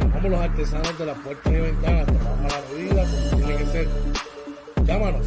Llamamos 0.00 0.30
los 0.30 0.40
artesanos 0.40 0.98
de 0.98 1.06
las 1.06 1.16
puertas 1.18 1.52
y 1.52 1.56
ventanas. 1.56 2.06
Trabajamos 2.06 2.52
a 2.52 2.60
la 2.60 2.68
medida 2.68 3.04
como 3.04 3.30
tiene 3.36 3.56
que 3.56 3.66
ser. 3.66 3.88
Llámanos 4.84 5.26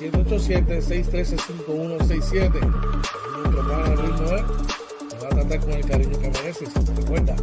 787-613-5167. 0.00 2.60
Nuestro 3.38 3.64
plan 3.64 3.84
de 3.84 3.96
ritmo 3.96 4.32
es 4.32 4.42
te 5.08 5.16
va 5.16 5.26
a 5.26 5.30
tratar 5.30 5.60
con 5.60 5.70
el 5.70 5.86
cariño 5.86 6.18
que 6.18 6.30
mereces. 6.30 6.70
Recuerda, 6.96 7.36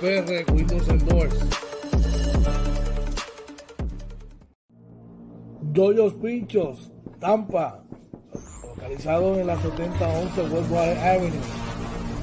PR 0.00 0.44
Windows 0.52 0.88
and 0.90 1.02
Doors. 1.04 1.34
Doyos 5.74 6.14
Pinchos, 6.22 6.94
Tampa, 7.18 7.82
localizado 8.62 9.34
en 9.40 9.48
la 9.48 9.60
7011 9.60 10.42
Westwater 10.42 10.98
Avenue. 10.98 11.40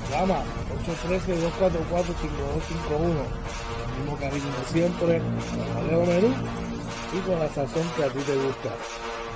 Llama 0.09 0.41
813-244-5251. 0.87 2.95
El 2.95 3.03
mismo 3.99 4.15
cariño 4.21 4.51
de 4.57 4.63
siempre, 4.71 5.19
con 5.73 5.83
Leo 5.85 6.05
Menú 6.05 6.31
y 7.11 7.19
con 7.27 7.37
la 7.39 7.49
sazón 7.49 7.85
que 7.97 8.05
a 8.05 8.07
ti 8.07 8.19
te 8.19 8.35
gusta. 8.35 8.69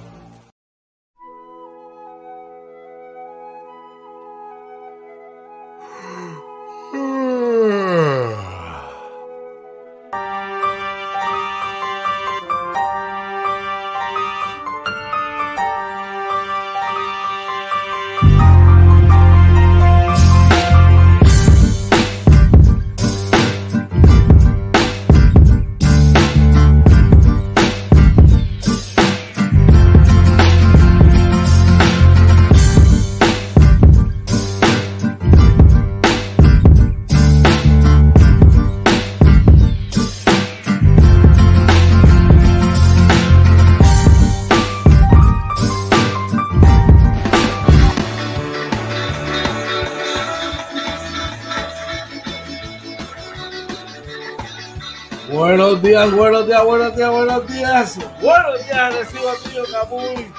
Días, 55.99 56.13
buenos 56.17 56.47
días, 56.47 56.65
buenos 56.65 56.97
días, 56.97 57.11
buenos 57.11 57.47
días. 57.49 57.99
Buenos 58.23 58.65
días, 58.67 58.95
recibo 58.95 59.33
tío 59.51 59.65
Camuy. 59.73 60.33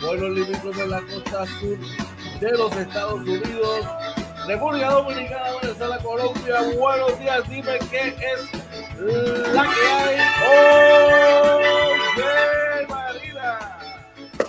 Buenos 0.00 0.30
limítrofes 0.30 0.76
de 0.76 0.86
la 0.88 1.00
costa 1.02 1.46
sur 1.46 1.78
de 2.40 2.50
los 2.50 2.76
Estados 2.76 3.20
Unidos. 3.20 3.86
República 4.48 4.90
Dominicana, 4.90 5.44
Venezuela, 5.62 5.98
Colombia. 5.98 6.56
Buenos 6.76 7.18
días, 7.20 7.48
dime 7.48 7.78
qué 7.90 8.08
es 8.08 8.50
la 9.54 9.62
que 9.62 9.86
hay. 9.86 10.18
Oye, 12.16 12.86
Marina. 12.88 13.78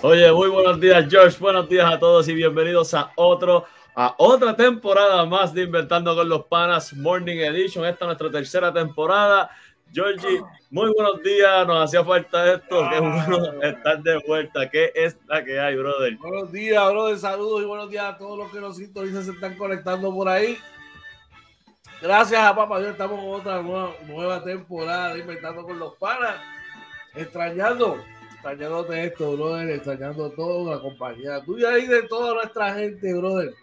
Oye, 0.02 0.32
muy 0.32 0.48
buenos 0.48 0.80
días, 0.80 1.06
George. 1.08 1.36
Buenos 1.38 1.68
días 1.68 1.92
a 1.92 1.98
todos 2.00 2.26
y 2.28 2.34
bienvenidos 2.34 2.94
a 2.94 3.12
otro 3.14 3.66
a 3.94 4.14
otra 4.16 4.56
temporada 4.56 5.24
más 5.26 5.52
de 5.52 5.64
Inventando 5.64 6.16
con 6.16 6.28
los 6.28 6.46
Panas 6.46 6.94
Morning 6.94 7.36
Edition. 7.36 7.84
Esta 7.84 8.06
es 8.06 8.06
nuestra 8.06 8.30
tercera 8.30 8.72
temporada. 8.72 9.50
Georgie, 9.92 10.42
muy 10.70 10.90
buenos 10.94 11.22
días. 11.22 11.66
Nos 11.66 11.84
hacía 11.84 12.04
falta 12.04 12.54
esto. 12.54 12.88
Qué 12.90 13.00
bueno 13.00 13.62
estar 13.62 14.02
de 14.02 14.22
vuelta. 14.26 14.70
¿Qué 14.70 14.90
es 14.94 15.16
la 15.26 15.44
que 15.44 15.60
hay, 15.60 15.76
brother? 15.76 16.16
Buenos 16.16 16.50
días, 16.50 16.90
brother. 16.90 17.18
Saludos 17.18 17.62
y 17.62 17.66
buenos 17.66 17.90
días 17.90 18.04
a 18.04 18.16
todos 18.16 18.38
los 18.38 18.50
que 18.50 18.60
nos 18.60 18.76
sintonizan, 18.76 19.24
se 19.24 19.32
están 19.32 19.56
conectando 19.56 20.12
por 20.14 20.28
ahí. 20.28 20.58
Gracias 22.00 22.40
a 22.40 22.56
Papá 22.56 22.80
Dios, 22.80 22.92
estamos 22.92 23.22
en 23.22 23.30
otra 23.30 23.62
nueva, 23.62 23.92
nueva 24.08 24.42
temporada 24.42 25.16
Inventando 25.16 25.62
con 25.64 25.78
los 25.78 25.94
Panas. 25.96 26.36
Extrañando, 27.14 27.98
extrañándote 28.32 29.04
esto, 29.04 29.32
brother. 29.36 29.70
Extrañando 29.70 30.30
toda 30.30 30.76
la 30.76 30.80
compañía 30.80 31.44
tuya 31.44 31.78
y 31.78 31.86
de 31.86 32.02
toda 32.04 32.34
nuestra 32.34 32.74
gente, 32.74 33.12
brother 33.14 33.54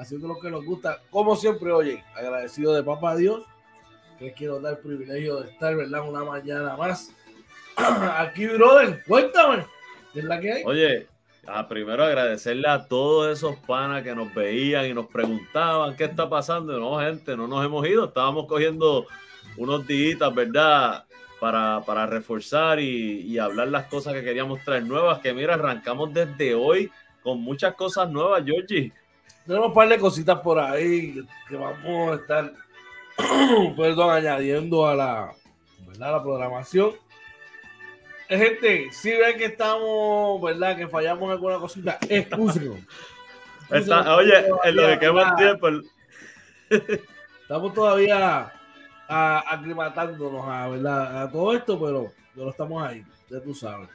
haciendo 0.00 0.28
lo 0.28 0.40
que 0.40 0.50
nos 0.50 0.64
gusta. 0.64 1.00
Como 1.10 1.36
siempre, 1.36 1.70
oye, 1.72 2.02
agradecido 2.16 2.72
de 2.74 2.82
Papá 2.82 3.16
Dios, 3.16 3.44
que 4.20 4.32
quiero 4.34 4.60
dar 4.60 4.74
el 4.74 4.78
privilegio 4.78 5.40
de 5.40 5.50
estar, 5.50 5.74
¿verdad? 5.74 6.08
Una 6.08 6.22
mañana 6.22 6.76
más. 6.76 7.12
Aquí, 7.76 8.46
brother, 8.46 9.02
cuéntame, 9.06 9.64
¿qué 10.12 10.20
es 10.20 10.24
la 10.26 10.38
que 10.38 10.52
hay? 10.52 10.62
Oye, 10.64 11.08
a 11.46 11.66
primero 11.66 12.04
agradecerle 12.04 12.68
a 12.68 12.86
todos 12.86 13.36
esos 13.36 13.56
panas 13.66 14.02
que 14.04 14.14
nos 14.14 14.32
veían 14.34 14.86
y 14.86 14.94
nos 14.94 15.06
preguntaban 15.06 15.96
qué 15.96 16.04
está 16.04 16.28
pasando. 16.28 16.78
No, 16.78 17.00
gente, 17.00 17.36
no 17.36 17.48
nos 17.48 17.64
hemos 17.64 17.86
ido, 17.88 18.04
estábamos 18.04 18.46
cogiendo 18.46 19.06
unos 19.56 19.86
días, 19.86 20.34
¿verdad? 20.34 21.04
Para, 21.40 21.82
para 21.86 22.06
reforzar 22.06 22.78
y, 22.78 23.22
y 23.22 23.38
hablar 23.38 23.68
las 23.68 23.86
cosas 23.86 24.12
que 24.12 24.22
queríamos 24.22 24.62
traer 24.62 24.84
nuevas. 24.84 25.20
Que 25.20 25.32
mira, 25.32 25.54
arrancamos 25.54 26.12
desde 26.12 26.54
hoy 26.54 26.90
con 27.22 27.40
muchas 27.40 27.74
cosas 27.74 28.10
nuevas, 28.10 28.44
Georgie 28.44 28.92
tenemos 29.46 29.68
un 29.68 29.74
par 29.74 29.88
de 29.88 29.98
cositas 29.98 30.38
por 30.40 30.58
ahí 30.58 31.26
que 31.48 31.56
vamos 31.56 32.12
a 32.12 32.14
estar, 32.20 32.52
perdón, 33.76 34.10
añadiendo 34.10 34.86
a 34.86 34.94
la, 34.94 35.32
¿verdad? 35.86 36.12
la 36.12 36.22
programación. 36.22 36.92
Eh, 38.28 38.38
gente, 38.38 38.88
si 38.92 39.10
ven 39.10 39.36
que 39.36 39.46
estamos, 39.46 40.40
¿verdad? 40.40 40.76
Que 40.76 40.88
fallamos 40.88 41.24
en 41.24 41.30
alguna 41.30 41.58
cosita, 41.58 41.98
excúsenos. 42.08 42.78
oye, 44.16 44.46
en 44.64 44.76
lo 44.76 44.86
que 44.86 44.98
quema 44.98 45.30
el 45.30 45.36
tiempo. 45.36 45.68
Estamos 47.42 47.74
todavía 47.74 48.52
aclimatándonos 49.08 50.46
a, 50.46 50.68
¿verdad? 50.68 51.22
a 51.22 51.30
todo 51.30 51.54
esto, 51.54 51.80
pero 51.80 52.12
no 52.34 52.50
estamos 52.50 52.82
ahí, 52.82 53.04
ya 53.28 53.40
tú 53.40 53.54
sabes. 53.54 53.88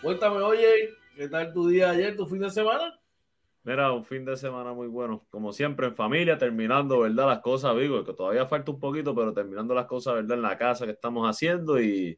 Cuéntame, 0.00 0.36
oye, 0.38 0.94
¿qué 1.14 1.28
tal 1.28 1.52
tu 1.52 1.68
día 1.68 1.90
ayer, 1.90 2.16
tu 2.16 2.26
fin 2.26 2.40
de 2.40 2.50
semana? 2.50 2.98
Mira, 3.66 3.90
un 3.90 4.04
fin 4.04 4.24
de 4.24 4.36
semana 4.36 4.72
muy 4.72 4.86
bueno, 4.86 5.26
como 5.28 5.52
siempre 5.52 5.88
en 5.88 5.96
familia, 5.96 6.38
terminando, 6.38 7.00
¿verdad? 7.00 7.26
Las 7.26 7.40
cosas, 7.40 7.76
digo, 7.76 8.04
que 8.04 8.12
todavía 8.12 8.46
falta 8.46 8.70
un 8.70 8.78
poquito, 8.78 9.12
pero 9.12 9.32
terminando 9.32 9.74
las 9.74 9.86
cosas, 9.86 10.14
¿verdad? 10.14 10.36
En 10.36 10.42
la 10.42 10.56
casa 10.56 10.84
que 10.84 10.92
estamos 10.92 11.28
haciendo 11.28 11.80
y 11.80 12.16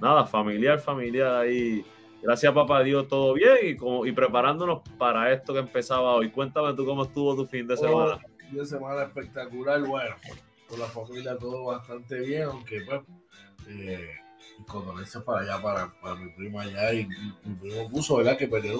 nada, 0.00 0.24
familiar, 0.24 0.78
familiar 0.78 1.34
ahí. 1.34 1.84
Gracias 2.22 2.52
a 2.52 2.54
papá 2.54 2.84
Dios, 2.84 3.08
todo 3.08 3.34
bien 3.34 3.56
y, 3.64 3.76
como, 3.76 4.06
y 4.06 4.12
preparándonos 4.12 4.82
para 4.96 5.32
esto 5.32 5.52
que 5.52 5.58
empezaba 5.58 6.14
hoy. 6.14 6.30
Cuéntame 6.30 6.72
tú 6.74 6.86
cómo 6.86 7.02
estuvo 7.02 7.34
tu 7.34 7.44
fin 7.44 7.66
de 7.66 7.76
semana. 7.76 8.20
Oh, 8.24 8.38
fin 8.38 8.56
de 8.56 8.64
semana 8.64 9.02
espectacular, 9.02 9.80
bueno, 9.82 10.14
con 10.68 10.78
la 10.78 10.86
familia 10.86 11.36
todo 11.36 11.64
bastante 11.64 12.20
bien, 12.20 12.44
aunque 12.44 12.82
pues, 12.82 13.00
eh, 13.68 14.10
condolencias 14.68 15.24
para 15.24 15.40
allá, 15.40 15.60
para, 15.60 16.00
para 16.00 16.14
mi 16.14 16.30
prima 16.30 16.62
allá 16.62 16.92
y 16.92 17.04
mi 17.04 17.54
primo 17.56 17.90
puso, 17.90 18.18
¿verdad? 18.18 18.38
Que 18.38 18.46
perdió 18.46 18.78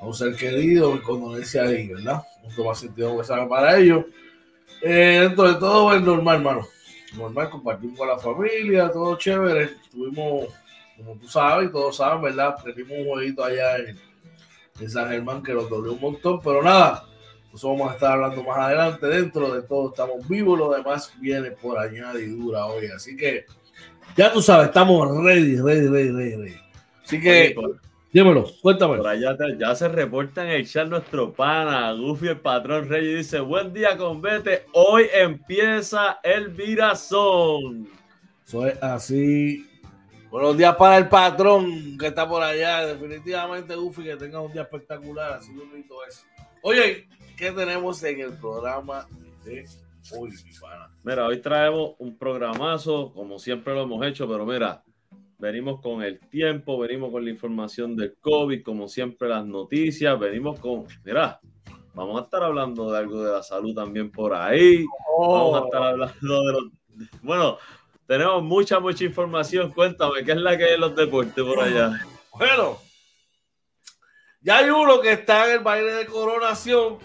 a 0.00 0.06
un 0.06 0.14
ser 0.14 0.34
querido, 0.36 0.92
mi 0.92 1.00
condolencia 1.00 1.62
ahí, 1.62 1.88
¿verdad? 1.88 2.22
Mucho 2.42 2.64
más 2.64 2.78
sentido 2.78 3.18
que 3.18 3.24
sabe 3.24 3.46
para 3.46 3.78
ellos. 3.78 4.04
Eh, 4.82 5.20
dentro 5.22 5.52
de 5.52 5.54
todo 5.58 5.94
es 5.94 6.02
normal, 6.02 6.36
hermano. 6.36 6.68
Normal, 7.16 7.50
compartimos 7.50 7.98
con 7.98 8.08
la 8.08 8.18
familia, 8.18 8.90
todo 8.90 9.16
chévere. 9.16 9.70
Tuvimos, 9.90 10.46
como 10.96 11.16
tú 11.16 11.26
sabes, 11.26 11.72
todos 11.72 11.96
saben, 11.96 12.22
¿verdad? 12.22 12.56
Tenimos 12.62 12.98
un 12.98 13.06
jueguito 13.06 13.44
allá 13.44 13.78
en, 13.78 13.98
San 14.88 15.08
Germán 15.08 15.42
que 15.42 15.52
nos 15.52 15.68
dolió 15.68 15.94
un 15.94 16.00
montón, 16.00 16.40
pero 16.40 16.62
nada, 16.62 17.04
Eso 17.52 17.68
vamos 17.72 17.90
a 17.90 17.94
estar 17.94 18.12
hablando 18.12 18.44
más 18.44 18.58
adelante. 18.58 19.06
Dentro 19.06 19.52
de 19.52 19.62
todo 19.62 19.88
estamos 19.88 20.28
vivos, 20.28 20.56
lo 20.56 20.70
demás 20.70 21.12
viene 21.18 21.50
por 21.50 21.76
añadidura 21.76 22.66
hoy. 22.66 22.86
Así 22.86 23.16
que 23.16 23.44
ya 24.16 24.32
tú 24.32 24.40
sabes, 24.40 24.68
estamos 24.68 25.08
ready, 25.24 25.56
ready, 25.56 25.88
ready, 25.88 26.10
ready. 26.10 26.56
Así 27.04 27.20
que, 27.20 27.56
dímelo, 28.12 28.46
cuéntame. 28.62 28.96
Por 28.96 29.06
allá 29.06 29.36
ya 29.58 29.74
se 29.74 29.88
reporta 29.88 30.44
en 30.44 30.50
el 30.50 30.68
chat 30.68 30.88
nuestro 30.88 31.32
pana, 31.32 31.92
Goofy 31.92 32.28
el 32.28 32.40
patrón 32.40 32.88
Rey, 32.88 33.16
dice, 33.16 33.40
buen 33.40 33.72
día 33.72 33.96
con 33.96 34.20
Vete, 34.20 34.66
hoy 34.72 35.06
empieza 35.12 36.20
el 36.22 36.48
virazón. 36.48 37.88
Es 38.46 38.82
así. 38.82 39.66
Buenos 40.30 40.58
días 40.58 40.76
para 40.76 40.98
el 40.98 41.08
patrón 41.08 41.96
que 41.98 42.08
está 42.08 42.28
por 42.28 42.42
allá. 42.42 42.86
Definitivamente, 42.86 43.74
Goofy, 43.74 44.04
que 44.04 44.16
tenga 44.16 44.40
un 44.40 44.52
día 44.52 44.62
espectacular. 44.62 45.32
Así 45.32 45.52
bonito 45.52 45.96
es. 46.06 46.26
Oye, 46.62 47.08
¿qué 47.36 47.50
tenemos 47.52 48.02
en 48.04 48.20
el 48.20 48.32
programa 48.34 49.06
de 49.44 49.66
hoy, 50.14 50.30
mi 50.30 50.52
pana? 50.60 50.90
Mira, 51.02 51.26
hoy 51.26 51.40
traemos 51.40 51.92
un 51.98 52.18
programazo, 52.18 53.12
como 53.14 53.38
siempre 53.38 53.74
lo 53.74 53.82
hemos 53.82 54.06
hecho, 54.06 54.28
pero 54.28 54.44
mira, 54.44 54.82
venimos 55.38 55.80
con 55.80 56.02
el 56.02 56.18
tiempo, 56.18 56.78
venimos 56.78 57.10
con 57.10 57.24
la 57.24 57.30
información 57.30 57.96
del 57.96 58.16
COVID, 58.20 58.62
como 58.62 58.88
siempre 58.88 59.28
las 59.28 59.46
noticias, 59.46 60.18
venimos 60.18 60.58
con, 60.58 60.86
mira, 61.04 61.40
vamos 61.94 62.20
a 62.20 62.24
estar 62.24 62.42
hablando 62.42 62.90
de 62.90 62.98
algo 62.98 63.22
de 63.22 63.32
la 63.32 63.42
salud 63.42 63.74
también 63.74 64.10
por 64.10 64.34
ahí, 64.34 64.84
vamos 65.18 65.62
a 65.62 65.64
estar 65.64 65.82
hablando 65.82 66.42
de 66.42 66.52
los, 66.52 66.64
bueno, 67.22 67.58
tenemos 68.06 68.42
mucha, 68.42 68.80
mucha 68.80 69.04
información, 69.04 69.70
cuéntame, 69.70 70.24
¿qué 70.24 70.32
es 70.32 70.38
la 70.38 70.56
que 70.56 70.64
hay 70.64 70.74
en 70.74 70.80
los 70.80 70.96
deportes 70.96 71.44
por 71.44 71.60
allá? 71.60 72.04
Bueno, 72.36 72.78
ya 74.40 74.58
hay 74.58 74.70
uno 74.70 75.00
que 75.00 75.12
está 75.12 75.46
en 75.46 75.58
el 75.58 75.60
baile 75.60 75.92
de 75.92 76.06
coronación, 76.06 76.98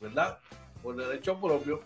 ¿verdad? 0.00 0.38
Por 0.82 0.96
derecho 0.96 1.40
propio. 1.40 1.82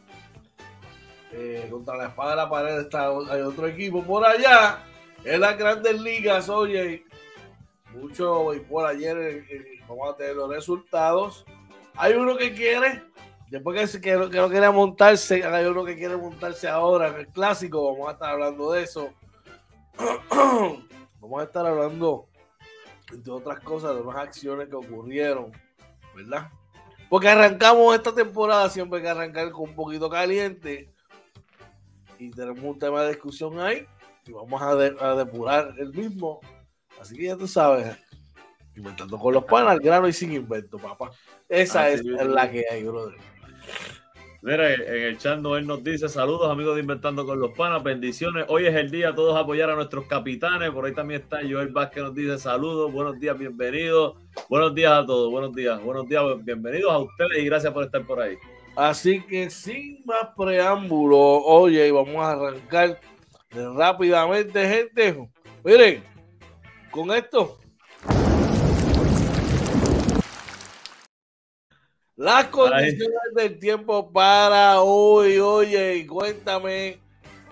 Eh, 1.34 1.66
contra 1.70 1.96
la 1.96 2.08
espada 2.08 2.30
de 2.32 2.36
la 2.36 2.50
pared 2.50 2.80
está, 2.80 3.08
hay 3.30 3.40
otro 3.40 3.66
equipo 3.66 4.02
por 4.02 4.22
allá. 4.24 4.84
En 5.24 5.40
las 5.40 5.56
grandes 5.56 6.00
ligas, 6.00 6.48
oye, 6.48 7.04
mucho 7.94 8.52
y 8.54 8.60
por 8.60 8.86
ayer 8.86 9.16
eh, 9.16 9.46
eh, 9.50 9.80
vamos 9.88 10.12
a 10.12 10.16
tener 10.16 10.34
los 10.34 10.50
resultados. 10.50 11.44
Hay 11.94 12.14
uno 12.14 12.36
que 12.36 12.52
quiere, 12.52 13.04
después 13.48 13.92
que, 13.92 14.00
que, 14.00 14.30
que 14.30 14.36
no 14.36 14.48
quiere 14.48 14.68
montarse, 14.70 15.44
hay 15.44 15.66
uno 15.66 15.84
que 15.84 15.96
quiere 15.96 16.16
montarse 16.16 16.68
ahora 16.68 17.08
en 17.08 17.14
el 17.20 17.28
clásico. 17.28 17.92
Vamos 17.92 18.08
a 18.08 18.12
estar 18.12 18.30
hablando 18.30 18.72
de 18.72 18.82
eso. 18.82 19.12
vamos 21.20 21.40
a 21.40 21.44
estar 21.44 21.66
hablando 21.66 22.26
de 23.12 23.30
otras 23.30 23.60
cosas, 23.60 23.94
de 23.94 24.00
unas 24.00 24.16
acciones 24.16 24.68
que 24.68 24.76
ocurrieron, 24.76 25.52
¿verdad? 26.16 26.50
Porque 27.08 27.28
arrancamos 27.28 27.94
esta 27.94 28.12
temporada 28.12 28.68
siempre 28.70 28.98
hay 28.98 29.04
que 29.04 29.10
arrancar 29.10 29.50
con 29.50 29.68
un 29.68 29.76
poquito 29.76 30.10
caliente 30.10 30.90
y 32.18 32.30
tenemos 32.30 32.64
un 32.64 32.78
tema 32.78 33.02
de 33.02 33.10
discusión 33.10 33.60
ahí 33.60 33.86
y 34.26 34.32
vamos 34.32 34.60
a, 34.62 34.74
de, 34.74 34.96
a 35.00 35.14
depurar 35.14 35.74
el 35.78 35.92
mismo. 35.92 36.40
Así 37.00 37.16
que 37.16 37.24
ya 37.24 37.36
tú 37.36 37.48
sabes, 37.48 37.96
inventando 38.76 39.18
con 39.18 39.34
los 39.34 39.44
panas, 39.44 39.78
grano 39.78 40.08
y 40.08 40.12
sin 40.12 40.32
invento, 40.32 40.78
papá. 40.78 41.10
Esa 41.48 41.86
Así 41.86 42.08
es 42.18 42.26
la 42.26 42.50
que 42.50 42.64
hay, 42.70 42.84
brother. 42.84 43.18
Mira, 44.44 44.74
en 44.74 45.02
el 45.04 45.18
chat 45.18 45.38
Noel 45.38 45.68
nos 45.68 45.84
dice 45.84 46.08
saludos 46.08 46.50
amigos 46.50 46.74
de 46.74 46.80
Inventando 46.80 47.24
con 47.24 47.38
los 47.38 47.52
Panas, 47.52 47.80
bendiciones. 47.84 48.44
Hoy 48.48 48.66
es 48.66 48.74
el 48.74 48.90
día 48.90 49.14
todos 49.14 49.36
apoyar 49.38 49.70
a 49.70 49.76
nuestros 49.76 50.06
capitanes. 50.06 50.68
Por 50.72 50.84
ahí 50.84 50.92
también 50.92 51.20
está 51.20 51.38
Joel 51.48 51.68
Vázquez 51.68 52.02
nos 52.02 52.12
dice 52.12 52.36
saludos, 52.38 52.92
buenos 52.92 53.20
días, 53.20 53.38
bienvenidos. 53.38 54.16
Buenos 54.48 54.74
días 54.74 54.90
a 54.90 55.06
todos, 55.06 55.30
buenos 55.30 55.54
días, 55.54 55.80
buenos 55.80 56.08
días, 56.08 56.24
bienvenidos 56.44 56.90
a 56.90 56.98
ustedes 56.98 57.38
y 57.38 57.44
gracias 57.44 57.72
por 57.72 57.84
estar 57.84 58.04
por 58.04 58.20
ahí. 58.20 58.36
Así 58.74 59.22
que 59.22 59.48
sin 59.48 60.04
más 60.04 60.30
preámbulo, 60.36 61.18
oye, 61.18 61.92
vamos 61.92 62.16
a 62.16 62.32
arrancar 62.32 62.98
rápidamente, 63.52 64.68
gente. 64.68 65.28
Miren, 65.64 66.02
con 66.90 67.10
esto 67.12 67.58
Las 72.22 72.44
condiciones 72.46 73.18
Ay. 73.36 73.48
del 73.48 73.58
tiempo 73.58 74.12
para 74.12 74.80
hoy, 74.80 75.38
oye, 75.38 75.96
y 75.96 76.06
cuéntame 76.06 76.98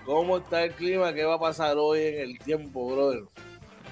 cómo 0.05 0.37
está 0.37 0.63
el 0.63 0.71
clima, 0.71 1.13
qué 1.13 1.25
va 1.25 1.33
a 1.35 1.39
pasar 1.39 1.75
hoy 1.77 1.99
en 1.99 2.19
el 2.21 2.39
tiempo, 2.39 2.89
brother. 2.89 3.23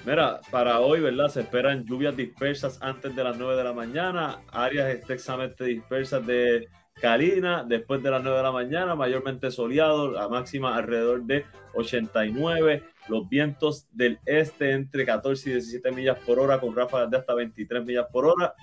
Mira, 0.06 0.40
para 0.50 0.80
hoy, 0.80 1.00
¿verdad? 1.00 1.28
Se 1.28 1.40
esperan 1.40 1.84
lluvias 1.84 2.16
dispersas 2.16 2.78
antes 2.80 3.14
de 3.14 3.22
las 3.22 3.36
9 3.36 3.56
de 3.56 3.64
la 3.64 3.74
mañana, 3.74 4.40
áreas 4.52 4.94
extensamente 4.94 5.64
dispersas 5.64 6.26
de 6.26 6.66
Calina 6.94 7.62
después 7.62 8.02
de 8.02 8.10
las 8.10 8.22
9 8.22 8.38
de 8.38 8.42
la 8.42 8.52
mañana, 8.52 8.94
mayormente 8.94 9.50
soleado, 9.50 10.10
la 10.10 10.28
máxima 10.28 10.76
alrededor 10.76 11.24
de 11.24 11.44
89, 11.74 12.82
los 13.08 13.28
vientos 13.28 13.86
del 13.92 14.18
este 14.26 14.72
entre 14.72 15.04
14 15.04 15.50
y 15.50 15.52
17 15.54 15.92
millas 15.92 16.18
por 16.20 16.38
hora 16.38 16.60
con 16.60 16.74
ráfagas 16.74 17.10
de 17.10 17.18
hasta 17.18 17.34
23 17.34 17.84
millas 17.84 18.06
por 18.12 18.26
hora. 18.26 18.54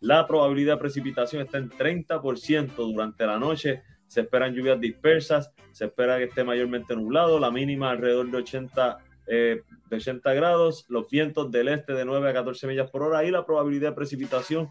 La 0.00 0.26
probabilidad 0.26 0.74
de 0.74 0.80
precipitación 0.80 1.42
está 1.42 1.58
en 1.58 1.70
30% 1.70 2.74
durante 2.76 3.26
la 3.26 3.38
noche. 3.38 3.82
Se 4.06 4.20
esperan 4.20 4.54
lluvias 4.54 4.78
dispersas, 4.78 5.50
se 5.72 5.86
espera 5.86 6.18
que 6.18 6.24
esté 6.24 6.44
mayormente 6.44 6.94
nublado, 6.94 7.40
la 7.40 7.50
mínima 7.50 7.90
alrededor 7.90 8.30
de 8.30 8.36
80, 8.36 8.98
eh, 9.26 9.62
de 9.88 9.96
80 9.96 10.34
grados, 10.34 10.84
los 10.88 11.08
vientos 11.08 11.50
del 11.50 11.68
este 11.68 11.92
de 11.94 12.04
9 12.04 12.30
a 12.30 12.32
14 12.32 12.66
millas 12.66 12.90
por 12.90 13.02
hora 13.02 13.24
y 13.24 13.30
la 13.30 13.44
probabilidad 13.44 13.90
de 13.90 13.96
precipitación 13.96 14.70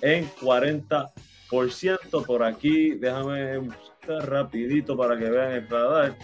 en 0.00 0.26
40%. 0.40 2.26
Por 2.26 2.42
aquí, 2.42 2.94
déjame 2.94 3.58
buscar 3.58 4.28
rapidito 4.28 4.96
para 4.96 5.18
que 5.18 5.28
vean 5.28 5.52
el 5.52 5.68
radar. 5.68 6.16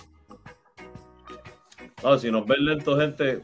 No, 2.03 2.19
si 2.19 2.31
nos 2.31 2.47
ven 2.47 2.65
lento, 2.65 2.99
gente, 2.99 3.43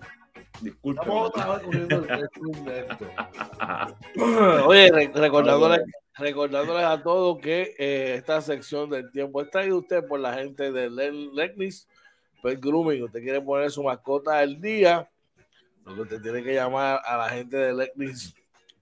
disculpen. 0.60 1.08
Oye, 4.66 4.90
recordándoles, 5.14 5.80
recordándoles 6.16 6.84
a 6.84 7.02
todos 7.02 7.38
que 7.40 7.74
eh, 7.78 8.14
esta 8.16 8.40
sección 8.40 8.90
del 8.90 9.10
tiempo 9.10 9.42
está 9.42 9.60
ahí 9.60 9.72
usted 9.72 10.06
por 10.06 10.20
la 10.20 10.34
gente 10.34 10.70
de 10.70 10.90
Legnis 10.90 11.88
Pet 12.42 12.60
Grooming. 12.60 13.02
Usted 13.02 13.22
quiere 13.22 13.40
poner 13.40 13.70
su 13.70 13.82
mascota 13.82 14.38
al 14.38 14.60
día, 14.60 15.08
lo 15.84 15.94
que 15.94 16.02
usted 16.02 16.22
tiene 16.22 16.42
que 16.42 16.54
llamar 16.54 17.00
a 17.04 17.16
la 17.16 17.28
gente 17.30 17.56
de 17.56 17.72
Legnis 17.72 18.34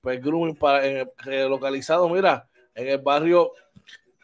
Pet 0.02 0.22
Grooming 0.22 0.56
para 0.56 0.86
eh, 0.86 1.06
localizado, 1.48 2.08
mira, 2.08 2.46
en 2.74 2.88
el 2.88 2.98
barrio 2.98 3.52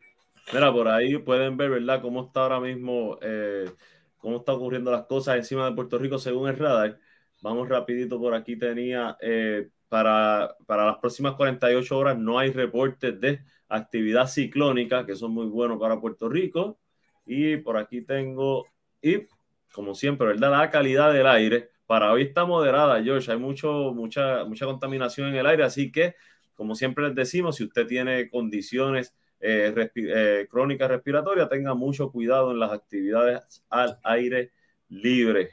Mira, 0.51 0.71
por 0.71 0.87
ahí 0.87 1.15
pueden 1.17 1.57
ver, 1.57 1.69
¿verdad?, 1.69 2.01
cómo 2.01 2.25
está 2.25 2.41
ahora 2.41 2.59
mismo, 2.59 3.19
eh, 3.21 3.69
cómo 4.17 4.37
está 4.37 4.53
ocurriendo 4.53 4.91
las 4.91 5.05
cosas 5.05 5.37
encima 5.37 5.69
de 5.69 5.75
Puerto 5.75 5.99
Rico 5.99 6.17
según 6.17 6.49
el 6.49 6.57
radar. 6.57 6.97
Vamos 7.41 7.69
rapidito, 7.69 8.19
por 8.19 8.33
aquí 8.33 8.57
tenía, 8.57 9.15
eh, 9.21 9.69
para, 9.87 10.55
para 10.65 10.85
las 10.85 10.97
próximas 10.97 11.35
48 11.35 11.97
horas 11.97 12.17
no 12.17 12.39
hay 12.39 12.51
reportes 12.51 13.17
de 13.19 13.41
actividad 13.69 14.27
ciclónica, 14.27 15.05
que 15.05 15.15
son 15.15 15.31
muy 15.31 15.45
buenos 15.45 15.79
para 15.79 16.01
Puerto 16.01 16.27
Rico. 16.27 16.79
Y 17.25 17.57
por 17.57 17.77
aquí 17.77 18.01
tengo, 18.01 18.65
y 19.01 19.27
como 19.71 19.93
siempre, 19.93 20.27
¿verdad? 20.27 20.51
La 20.51 20.69
calidad 20.71 21.13
del 21.13 21.27
aire 21.27 21.69
para 21.89 22.11
hoy 22.11 22.21
está 22.21 22.45
moderada, 22.45 23.01
George. 23.01 23.31
Hay 23.31 23.39
mucho, 23.39 23.91
mucha, 23.95 24.45
mucha 24.45 24.67
contaminación 24.67 25.29
en 25.29 25.37
el 25.37 25.47
aire, 25.47 25.63
así 25.63 25.91
que, 25.91 26.13
como 26.53 26.75
siempre 26.75 27.07
les 27.07 27.15
decimos, 27.15 27.55
si 27.55 27.63
usted 27.63 27.87
tiene 27.87 28.29
condiciones 28.29 29.15
eh, 29.39 29.71
respi 29.73 30.03
eh, 30.07 30.47
crónicas 30.51 30.87
respiratorias, 30.87 31.49
tenga 31.49 31.73
mucho 31.73 32.11
cuidado 32.11 32.51
en 32.51 32.59
las 32.59 32.71
actividades 32.71 33.63
al 33.71 33.97
aire 34.03 34.51
libre. 34.87 35.49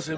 Sí, 0.00 0.14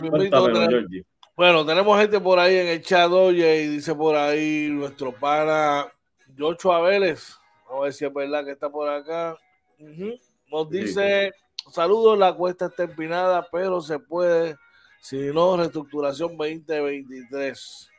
bueno, 1.36 1.66
tenemos 1.66 2.00
gente 2.00 2.18
por 2.18 2.38
ahí 2.38 2.56
en 2.56 2.68
el 2.68 2.80
chat, 2.80 3.10
oye, 3.10 3.60
y 3.60 3.68
dice 3.68 3.94
por 3.94 4.16
ahí 4.16 4.70
nuestro 4.70 5.12
pana 5.12 5.86
George 6.34 6.66
Abeles. 6.72 7.38
Vamos 7.66 7.82
a 7.82 7.84
ver 7.84 7.92
si 7.92 8.06
es 8.06 8.14
verdad 8.14 8.42
que 8.42 8.52
está 8.52 8.70
por 8.70 8.88
acá. 8.88 9.36
Uh 9.78 9.84
-huh. 9.84 10.20
Nos 10.50 10.70
dice, 10.70 11.30
sí. 11.56 11.72
saludos, 11.72 12.18
la 12.18 12.32
cuesta 12.32 12.66
está 12.66 12.84
empinada, 12.84 13.46
pero 13.52 13.82
se 13.82 13.98
puede 13.98 14.56
si 15.04 15.18
no, 15.34 15.58
reestructuración 15.58 16.34
2023. 16.34 17.90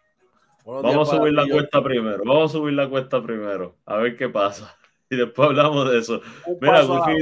Buenos 0.65 0.83
vamos 0.83 1.13
a 1.13 1.17
subir 1.17 1.33
la 1.33 1.47
cuesta 1.47 1.83
primero. 1.83 2.23
Vamos 2.25 2.49
a 2.49 2.57
subir 2.57 2.73
la 2.73 2.89
cuesta 2.89 3.21
primero. 3.21 3.75
A 3.85 3.97
ver 3.97 4.17
qué 4.17 4.27
pasa. 4.27 4.75
Y 5.07 5.17
después 5.17 5.49
hablamos 5.49 5.91
de 5.91 5.99
eso. 5.99 6.19
Un 6.47 6.57
Mira, 6.59 6.81
Goofy, 6.81 7.13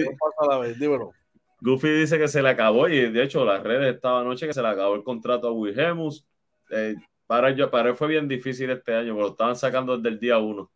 vez, 0.61 0.77
Goofy 1.59 1.89
dice 1.89 2.17
que 2.17 2.29
se 2.29 2.41
le 2.41 2.47
acabó, 2.47 2.87
y 2.87 3.11
de 3.11 3.23
hecho 3.23 3.43
las 3.43 3.61
redes 3.61 3.93
estaban 3.93 4.21
anoche 4.21 4.47
que 4.47 4.53
se 4.53 4.61
le 4.61 4.69
acabó 4.69 4.95
el 4.95 5.03
contrato 5.03 5.49
a 5.49 5.51
Wilhelmus. 5.51 6.25
Eh, 6.69 6.95
para, 7.27 7.51
yo, 7.51 7.69
para 7.69 7.89
él 7.89 7.95
fue 7.95 8.07
bien 8.07 8.29
difícil 8.29 8.69
este 8.69 8.95
año, 8.95 9.15
pero 9.15 9.25
lo 9.25 9.31
estaban 9.31 9.57
sacando 9.57 9.97
desde 9.97 10.15
el 10.15 10.19
día 10.21 10.37
uno. 10.37 10.71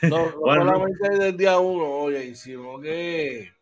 No, 0.00 0.08
no 0.30 0.40
bueno, 0.40 0.64
solamente 0.64 1.08
desde 1.10 1.28
el 1.28 1.36
día 1.36 1.58
uno, 1.58 1.84
oye, 1.84 2.34
sino 2.34 2.80
que 2.80 3.52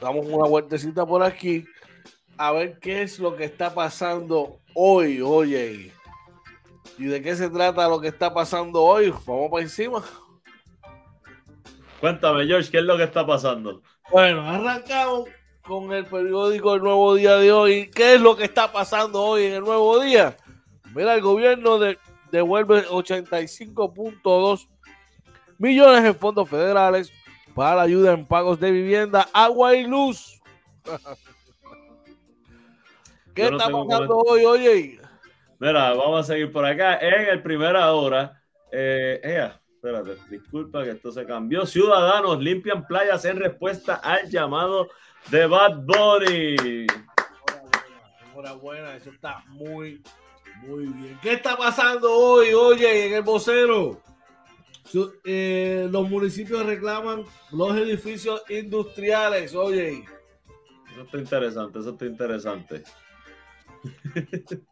damos 0.00 0.24
una 0.26 0.48
vueltecita 0.48 1.04
por 1.04 1.22
aquí 1.22 1.66
a 2.38 2.52
ver 2.52 2.78
qué 2.78 3.02
es 3.02 3.18
lo 3.18 3.36
que 3.36 3.44
está 3.44 3.74
pasando 3.74 4.60
hoy. 4.74 5.20
Oye, 5.20 5.92
¿Y 6.98 7.04
de 7.04 7.22
qué 7.22 7.36
se 7.36 7.48
trata 7.48 7.88
lo 7.88 8.00
que 8.00 8.08
está 8.08 8.34
pasando 8.34 8.82
hoy? 8.82 9.14
Vamos 9.24 9.50
para 9.50 9.62
encima. 9.62 10.02
Cuéntame, 12.00 12.44
George, 12.46 12.70
¿qué 12.70 12.78
es 12.78 12.84
lo 12.84 12.96
que 12.96 13.04
está 13.04 13.24
pasando? 13.24 13.82
Bueno, 14.10 14.42
arrancamos 14.42 15.28
con 15.62 15.92
el 15.92 16.04
periódico 16.06 16.74
El 16.74 16.82
Nuevo 16.82 17.14
Día 17.14 17.36
de 17.36 17.52
hoy. 17.52 17.88
¿Qué 17.90 18.14
es 18.14 18.20
lo 18.20 18.36
que 18.36 18.44
está 18.44 18.72
pasando 18.72 19.22
hoy 19.22 19.44
en 19.44 19.54
el 19.54 19.60
Nuevo 19.60 20.00
Día? 20.00 20.36
Mira, 20.94 21.14
el 21.14 21.20
gobierno 21.20 21.78
devuelve 22.32 22.86
85.2 22.88 24.68
millones 25.58 26.04
en 26.04 26.16
fondos 26.16 26.48
federales 26.48 27.12
para 27.54 27.76
la 27.76 27.82
ayuda 27.82 28.12
en 28.12 28.26
pagos 28.26 28.58
de 28.58 28.72
vivienda, 28.72 29.28
agua 29.32 29.76
y 29.76 29.86
luz. 29.86 30.40
¿Qué 33.34 33.44
está 33.44 33.68
pasando 33.68 34.18
hoy, 34.18 34.44
oye? 34.44 34.97
Mira, 35.60 35.92
vamos 35.92 36.20
a 36.20 36.32
seguir 36.32 36.52
por 36.52 36.64
acá. 36.64 36.98
En 36.98 37.28
el 37.28 37.42
primera 37.42 37.92
hora, 37.92 38.40
eh, 38.70 39.50
espérate, 39.74 40.16
disculpa 40.30 40.84
que 40.84 40.90
esto 40.90 41.10
se 41.10 41.26
cambió. 41.26 41.66
Ciudadanos 41.66 42.38
limpian 42.38 42.86
playas 42.86 43.24
en 43.24 43.38
respuesta 43.38 43.96
al 43.96 44.30
llamado 44.30 44.88
de 45.30 45.46
Bad 45.46 45.78
Bunny. 45.78 46.86
Enhorabuena, 48.30 48.94
eso 48.94 49.10
está 49.10 49.42
muy, 49.48 50.00
muy 50.62 50.86
bien. 50.86 51.18
¿Qué 51.20 51.32
está 51.32 51.56
pasando 51.56 52.12
hoy, 52.12 52.52
oye, 52.54 53.08
en 53.08 53.14
el 53.14 53.22
vocero? 53.22 54.00
Eh, 55.24 55.88
los 55.90 56.08
municipios 56.08 56.64
reclaman 56.64 57.24
los 57.50 57.76
edificios 57.76 58.42
industriales, 58.48 59.56
oye. 59.56 60.04
Eso 60.92 61.02
está 61.02 61.18
interesante, 61.18 61.78
eso 61.80 61.90
está 61.90 62.06
interesante. 62.06 62.84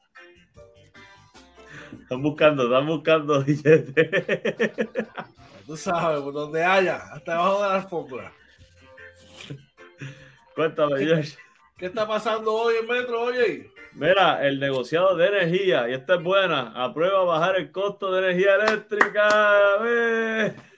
Están 2.03 2.23
buscando, 2.23 2.65
están 2.65 2.87
buscando 2.87 3.43
billetes. 3.45 4.73
Tú 5.67 5.76
sabes, 5.76 6.21
por 6.21 6.33
donde 6.33 6.65
haya, 6.65 6.97
hasta 7.12 7.35
abajo 7.35 7.62
de 7.62 7.69
la 7.69 7.75
alfombra. 7.75 8.33
Cuéntame, 10.55 11.05
George. 11.05 11.37
¿Qué 11.76 11.87
está 11.87 12.07
pasando 12.07 12.55
hoy 12.55 12.76
en 12.81 12.87
Metro, 12.87 13.23
oye? 13.23 13.71
Mira, 13.93 14.47
el 14.47 14.61
negociado 14.61 15.17
de 15.17 15.26
energía, 15.26 15.88
y 15.88 15.95
esta 15.95 16.15
es 16.15 16.23
buena, 16.23 16.73
aprueba 16.75 17.25
bajar 17.25 17.57
el 17.57 17.73
costo 17.73 18.12
de 18.12 18.21
energía 18.21 18.55
eléctrica. 18.57 19.29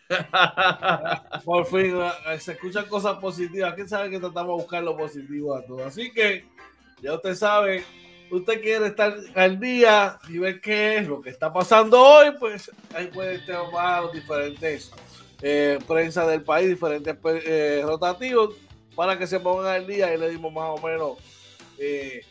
Por 1.44 1.66
fin, 1.66 2.00
eh, 2.26 2.38
se 2.38 2.52
escuchan 2.52 2.86
cosas 2.86 3.18
positivas. 3.18 3.74
¿Quién 3.74 3.88
sabe 3.88 4.10
que 4.10 4.18
tratamos 4.18 4.56
de 4.56 4.62
buscar 4.62 4.82
lo 4.82 4.96
positivo 4.96 5.54
a 5.54 5.64
todo? 5.64 5.84
Así 5.84 6.12
que, 6.12 6.46
ya 7.02 7.14
usted 7.14 7.34
sabe, 7.34 7.84
usted 8.30 8.60
quiere 8.60 8.86
estar 8.86 9.16
al 9.34 9.58
día 9.58 10.18
y 10.28 10.38
ver 10.38 10.60
qué 10.60 10.98
es 10.98 11.08
lo 11.08 11.20
que 11.20 11.30
está 11.30 11.52
pasando 11.52 12.00
hoy, 12.02 12.32
pues 12.38 12.70
ahí 12.94 13.06
puede 13.06 13.38
tomar 13.40 14.10
diferentes 14.12 14.90
eh, 15.42 15.78
prensa 15.86 16.26
del 16.26 16.42
país, 16.42 16.68
diferentes 16.68 17.16
eh, 17.24 17.82
rotativos, 17.84 18.56
para 18.94 19.18
que 19.18 19.26
se 19.26 19.40
pongan 19.40 19.66
al 19.66 19.86
día 19.86 20.12
y 20.12 20.18
le 20.18 20.30
dimos 20.30 20.52
más 20.52 20.70
o 20.70 20.86
menos 20.86 21.18
eh, 21.78 22.22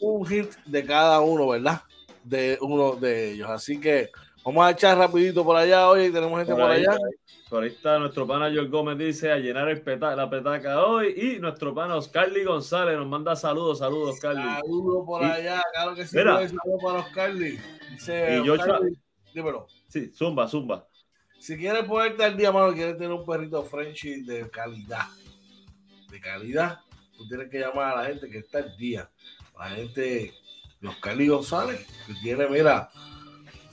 un 0.00 0.26
hit 0.26 0.52
de 0.64 0.84
cada 0.84 1.20
uno, 1.20 1.48
¿verdad? 1.48 1.82
De 2.24 2.58
uno 2.60 2.96
de 2.96 3.32
ellos. 3.32 3.50
Así 3.50 3.78
que 3.78 4.10
Vamos 4.46 4.64
a 4.64 4.70
echar 4.70 4.96
rapidito 4.96 5.44
por 5.44 5.56
allá 5.56 5.88
hoy, 5.88 6.12
tenemos 6.12 6.38
gente 6.38 6.54
por, 6.54 6.70
allá. 6.70 6.96
Por 7.48 7.64
ahí 7.64 7.68
está 7.68 7.98
nuestro 7.98 8.28
pana 8.28 8.48
George 8.48 8.70
Gómez, 8.70 8.96
dice 8.96 9.32
a 9.32 9.38
llenar 9.38 9.68
el 9.68 9.82
la 10.00 10.30
petaca 10.30 10.86
hoy. 10.86 11.14
Y 11.16 11.40
nuestro 11.40 11.74
pana 11.74 11.96
Oscarly 11.96 12.44
González 12.44 12.96
nos 12.96 13.08
manda 13.08 13.34
saludos, 13.34 13.80
saludos, 13.80 14.14
Oscarly. 14.14 14.44
Saludos 14.44 15.04
por 15.04 15.24
allá, 15.24 15.60
claro 15.72 15.96
que 15.96 16.06
sí. 16.06 16.16
Saludos 16.16 16.52
para 16.80 16.98
Oscarly. 17.00 17.58
Dice, 17.90 18.40
y 18.44 18.48
Oscarly, 18.48 18.96
dímelo. 19.34 19.66
Sí, 19.88 20.12
zumba, 20.14 20.46
zumba. 20.46 20.86
Si 21.40 21.56
quieres 21.56 21.82
ponerte 21.82 22.22
al 22.22 22.36
día, 22.36 22.52
mano, 22.52 22.72
quieres 22.72 22.96
tener 22.96 23.10
un 23.10 23.26
perrito 23.26 23.64
Frenchy 23.64 24.22
de 24.22 24.48
calidad, 24.48 25.06
de 26.08 26.20
calidad, 26.20 26.78
tú 27.16 27.26
tienes 27.26 27.50
que 27.50 27.58
llamar 27.58 27.94
a 27.96 28.02
la 28.02 28.08
gente 28.08 28.30
que 28.30 28.38
está 28.38 28.58
al 28.58 28.76
día. 28.76 29.10
La 29.58 29.70
gente 29.70 30.32
de 30.80 30.88
Oscarly 30.88 31.26
González, 31.26 31.84
que 32.06 32.14
tiene, 32.22 32.46
mira, 32.48 32.90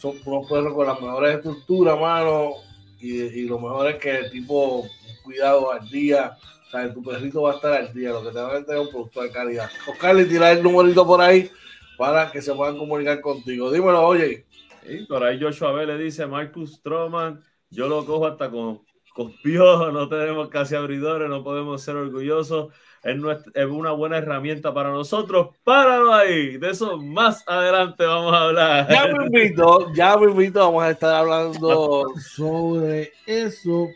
son 0.04 0.18
unos 0.26 0.50
perros 0.50 0.74
con 0.74 0.86
las 0.86 1.00
mejores 1.00 1.36
estructuras, 1.38 1.98
mano, 1.98 2.56
y, 3.00 3.22
y 3.22 3.46
lo 3.48 3.58
mejor 3.58 3.90
es 3.90 3.96
que 3.96 4.30
tipo 4.30 4.86
cuidado 5.24 5.72
al 5.72 5.88
día, 5.88 6.36
o 6.68 6.70
sea, 6.70 6.94
tu 6.94 7.02
perrito 7.02 7.44
va 7.44 7.54
a 7.54 7.56
estar 7.56 7.72
al 7.72 7.94
día, 7.94 8.10
lo 8.10 8.22
que 8.22 8.32
te 8.32 8.42
va 8.42 8.52
a 8.52 8.58
entregar 8.58 8.82
es 8.82 8.88
un 8.88 8.92
producto 8.92 9.22
de 9.22 9.32
calidad. 9.32 9.70
Oscar, 9.88 10.14
le 10.14 10.26
tira 10.26 10.52
el 10.52 10.62
numerito 10.62 11.08
por 11.08 11.22
ahí 11.22 11.50
para 11.98 12.30
que 12.30 12.42
se 12.42 12.54
puedan 12.54 12.78
comunicar 12.78 13.22
contigo. 13.22 13.72
Dímelo, 13.72 14.06
oye. 14.06 14.46
Y 14.86 15.06
por 15.06 15.24
ahí 15.24 15.42
Joshua 15.42 15.72
B 15.72 15.86
le 15.86 15.98
dice 15.98 16.28
Marcus 16.28 16.74
Stroman, 16.74 17.42
yo 17.70 17.88
lo 17.88 18.06
cojo 18.06 18.28
hasta 18.28 18.52
con, 18.52 18.82
con 19.16 19.34
no 19.46 20.10
tenemos 20.10 20.50
casi 20.50 20.76
abridores, 20.76 21.30
no 21.30 21.46
podemos 21.46 21.82
ser 21.82 21.96
orgullosos 21.96 22.74
es, 23.04 23.66
una 23.66 23.92
buena 23.92 24.18
herramienta 24.18 24.74
para 24.74 24.90
nosotros. 24.90 25.50
Páralo 25.64 26.14
ahí. 26.14 26.58
De 26.58 26.70
eso 26.70 26.98
más 26.98 27.44
adelante 27.48 28.06
vamos 28.06 28.34
a 28.34 28.44
hablar. 28.44 28.88
Ya 28.90 29.08
me 29.08 29.26
invito, 29.26 29.94
ya 29.94 30.18
me 30.18 30.32
invito. 30.32 30.60
Vamos 30.60 30.84
a 30.84 30.92
estar 30.92 31.14
hablando 31.16 32.06
sobre 32.36 33.12
eso. 33.26 33.90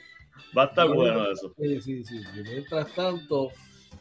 Va 0.58 0.64
a 0.64 0.66
estar 0.68 0.88
bueno, 0.90 1.32
eso. 1.32 1.54
Sí, 1.58 1.82
sí, 1.82 2.04
sí. 2.04 2.22
Mientras 2.44 2.94
tanto, 2.94 3.52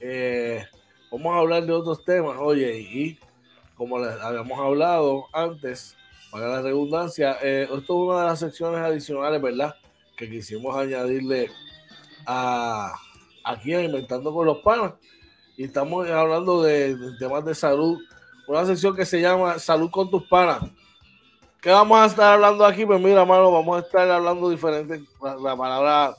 eh, 0.01 0.65
vamos 1.13 1.35
a 1.35 1.39
hablar 1.39 1.65
de 1.65 1.73
otros 1.73 2.05
temas. 2.05 2.37
Oye, 2.41 2.81
y 2.81 3.19
como 3.77 3.99
les 3.99 4.21
habíamos 4.21 4.59
hablado 4.59 5.27
antes, 5.33 5.97
para 6.33 6.49
la 6.49 6.63
redundancia, 6.63 7.37
eh, 7.43 7.63
esto 7.63 7.79
es 7.79 7.91
una 7.91 8.21
de 8.23 8.27
las 8.27 8.41
secciones 8.41 8.81
adicionales, 8.81 9.41
¿verdad? 9.41 9.77
Que 10.17 10.29
quisimos 10.29 10.75
añadirle 10.77 11.51
a 12.27 12.93
aquí 13.47 13.73
en 13.73 13.85
Inventando 13.85 14.35
con 14.35 14.47
los 14.47 14.59
Panas. 14.59 14.95
Y 15.57 15.65
estamos 15.65 16.07
hablando 16.09 16.63
de, 16.63 16.97
temas 17.19 17.45
de 17.45 17.55
salud. 17.55 17.99
Una 18.47 18.67
sección 18.67 18.95
que 18.95 19.07
se 19.07 19.21
llama 19.21 19.59
Salud 19.59 19.91
con 19.91 20.11
tus 20.11 20.25
panas. 20.29 20.63
¿Qué 21.63 21.71
vamos 21.71 21.99
a 21.99 22.07
estar 22.07 22.35
hablando 22.35 22.65
aquí? 22.65 22.85
Pues 22.85 23.01
mira, 23.01 23.25
mano, 23.25 23.51
vamos 23.51 23.79
a 23.79 23.87
estar 23.87 24.09
hablando 24.09 24.51
diferentes, 24.51 25.01
la, 25.21 25.57
palabra 25.57 26.15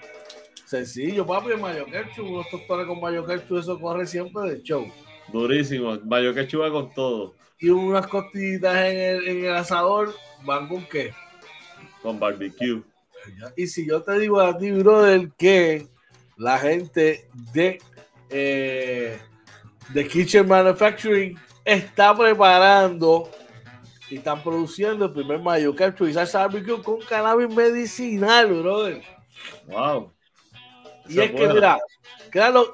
Sencillo, 0.66 1.26
papi, 1.26 1.56
mayo 1.56 1.86
ketchup, 1.86 2.28
unos 2.28 2.50
tostones 2.50 2.88
con 2.88 3.00
mayo 3.00 3.26
ketchup, 3.26 3.58
eso 3.58 3.80
corre 3.80 4.08
siempre 4.08 4.50
de 4.50 4.64
show. 4.64 4.86
Durísimo, 5.32 6.00
mayo 6.06 6.34
ketchup 6.34 6.62
va 6.62 6.72
con 6.72 6.94
todo. 6.94 7.36
Y 7.60 7.70
unas 7.70 8.08
costillitas 8.08 8.76
en 8.78 8.98
el, 8.98 9.28
en 9.28 9.46
el 9.46 9.56
asador, 9.56 10.14
¿van 10.44 10.68
con 10.68 10.86
qué? 10.86 11.14
Con 12.02 12.20
barbecue. 12.20 12.82
Y 13.56 13.68
si 13.68 13.88
yo 13.88 14.02
te 14.02 14.18
digo 14.18 14.40
a 14.40 14.58
ti, 14.58 14.72
brother, 14.72 15.30
que 15.38 15.88
la 16.38 16.58
gente 16.58 17.28
de 17.54 17.80
eh, 18.30 19.20
The 19.94 20.08
Kitchen 20.08 20.48
Manufacturing 20.48 21.38
está 21.66 22.16
preparando 22.16 23.30
y 24.10 24.18
están 24.18 24.42
produciendo 24.42 25.06
el 25.06 25.14
primer 25.14 25.40
mayo 25.40 25.76
ketchup 25.76 26.08
y 26.08 26.14
salsa 26.14 26.40
barbecue 26.40 26.82
con 26.82 27.00
cannabis 27.02 27.54
medicinal, 27.56 28.48
brother. 28.48 29.04
Wow. 29.68 30.12
Y 31.08 31.20
es 31.20 31.32
que, 31.32 31.48
mira, 31.48 31.80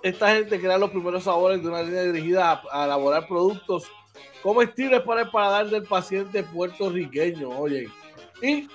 esta 0.04 0.36
gente 0.36 0.60
crea 0.60 0.78
los 0.78 0.90
primeros 0.90 1.24
sabores 1.24 1.62
de 1.62 1.70
una 1.70 1.84
línea 1.84 2.04
dirigida 2.04 2.62
a, 2.72 2.86
elaborar 2.86 3.28
productos 3.28 3.86
comestibles 4.44 5.02
para 5.02 5.22
el 5.22 5.30
paladar 5.30 5.70
del 5.70 5.84
paciente 5.84 6.44
puertorriqueño, 6.44 7.50
oye. 7.50 7.88
Y 8.42 8.68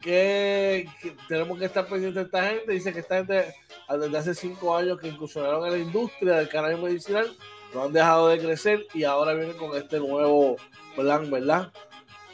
que, 0.00 0.88
tenemos 1.28 1.58
que 1.58 1.64
estar 1.64 1.86
pendientes 1.86 2.14
de 2.14 2.22
esta 2.22 2.50
gente. 2.50 2.72
Dice 2.72 2.92
que 2.92 3.00
esta 3.00 3.16
gente, 3.16 3.54
desde 3.88 4.18
hace 4.18 4.34
cinco 4.34 4.76
años 4.76 4.98
que 4.98 5.08
incursionaron 5.08 5.66
en 5.66 5.72
la 5.72 5.78
industria 5.78 6.36
del 6.36 6.48
cannabis 6.48 6.78
medicinal, 6.78 7.36
no 7.74 7.84
han 7.84 7.92
dejado 7.92 8.28
de 8.28 8.38
crecer 8.38 8.86
y 8.94 9.04
ahora 9.04 9.34
vienen 9.34 9.56
con 9.56 9.76
este 9.76 9.98
nuevo 9.98 10.56
plan, 10.96 11.30
¿verdad? 11.30 11.72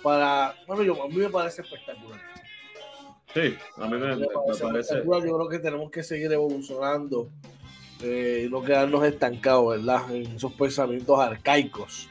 Para, 0.03 0.55
bueno, 0.67 0.83
yo, 0.83 1.03
a 1.03 1.09
mí 1.09 1.17
me 1.17 1.31
parece 1.31 1.63
espectacular. 1.63 2.21
Sí, 3.33 3.57
a 3.79 3.89
mí 3.89 3.99
me, 3.99 4.27
parece. 4.61 5.03
Yo 5.05 5.21
creo 5.21 5.49
que 5.49 5.59
tenemos 5.59 5.91
que 5.91 6.05
seguir 6.05 6.31
evolucionando 6.33 7.31
eh, 8.01 8.45
y 8.47 8.51
no 8.51 8.63
quedarnos 8.63 9.05
estancados, 9.05 9.77
¿verdad? 9.77 10.15
En 10.15 10.37
esos 10.37 10.53
pensamientos 10.53 11.19
arcaicos. 11.19 12.09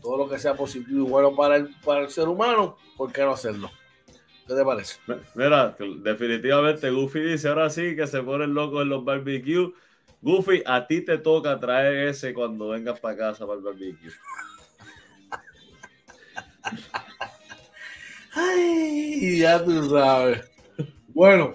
Todo 0.00 0.16
lo 0.16 0.28
que 0.28 0.38
sea 0.40 0.54
positivo 0.54 1.06
y 1.06 1.08
bueno 1.08 1.36
para 1.36 1.56
el, 1.56 1.72
para 1.84 2.00
el 2.00 2.10
ser 2.10 2.26
humano, 2.26 2.76
¿por 2.96 3.12
qué 3.12 3.22
no 3.22 3.30
hacerlo? 3.30 3.70
¿Qué 4.46 4.54
te 4.54 4.64
parece? 4.64 4.98
Mira, 5.34 5.76
definitivamente 5.98 6.90
Goofy 6.90 7.20
dice 7.20 7.48
ahora 7.48 7.70
sí 7.70 7.94
que 7.96 8.06
se 8.06 8.22
ponen 8.22 8.54
locos 8.54 8.82
en 8.82 8.88
los 8.88 9.04
barbecues 9.04 9.70
Goofy, 10.22 10.62
a 10.64 10.86
ti 10.86 11.00
te 11.00 11.18
toca 11.18 11.58
traer 11.58 12.08
ese 12.08 12.32
cuando 12.32 12.68
vengas 12.68 13.00
para 13.00 13.16
casa 13.16 13.44
para 13.44 13.58
el 13.58 13.64
barbecue. 13.64 14.12
Ay, 18.34 19.38
ya 19.40 19.62
tú 19.62 19.90
sabes. 19.90 20.48
Bueno, 21.08 21.54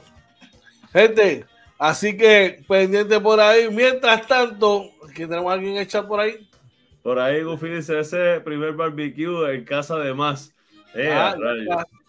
gente, 0.91 1.45
así 1.80 2.17
que 2.17 2.62
pendiente 2.67 3.19
por 3.21 3.39
ahí. 3.39 3.69
Mientras 3.71 4.28
tanto, 4.28 4.91
que 5.15 5.26
tenemos 5.26 5.50
a 5.50 5.54
alguien 5.54 5.78
echar 5.78 6.06
por 6.06 6.19
ahí. 6.19 6.50
Por 7.02 7.19
ahí, 7.19 7.41
Goofy 7.43 7.69
dice: 7.69 7.97
ese 8.02 8.41
primer 8.41 8.73
barbecue 8.73 9.56
en 9.56 9.63
casa 9.63 9.97
de 9.97 10.13
más. 10.13 10.54
Eh, 10.93 11.10
ah, 11.10 11.38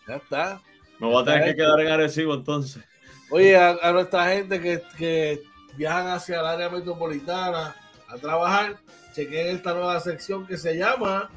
ya, 0.09 0.17
está, 0.17 0.61
Me 0.99 1.07
voy 1.07 1.23
a 1.23 1.25
tener 1.25 1.45
que 1.45 1.57
quedar 1.57 1.81
en 1.81 1.89
Arecibo 1.89 2.35
entonces. 2.35 2.83
Oye, 3.31 3.57
a, 3.57 3.93
nuestra 3.93 4.29
gente 4.31 4.61
que, 4.61 4.83
que 4.97 5.43
viajan 5.77 6.09
hacia 6.09 6.41
el 6.41 6.47
área 6.47 6.69
metropolitana 6.71 7.77
a 8.09 8.17
trabajar, 8.17 8.77
chequen 9.15 9.57
esta 9.57 9.75
nueva 9.75 10.01
sección 10.01 10.47
que 10.47 10.57
se 10.57 10.77
llama 10.77 11.31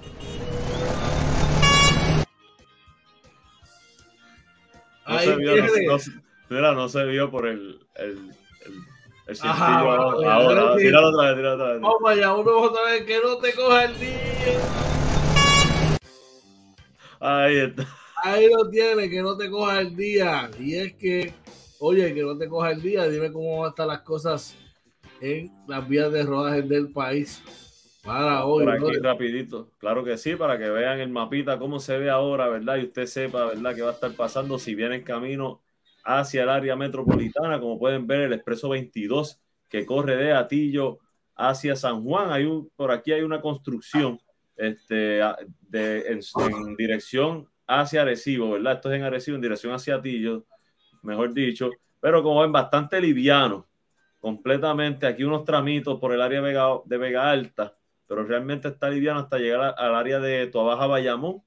No 5.07 5.19
se, 5.19 5.35
vio, 5.35 5.55
no, 6.49 6.73
no, 6.73 6.89
se 6.89 7.03
vio 7.05 7.29
por 7.29 7.47
el, 7.47 7.79
el, 7.95 8.31
el, 9.27 9.37
ahora. 9.41 10.33
ahora. 10.33 10.75
Tíralo 10.77 11.09
otra 11.09 11.27
vez, 11.27 11.35
tíralo 11.35 11.55
otra 11.55 11.73
vez. 11.73 11.81
Vamos 11.81 12.09
allá, 12.09 12.33
uno 12.33 12.57
otra 12.59 12.83
vez, 12.83 13.05
que 13.05 13.19
no 13.21 13.37
te 13.37 13.53
coja 13.53 13.83
el 13.85 13.99
día. 13.99 14.17
Ahí 17.19 17.57
está. 17.57 17.87
Ahí 18.23 18.49
lo 18.49 18.69
tiene, 18.69 19.09
que 19.09 19.21
no 19.21 19.35
te 19.35 19.49
coja 19.49 19.81
el 19.81 19.95
día. 19.95 20.49
Y 20.59 20.75
es 20.75 20.93
que 20.93 21.33
Oye, 21.83 22.13
que 22.13 22.21
no 22.21 22.37
te 22.37 22.47
coja 22.47 22.69
el 22.69 22.79
día, 22.79 23.07
dime 23.07 23.31
cómo 23.31 23.57
van 23.57 23.65
a 23.65 23.69
estar 23.69 23.87
las 23.87 24.01
cosas 24.01 24.55
en 25.19 25.51
las 25.67 25.89
vías 25.89 26.11
de 26.11 26.21
rodaje 26.21 26.61
del 26.61 26.91
país 26.91 27.41
para 28.03 28.45
hoy. 28.45 28.65
Por 28.65 28.75
aquí 28.75 28.99
rapidito, 28.99 29.71
claro 29.79 30.03
que 30.03 30.15
sí, 30.15 30.35
para 30.35 30.59
que 30.59 30.69
vean 30.69 30.99
el 30.99 31.09
mapita, 31.09 31.57
cómo 31.57 31.79
se 31.79 31.97
ve 31.97 32.11
ahora, 32.11 32.49
¿verdad? 32.49 32.77
Y 32.77 32.83
usted 32.83 33.07
sepa, 33.07 33.45
¿verdad? 33.45 33.73
Que 33.73 33.81
va 33.81 33.89
a 33.89 33.93
estar 33.93 34.15
pasando 34.15 34.59
si 34.59 34.75
viene 34.75 34.97
en 34.97 35.03
camino 35.03 35.63
hacia 36.03 36.43
el 36.43 36.49
área 36.49 36.75
metropolitana, 36.75 37.59
como 37.59 37.79
pueden 37.79 38.05
ver, 38.05 38.21
el 38.21 38.33
expreso 38.33 38.69
22 38.69 39.41
que 39.67 39.83
corre 39.83 40.17
de 40.17 40.33
Atillo 40.33 40.99
hacia 41.35 41.75
San 41.75 42.03
Juan. 42.03 42.31
Hay 42.31 42.45
un, 42.45 42.69
por 42.75 42.91
aquí 42.91 43.11
hay 43.11 43.23
una 43.23 43.41
construcción 43.41 44.19
este, 44.55 45.19
de, 45.61 46.05
en, 46.09 46.75
dirección 46.77 47.49
hacia 47.79 48.01
Arecibo, 48.01 48.51
¿verdad? 48.51 48.73
Esto 48.73 48.91
es 48.91 48.99
en 48.99 49.03
Arecibo, 49.03 49.35
en 49.35 49.41
dirección 49.41 49.73
hacia 49.73 49.95
Atillo, 49.95 50.45
mejor 51.03 51.33
dicho, 51.33 51.69
pero 51.99 52.23
como 52.23 52.41
ven, 52.41 52.51
bastante 52.51 52.99
liviano, 52.99 53.67
completamente. 54.19 55.07
Aquí 55.07 55.23
unos 55.23 55.45
tramitos 55.45 55.99
por 55.99 56.13
el 56.13 56.21
área 56.21 56.41
de 56.41 56.97
Vega, 56.97 57.29
Alta, 57.29 57.77
pero 58.07 58.23
realmente 58.23 58.67
está 58.69 58.89
liviano 58.89 59.19
hasta 59.19 59.37
llegar 59.37 59.75
al 59.77 59.95
área 59.95 60.19
de 60.19 60.47
Tuabaja 60.47 60.87
Bayamón, 60.87 61.43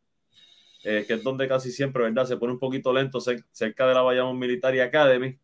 eh, 0.84 1.04
que 1.06 1.14
es 1.14 1.24
donde 1.24 1.48
casi 1.48 1.70
siempre, 1.72 2.04
¿verdad? 2.04 2.26
Se 2.26 2.36
pone 2.36 2.52
un 2.52 2.58
poquito 2.58 2.92
lento 2.92 3.20
cerca 3.20 3.86
de 3.86 3.94
la 3.94 4.02
Bayamón 4.02 4.38
Military 4.38 4.80
Academy. 4.80 5.38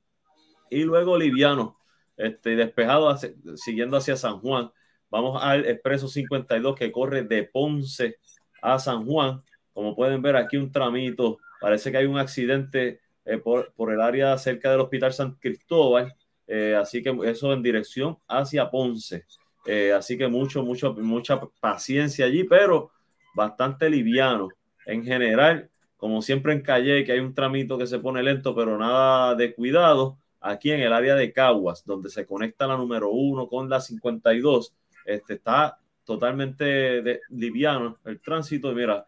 Y 0.71 0.85
luego 0.85 1.19
liviano, 1.19 1.79
este, 2.17 2.55
despejado 2.55 3.17
siguiendo 3.57 3.97
hacia 3.97 4.17
San 4.17 4.39
Juan. 4.41 4.71
Vamos 5.11 5.43
al 5.43 5.67
expreso 5.67 6.07
52 6.07 6.77
que 6.77 6.93
corre 6.93 7.25
de 7.25 7.43
Ponce 7.45 8.19
a 8.63 8.79
San 8.79 9.05
Juan. 9.05 9.43
Como 9.73 9.95
pueden 9.95 10.23
ver 10.23 10.37
aquí 10.37 10.57
un 10.57 10.73
tramito, 10.73 11.39
parece 11.61 11.91
que 11.91 11.99
hay 11.99 12.07
un 12.07 12.19
accidente 12.19 13.01
eh, 13.25 13.39
por, 13.39 13.73
por, 13.75 13.93
el 13.93 14.01
área 14.01 14.37
cerca 14.39 14.71
del 14.71 14.81
Hospital 14.81 15.13
San 15.13 15.35
Cristóbal. 15.35 16.15
Eh, 16.47 16.75
así 16.75 17.03
que 17.03 17.17
eso 17.25 17.53
en 17.53 17.63
dirección 17.63 18.19
hacia 18.27 18.71
Ponce. 18.71 19.25
Eh, 19.67 19.93
así 19.93 20.17
que 20.17 20.27
mucho, 20.29 20.63
mucho, 20.63 20.95
mucha 20.95 21.41
paciencia 21.61 22.27
allí, 22.27 22.45
pero 22.45 22.91
bastante 23.35 23.89
liviano. 23.91 24.49
En 24.87 25.05
general, 25.05 25.71
como 25.97 26.23
siempre 26.23 26.53
en 26.53 26.63
Calle, 26.63 27.05
que 27.05 27.13
hay 27.13 27.21
un 27.21 27.35
tramito 27.35 27.79
que 27.79 27.87
se 27.87 27.99
pone 27.99 28.23
lento, 28.23 28.55
pero 28.55 28.79
nada 28.79 29.35
de 29.35 29.55
cuidado. 29.55 30.19
Aquí 30.41 30.71
en 30.71 30.81
el 30.81 30.93
área 30.93 31.15
de 31.15 31.33
Caguas, 31.33 31.85
donde 31.85 32.09
se 32.09 32.25
conecta 32.27 32.67
la 32.67 32.77
número 32.77 33.11
uno 33.11 33.47
con 33.47 33.69
la 33.69 33.81
52, 33.81 34.75
este, 35.05 35.35
está 35.35 35.79
totalmente 36.05 37.21
liviano 37.29 37.99
el 38.07 38.21
tránsito. 38.21 38.73
Mira, 38.73 39.05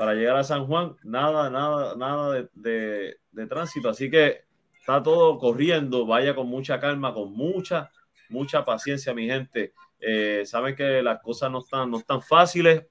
para 0.00 0.14
llegar 0.14 0.34
a 0.38 0.44
San 0.44 0.66
Juan, 0.66 0.96
nada, 1.02 1.50
nada, 1.50 1.94
nada 1.94 2.48
de, 2.54 3.46
tránsito. 3.50 3.90
Así 3.90 4.10
que 4.10 4.44
está 4.78 5.02
todo 5.02 5.38
corriendo. 5.38 6.06
Vaya 6.06 6.34
con 6.34 6.46
mucha 6.46 6.80
calma, 6.80 7.12
con 7.12 7.34
mucha, 7.34 7.90
mucha 8.30 8.64
paciencia, 8.64 9.12
mi 9.12 9.26
gente. 9.26 9.74
Eh, 10.00 10.44
saben 10.46 10.74
que 10.74 11.02
las 11.02 11.20
cosas 11.20 11.50
no 11.50 11.58
están, 11.58 11.90
no 11.90 11.98
están 11.98 12.22
fáciles. 12.22 12.86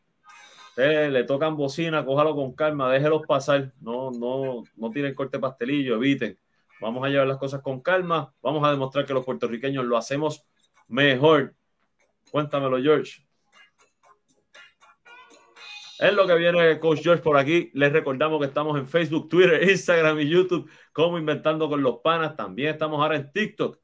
Eh, 0.77 1.09
le 1.09 1.23
tocan 1.23 1.57
bocina, 1.57 2.05
cójalo 2.05 2.35
con 2.35 2.53
calma, 2.53 2.91
déjelos 2.91 3.23
pasar. 3.27 3.73
No, 3.81 4.11
no, 4.11 4.63
no 4.75 4.91
tienen 4.91 5.15
corte 5.15 5.39
pastelillo, 5.39 5.95
eviten. 5.95 6.37
Vamos 6.79 7.03
a 7.03 7.09
llevar 7.09 7.25
las 7.25 7.37
cosas 7.39 7.63
con 7.63 7.81
calma. 7.81 8.35
Vamos 8.43 8.63
a 8.67 8.69
demostrar 8.69 9.07
que 9.07 9.15
los 9.15 9.25
puertorriqueños 9.25 9.83
lo 9.83 9.97
hacemos 9.97 10.45
mejor. 10.87 11.55
Cuéntamelo, 12.29 12.77
George. 12.79 13.27
Es 15.99 16.13
lo 16.13 16.25
que 16.25 16.35
viene 16.35 16.79
Coach 16.79 17.01
George 17.03 17.21
por 17.21 17.35
aquí. 17.35 17.71
Les 17.73 17.91
recordamos 17.91 18.39
que 18.39 18.45
estamos 18.45 18.79
en 18.79 18.87
Facebook, 18.87 19.27
Twitter, 19.27 19.61
Instagram 19.69 20.17
y 20.21 20.29
YouTube, 20.29 20.69
como 20.93 21.17
Inventando 21.17 21.67
con 21.67 21.83
los 21.83 21.97
Panas. 21.97 22.37
También 22.37 22.69
estamos 22.69 23.01
ahora 23.01 23.17
en 23.17 23.29
TikTok. 23.33 23.77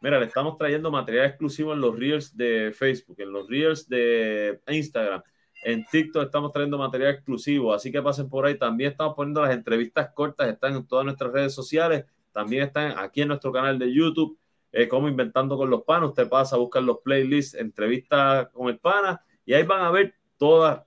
Mira, 0.00 0.18
le 0.18 0.26
estamos 0.26 0.58
trayendo 0.58 0.90
material 0.90 1.26
exclusivo 1.26 1.72
en 1.72 1.80
los 1.80 1.96
Reels 1.96 2.36
de 2.36 2.74
Facebook, 2.76 3.20
en 3.20 3.30
los 3.30 3.48
Reels 3.48 3.88
de 3.88 4.60
Instagram. 4.66 5.22
En 5.62 5.86
TikTok 5.86 6.24
estamos 6.24 6.50
trayendo 6.50 6.76
material 6.76 7.14
exclusivo, 7.14 7.72
así 7.72 7.92
que 7.92 8.02
pasen 8.02 8.28
por 8.28 8.46
ahí. 8.46 8.58
También 8.58 8.90
estamos 8.90 9.14
poniendo 9.14 9.40
las 9.40 9.54
entrevistas 9.54 10.10
cortas, 10.12 10.48
están 10.48 10.74
en 10.74 10.84
todas 10.88 11.04
nuestras 11.04 11.32
redes 11.32 11.54
sociales. 11.54 12.04
También 12.32 12.64
están 12.64 12.98
aquí 12.98 13.22
en 13.22 13.28
nuestro 13.28 13.52
canal 13.52 13.78
de 13.78 13.94
YouTube, 13.94 14.36
eh, 14.72 14.88
como 14.88 15.06
Inventando 15.08 15.56
con 15.56 15.70
los 15.70 15.84
Panas. 15.84 16.08
Usted 16.08 16.28
pasa 16.28 16.56
a 16.56 16.58
buscar 16.58 16.82
los 16.82 16.98
playlists, 16.98 17.54
entrevistas 17.54 18.48
con 18.48 18.68
el 18.70 18.80
pana, 18.80 19.24
y 19.46 19.54
ahí 19.54 19.62
van 19.62 19.82
a 19.82 19.92
ver 19.92 20.16
todas 20.36 20.82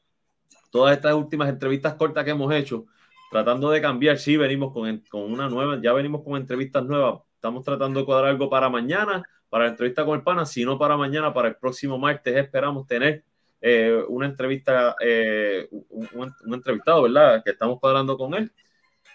todas 0.69 0.95
estas 0.95 1.13
últimas 1.13 1.49
entrevistas 1.49 1.95
cortas 1.95 2.23
que 2.23 2.31
hemos 2.31 2.53
hecho, 2.53 2.85
tratando 3.31 3.69
de 3.69 3.81
cambiar, 3.81 4.17
sí, 4.17 4.37
venimos 4.37 4.73
con, 4.73 5.03
con 5.09 5.31
una 5.31 5.49
nueva, 5.49 5.79
ya 5.81 5.93
venimos 5.93 6.23
con 6.23 6.37
entrevistas 6.37 6.83
nuevas, 6.85 7.21
estamos 7.35 7.63
tratando 7.63 7.99
de 7.99 8.05
cuadrar 8.05 8.31
algo 8.31 8.49
para 8.49 8.69
mañana, 8.69 9.23
para 9.49 9.65
la 9.65 9.71
entrevista 9.71 10.05
con 10.05 10.17
el 10.17 10.23
pana, 10.23 10.45
si 10.45 10.65
no 10.65 10.77
para 10.77 10.97
mañana, 10.97 11.33
para 11.33 11.49
el 11.49 11.55
próximo 11.55 11.97
martes 11.97 12.35
esperamos 12.35 12.85
tener 12.87 13.23
eh, 13.61 14.03
una 14.07 14.27
entrevista, 14.27 14.95
eh, 15.01 15.67
un, 15.71 16.33
entrevistado, 16.53 17.03
¿verdad? 17.03 17.43
Que 17.43 17.51
estamos 17.51 17.79
cuadrando 17.79 18.17
con 18.17 18.33
él 18.35 18.51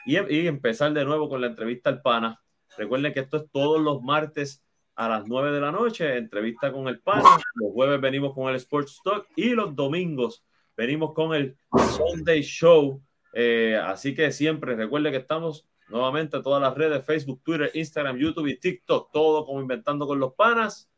y, 0.05 0.19
y, 0.35 0.47
empezar 0.49 0.93
de 0.93 1.05
nuevo 1.05 1.29
con 1.29 1.41
la 1.41 1.47
entrevista 1.47 1.91
al 1.91 2.03
pana. 2.03 2.43
Recuerden 2.77 3.13
que 3.13 3.21
esto 3.21 3.37
es 3.37 3.51
todos 3.51 3.81
los 3.81 4.03
martes 4.03 4.65
a 4.95 5.09
las 5.09 5.27
9 5.27 5.53
de 5.53 5.61
la 5.61 5.71
noche, 5.71 6.17
entrevista 6.17 6.73
con 6.73 6.89
el 6.89 7.01
pana. 7.01 7.39
Los 7.55 7.73
jueves 7.73 8.01
venimos 8.01 8.35
con 8.35 8.49
el 8.51 8.57
Sports 8.57 9.01
Talk 9.05 9.27
y 9.37 9.51
los 9.51 9.77
domingos 9.77 10.45
venimos 10.77 11.13
con 11.13 11.35
el 11.35 11.57
Sunday 11.97 12.43
Show. 12.43 13.03
Eh, 13.35 13.81
así 13.83 14.15
que 14.15 14.31
siempre 14.33 14.75
recuerde 14.77 15.11
que 15.11 15.19
estamos 15.19 15.67
nuevamente 15.89 16.37
en 16.37 16.43
todas 16.43 16.61
las 16.61 16.75
redes, 16.75 17.05
Facebook, 17.05 17.43
Twitter, 17.43 17.71
Instagram, 17.75 18.17
YouTube 18.17 18.49
y 18.49 18.59
TikTok, 18.59 19.11
todo 19.13 19.45
como 19.45 19.61
inventando 19.61 20.07
con 20.07 20.19
los 20.19 20.35
panas. 20.35 20.91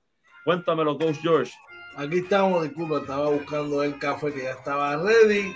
Cuéntamelo, 0.44 0.98
Coach 0.98 1.18
George. 1.22 1.52
Aquí 1.96 2.18
estamos, 2.18 2.64
disculpa, 2.64 2.98
estaba 2.98 3.30
buscando 3.30 3.82
el 3.82 3.98
café 3.98 4.32
que 4.32 4.42
ya 4.42 4.50
estaba 4.50 4.96
ready. 4.96 5.54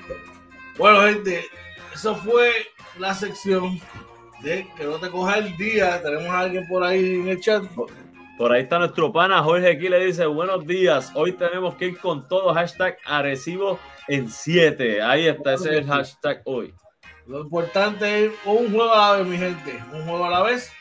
Bueno, 0.78 1.00
gente, 1.02 1.44
eso 1.92 2.14
fue 2.16 2.52
la 2.98 3.12
sección 3.12 3.80
de 4.42 4.66
que 4.76 4.84
no 4.84 4.98
te 4.98 5.10
coja 5.10 5.38
el 5.38 5.56
día. 5.56 6.00
Tenemos 6.00 6.28
a 6.28 6.40
alguien 6.40 6.66
por 6.68 6.84
ahí 6.84 7.16
en 7.16 7.28
el 7.28 7.40
chat. 7.40 7.64
Por 8.38 8.52
ahí 8.52 8.62
está 8.62 8.78
nuestro 8.78 9.12
pana 9.12 9.42
Jorge 9.42 9.68
aquí 9.68 9.88
le 9.88 10.06
dice 10.06 10.24
buenos 10.26 10.64
días. 10.64 11.10
Hoy 11.14 11.32
tenemos 11.32 11.74
que 11.74 11.86
ir 11.86 11.98
con 11.98 12.26
todo. 12.28 12.54
Hashtag 12.54 12.98
Arecibo 13.04 13.80
en 14.08 14.28
7. 14.28 15.02
Ahí 15.02 15.28
está, 15.28 15.54
ese 15.54 15.70
es 15.70 15.76
el 15.78 15.86
hashtag 15.86 16.42
hoy. 16.44 16.74
Lo 17.26 17.40
importante 17.40 18.26
es 18.26 18.32
un 18.44 18.72
juego 18.72 18.92
a 18.92 19.12
la 19.12 19.18
vez, 19.18 19.26
mi 19.26 19.36
gente. 19.36 19.82
Un 19.92 20.04
juego 20.04 20.24
a 20.24 20.30
la 20.30 20.42
vez, 20.42 20.72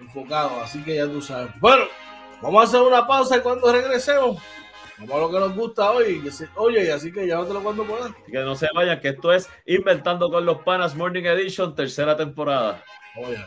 enfocado. 0.00 0.60
Así 0.60 0.82
que 0.82 0.96
ya 0.96 1.06
tú 1.06 1.22
sabes. 1.22 1.50
Bueno, 1.60 1.84
vamos 2.42 2.60
a 2.62 2.64
hacer 2.64 2.80
una 2.80 3.06
pausa 3.06 3.36
y 3.36 3.40
cuando 3.40 3.72
regresemos, 3.72 4.42
vamos 4.98 5.14
a 5.14 5.18
lo 5.18 5.30
que 5.30 5.38
nos 5.38 5.54
gusta 5.54 5.90
hoy. 5.92 6.22
Oye, 6.56 6.92
así 6.92 7.12
que 7.12 7.26
ya 7.26 7.36
lo 7.36 7.62
cuando 7.62 7.84
puedas. 7.84 8.12
Que 8.26 8.40
no 8.40 8.56
se 8.56 8.68
vayan, 8.74 9.00
que 9.00 9.10
esto 9.10 9.32
es 9.32 9.48
Inventando 9.66 10.30
con 10.30 10.44
los 10.44 10.58
Panas 10.62 10.96
Morning 10.96 11.24
Edition, 11.24 11.74
tercera 11.76 12.16
temporada. 12.16 12.82
Oye. 13.16 13.38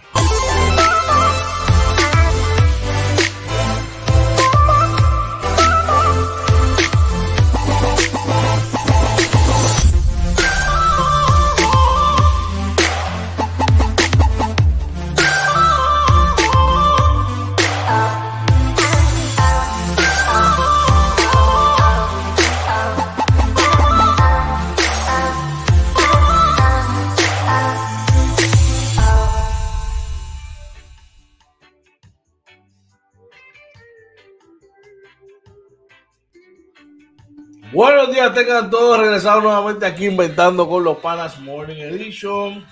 Tengan 38.18 38.72
todos 38.72 39.00
regresados 39.00 39.44
nuevamente 39.44 39.86
aquí 39.86 40.08
inventando 40.08 40.68
con 40.68 40.84
los 40.84 40.98
panas 40.98 41.40
Morning 41.40 41.76
Edition. 41.76 42.66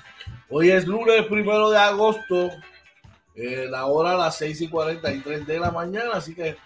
Hoy 0.50 0.72
es 0.72 0.88
lunes 0.88 1.24
primero 1.28 1.70
de 1.70 1.78
agosto, 1.78 2.50
eh, 3.36 3.68
la 3.70 3.86
hora 3.86 4.14
a 4.14 4.16
las 4.16 4.38
6 4.38 4.62
y 4.62 4.68
43 4.70 5.46
de 5.46 5.60
la 5.60 5.70
mañana, 5.70 6.14
así 6.16 6.34
que 6.34 6.58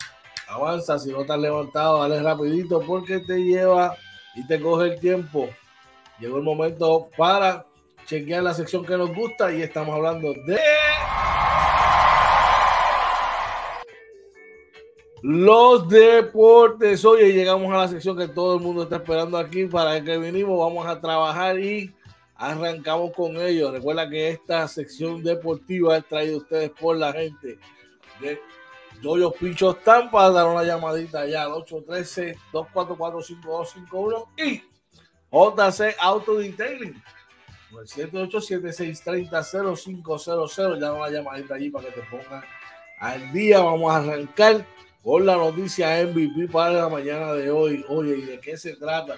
avanza, 0.47 0.97
si 0.97 1.11
no 1.11 1.21
estás 1.21 1.39
levantado, 1.39 1.99
dale 1.99 2.23
rapidito 2.23 2.79
porque 2.81 3.19
te 3.19 3.43
lleva 3.43 3.97
y 4.35 4.47
te 4.47 4.61
coge 4.61 4.93
el 4.93 4.99
tiempo. 4.99 5.49
Llegó 6.17 6.37
el 6.37 6.43
momento 6.43 7.09
para 7.17 7.65
chequear 8.05 8.43
la 8.43 8.53
sección 8.53 8.85
que 8.85 8.97
nos 8.97 9.13
gusta 9.13 9.51
y 9.51 9.61
estamos 9.61 9.93
hablando 9.93 10.33
de... 10.33 10.57
Los 15.21 15.89
deportes. 15.89 17.03
Oye, 17.03 17.33
llegamos 17.33 17.73
a 17.73 17.77
la 17.77 17.87
sección 17.87 18.15
que 18.17 18.27
todo 18.27 18.55
el 18.55 18.61
mundo 18.61 18.83
está 18.83 18.97
esperando 18.97 19.35
aquí 19.37 19.65
para 19.65 20.03
que 20.03 20.17
vinimos. 20.17 20.57
Vamos 20.57 20.87
a 20.87 21.01
trabajar 21.01 21.59
y 21.59 21.93
arrancamos 22.35 23.11
con 23.13 23.37
ellos. 23.37 23.73
Recuerda 23.73 24.09
que 24.09 24.29
esta 24.29 24.67
sección 24.67 25.21
deportiva 25.21 25.97
es 25.97 26.07
traída 26.07 26.35
a 26.35 26.37
ustedes 26.37 26.71
por 26.71 26.95
la 26.95 27.11
gente 27.11 27.59
de 28.21 28.39
Doyos 29.01 29.33
Pinchos 29.33 29.83
Tampa. 29.83 30.29
Dar 30.29 30.47
una 30.47 30.63
llamadita 30.63 31.25
ya 31.25 31.43
al 31.43 31.51
813-244-5251 31.51 34.27
y 34.37 34.63
JC 35.31 35.95
Auto 35.99 36.35
Detailing. 36.35 37.03
El 37.71 37.87
787-630-0500. 37.87 40.79
Ya 40.79 40.93
una 40.93 41.09
llamadita 41.09 41.55
allí 41.55 41.69
para 41.69 41.87
que 41.87 41.91
te 41.99 42.07
pongan 42.09 42.41
al 42.99 43.33
día. 43.33 43.59
Vamos 43.59 43.91
a 43.91 43.97
arrancar 43.97 44.65
con 45.03 45.25
la 45.25 45.35
noticia 45.35 46.05
MVP 46.05 46.47
para 46.51 46.71
la 46.71 46.89
mañana 46.89 47.33
de 47.33 47.49
hoy. 47.51 47.85
Oye, 47.87 48.17
¿y 48.17 48.21
de 48.21 48.39
qué 48.39 48.57
se 48.57 48.75
trata? 48.75 49.15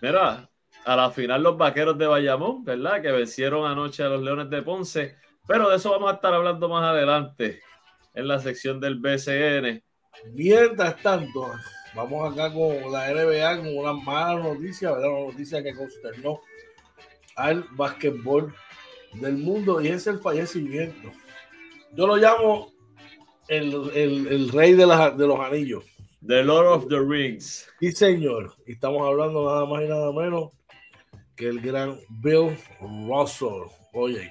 Mira, 0.00 0.48
a 0.84 0.96
la 0.96 1.10
final 1.10 1.42
los 1.42 1.56
vaqueros 1.58 1.98
de 1.98 2.06
Bayamón, 2.06 2.64
¿verdad? 2.64 3.02
Que 3.02 3.10
vencieron 3.10 3.66
anoche 3.66 4.02
a 4.02 4.08
los 4.08 4.22
Leones 4.22 4.50
de 4.50 4.62
Ponce, 4.62 5.16
pero 5.46 5.68
de 5.68 5.76
eso 5.76 5.90
vamos 5.90 6.10
a 6.10 6.14
estar 6.14 6.32
hablando 6.32 6.68
más 6.68 6.84
adelante 6.84 7.60
en 8.14 8.28
la 8.28 8.38
sección 8.38 8.80
del 8.80 9.00
BCN. 9.00 9.82
Mientras 10.32 11.02
tanto, 11.02 11.50
vamos 11.94 12.32
acá 12.32 12.52
con 12.52 12.92
la 12.92 13.10
NBA 13.12 13.58
con 13.58 13.76
una 13.76 13.92
mala 13.92 14.42
noticia, 14.42 14.92
¿verdad? 14.92 15.10
Una 15.10 15.32
noticia 15.32 15.62
que 15.62 15.74
consternó 15.74 16.40
al 17.36 17.64
básquetbol 17.72 18.54
del 19.14 19.36
mundo 19.38 19.80
y 19.80 19.88
es 19.88 20.06
el 20.06 20.18
fallecimiento. 20.18 21.10
Yo 21.92 22.06
lo 22.06 22.16
llamo 22.16 22.75
el, 23.48 23.90
el, 23.94 24.26
el 24.28 24.48
rey 24.50 24.74
de, 24.74 24.86
la, 24.86 25.10
de, 25.10 25.26
los 25.26 25.40
anillos. 25.40 25.84
The 26.26 26.42
Lord 26.42 26.66
of 26.66 26.88
the 26.88 27.00
Rings. 27.00 27.68
Sí, 27.80 27.92
señor. 27.92 28.54
Y 28.66 28.72
estamos 28.72 29.06
hablando 29.06 29.44
nada 29.44 29.64
más 29.66 29.82
y 29.82 29.88
nada 29.88 30.12
menos 30.12 30.50
que 31.36 31.48
el 31.48 31.60
gran 31.60 31.98
Bill 32.08 32.56
Russell. 32.80 33.70
Oye, 33.92 34.30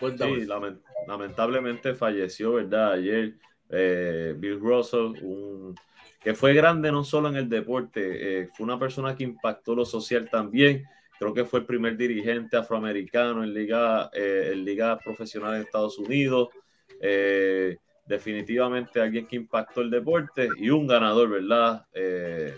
cuéntame. 0.00 0.40
Sí, 0.40 0.46
lament 0.46 0.80
lamentablemente 1.06 1.94
falleció, 1.94 2.54
¿verdad? 2.54 2.92
Ayer 2.92 3.34
eh, 3.68 4.34
Bill 4.36 4.60
Russell, 4.60 5.14
un, 5.22 5.74
que 6.22 6.34
fue 6.34 6.54
grande 6.54 6.92
no 6.92 7.02
solo 7.04 7.28
en 7.28 7.36
el 7.36 7.48
deporte, 7.48 8.42
eh, 8.42 8.48
fue 8.54 8.64
una 8.64 8.78
persona 8.78 9.16
que 9.16 9.24
impactó 9.24 9.74
lo 9.74 9.84
social 9.84 10.28
también. 10.30 10.84
Creo 11.18 11.34
que 11.34 11.44
fue 11.44 11.60
el 11.60 11.66
primer 11.66 11.96
dirigente 11.96 12.56
afroamericano 12.56 13.42
en 13.42 13.52
liga, 13.52 14.10
eh, 14.12 14.50
en 14.52 14.64
liga 14.64 14.98
profesional 14.98 15.54
en 15.54 15.62
Estados 15.62 15.98
Unidos. 15.98 16.48
Eh, 17.00 17.76
definitivamente 18.06 19.00
alguien 19.00 19.26
que 19.26 19.36
impactó 19.36 19.80
el 19.80 19.90
deporte 19.90 20.48
y 20.58 20.70
un 20.70 20.86
ganador, 20.86 21.28
¿verdad? 21.30 21.86
Eh, 21.92 22.56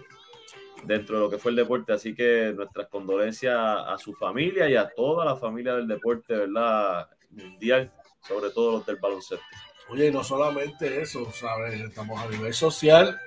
dentro 0.84 1.16
de 1.16 1.22
lo 1.24 1.30
que 1.30 1.38
fue 1.38 1.50
el 1.50 1.56
deporte. 1.56 1.92
Así 1.92 2.14
que 2.14 2.52
nuestras 2.54 2.88
condolencias 2.88 3.56
a 3.56 3.96
su 3.98 4.14
familia 4.14 4.68
y 4.68 4.76
a 4.76 4.88
toda 4.88 5.24
la 5.24 5.36
familia 5.36 5.74
del 5.74 5.88
deporte, 5.88 6.34
¿verdad? 6.34 7.08
Mundial, 7.30 7.92
sobre 8.20 8.50
todo 8.50 8.72
los 8.72 8.86
del 8.86 8.96
baloncesto. 8.96 9.44
Oye, 9.90 10.08
y 10.08 10.10
no 10.10 10.24
solamente 10.24 11.02
eso, 11.02 11.30
¿sabes? 11.32 11.80
Estamos 11.80 12.20
a 12.20 12.28
nivel 12.28 12.54
social, 12.54 13.18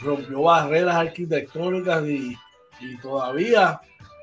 rompió 0.00 0.42
barreras 0.42 0.94
arquitectónicas 0.96 2.06
y, 2.06 2.36
y 2.80 2.96
todavía 2.98 3.80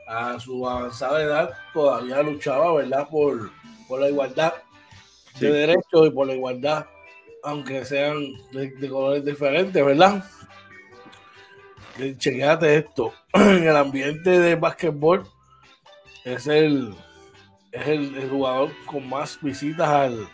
a 0.08 0.40
su 0.40 0.68
avanzada 0.68 1.22
edad 1.22 1.54
todavía 1.74 2.22
luchaba, 2.22 2.74
¿verdad? 2.76 3.08
Por, 3.10 3.52
por 3.88 4.00
la 4.00 4.10
igualdad 4.10 4.54
de 5.40 5.52
derechos 5.52 6.08
y 6.08 6.10
por 6.12 6.28
la 6.28 6.36
igualdad 6.36 6.86
aunque 7.44 7.86
sean 7.86 8.34
de, 8.52 8.90
colores 8.90 9.26
diferentes, 9.26 9.86
¿verdad? 9.86 10.24
Chequéate 12.18 12.78
esto. 12.78 13.14
En 13.34 13.64
el 13.64 13.76
ambiente 13.76 14.30
de 14.30 14.56
básquetbol 14.56 15.24
es 16.26 16.48
el, 16.48 16.94
es 17.72 17.88
el, 17.88 18.30
jugador 18.30 18.72
con 18.86 19.08
más 19.08 19.40
visitas 19.42 19.88
al, 19.88 20.28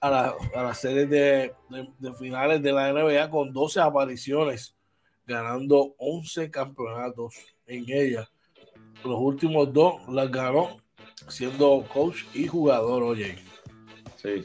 a, 0.00 0.10
la, 0.10 0.34
a 0.54 0.62
las 0.62 0.80
series 0.80 1.08
de, 1.08 1.54
de, 1.98 2.14
finales 2.14 2.62
de 2.62 2.72
la 2.72 2.92
NBA 2.92 3.30
con 3.30 3.52
12 3.52 3.80
apariciones, 3.80 4.74
ganando 5.26 5.94
11 5.98 6.50
campeonatos 6.50 7.34
en 7.66 7.84
ella. 7.88 8.28
Los 9.04 9.18
últimos 9.18 9.72
dos 9.72 10.08
las 10.08 10.30
ganó 10.30 10.78
siendo 11.28 11.84
coach 11.92 12.24
y 12.34 12.46
jugador, 12.46 13.02
oye. 13.02 13.38
Sí, 14.16 14.44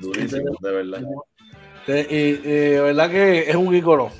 Durísimo, 0.00 0.56
de 0.60 0.72
verdad. 0.72 1.02
Y, 1.88 2.32
de 2.32 2.80
verdad 2.80 3.10
que 3.10 3.50
es 3.50 3.54
un 3.54 3.74
ícono. 3.74 4.10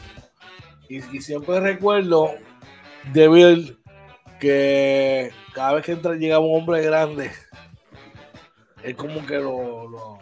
Y, 0.89 1.01
siempre 1.21 1.61
recuerdo 1.61 2.35
de 3.13 3.29
Bill 3.29 3.79
que 4.39 5.31
cada 5.53 5.75
vez 5.75 5.85
que 5.85 5.93
entra, 5.93 6.15
llegaba 6.15 6.45
un 6.45 6.61
hombre 6.61 6.83
grande, 6.83 7.31
es 8.83 8.95
como 8.95 9.25
que 9.27 9.37
lo, 9.37 9.89
lo, 9.89 10.19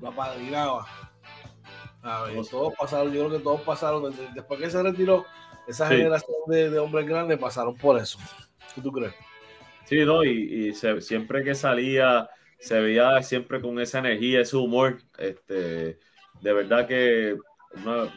lo 0.00 0.08
apadrinaba. 0.08 0.86
todos 2.50 2.74
pasaron, 2.78 3.12
yo 3.12 3.26
creo 3.26 3.38
que 3.38 3.44
todos 3.44 3.60
pasaron, 3.62 4.14
después 4.34 4.60
que 4.60 4.70
se 4.70 4.82
retiró, 4.82 5.24
esa 5.66 5.86
generación 5.88 6.36
de, 6.46 6.70
de, 6.70 6.78
hombres 6.78 7.06
grandes 7.06 7.38
pasaron 7.38 7.76
por 7.76 7.98
eso. 7.98 8.18
¿Qué 8.74 8.80
tú 8.80 8.90
crees? 8.90 9.14
Sí, 9.84 10.04
no, 10.04 10.24
y, 10.24 10.68
y 10.68 10.74
siempre 10.74 11.44
que 11.44 11.54
salía 11.54 12.28
se 12.58 12.80
veía 12.80 13.22
siempre 13.22 13.60
con 13.60 13.80
esa 13.80 13.98
energía, 14.00 14.40
ese 14.40 14.56
humor. 14.56 14.98
Este, 15.18 15.98
de 16.40 16.52
verdad 16.52 16.86
que 16.86 17.36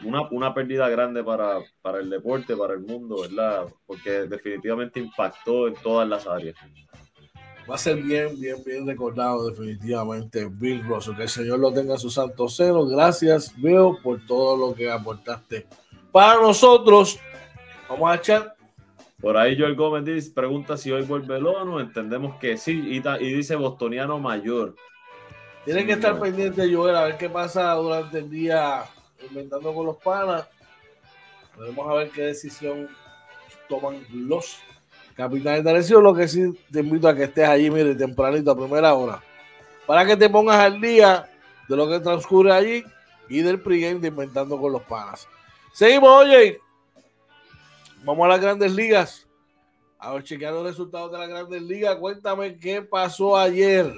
una, 0.04 0.30
una, 0.32 0.54
pérdida 0.54 0.90
grande 0.90 1.24
para, 1.24 1.60
para, 1.82 2.00
el 2.00 2.10
deporte, 2.10 2.56
para 2.56 2.74
el 2.74 2.80
mundo, 2.80 3.22
¿verdad? 3.22 3.66
Porque 3.86 4.26
definitivamente 4.28 5.00
impactó 5.00 5.68
en 5.68 5.76
todas 5.76 6.08
las 6.08 6.26
áreas. 6.26 6.56
Va 7.70 7.76
a 7.76 7.78
ser 7.78 8.02
bien, 8.02 8.40
bien, 8.40 8.58
bien 8.66 8.88
recordado 8.88 9.50
definitivamente 9.50 10.48
Bill 10.50 10.84
Russell. 10.84 11.16
Que 11.16 11.24
el 11.24 11.30
Señor 11.30 11.60
lo 11.60 11.72
tenga 11.72 11.94
en 11.94 12.00
su 12.00 12.10
santo 12.10 12.48
seno. 12.48 12.86
Gracias, 12.86 13.54
Bill, 13.56 13.98
por 14.02 14.26
todo 14.26 14.58
lo 14.58 14.74
que 14.74 14.90
aportaste 14.90 15.68
para 16.12 16.42
nosotros. 16.42 17.20
Vamos 17.88 18.12
a 18.12 18.16
echar 18.16 18.56
por 19.22 19.38
ahí 19.38 19.58
Joel 19.58 19.76
Gómez 19.76 20.06
dice, 20.06 20.32
pregunta 20.32 20.78
si 20.78 20.92
hoy 20.92 21.04
vuelve 21.04 21.40
Lono. 21.40 21.80
Entendemos 21.80 22.38
que 22.40 22.58
sí. 22.58 22.72
Y, 22.72 23.08
y 23.24 23.34
dice 23.34 23.56
Bostoniano 23.56 24.20
Mayor. 24.20 24.76
Tienen 25.64 25.86
que 25.86 25.94
estar 25.94 26.20
pendientes, 26.20 26.70
Joel, 26.74 26.96
a 26.96 27.06
ver 27.06 27.18
qué 27.18 27.30
pasa 27.30 27.72
durante 27.74 28.18
el 28.18 28.30
día 28.30 28.84
inventando 29.30 29.74
con 29.74 29.86
los 29.86 29.98
panas. 29.98 30.50
Vamos 31.56 31.88
a 31.88 31.94
ver 31.94 32.10
qué 32.10 32.24
decisión 32.24 32.90
toman 33.70 34.04
los 34.12 34.58
capitanes 35.16 35.64
de 35.64 35.74
lesión. 35.74 36.04
Lo 36.04 36.16
que 36.16 36.28
sí 36.28 36.52
te 36.72 36.80
invito 36.80 37.08
a 37.08 37.16
que 37.16 37.26
estés 37.26 37.48
allí, 37.48 37.70
mire, 37.70 37.94
tempranito, 37.94 38.50
a 38.50 38.58
primera 38.58 38.96
hora. 38.96 39.22
Para 39.86 40.04
que 40.04 40.18
te 40.18 40.30
pongas 40.30 40.58
al 40.58 40.82
día 40.82 41.30
de 41.70 41.76
lo 41.76 41.88
que 41.88 42.00
transcurre 42.00 42.54
allí 42.54 42.84
y 43.30 43.42
del 43.42 43.62
pregame 43.62 44.00
de 44.00 44.08
inventando 44.08 44.60
con 44.60 44.72
los 44.72 44.82
panas. 44.82 45.28
Seguimos, 45.74 46.10
oye. 46.10 46.60
Vamos 48.04 48.26
a 48.26 48.30
las 48.30 48.42
grandes 48.42 48.74
ligas. 48.74 49.28
A 50.00 50.14
ver, 50.14 50.24
chequear 50.24 50.54
los 50.54 50.66
resultados 50.66 51.12
de 51.12 51.20
las 51.20 51.30
grandes 51.30 51.62
ligas. 51.62 51.96
Cuéntame 51.98 52.58
qué 52.58 52.82
pasó 52.82 53.38
ayer. 53.38 53.94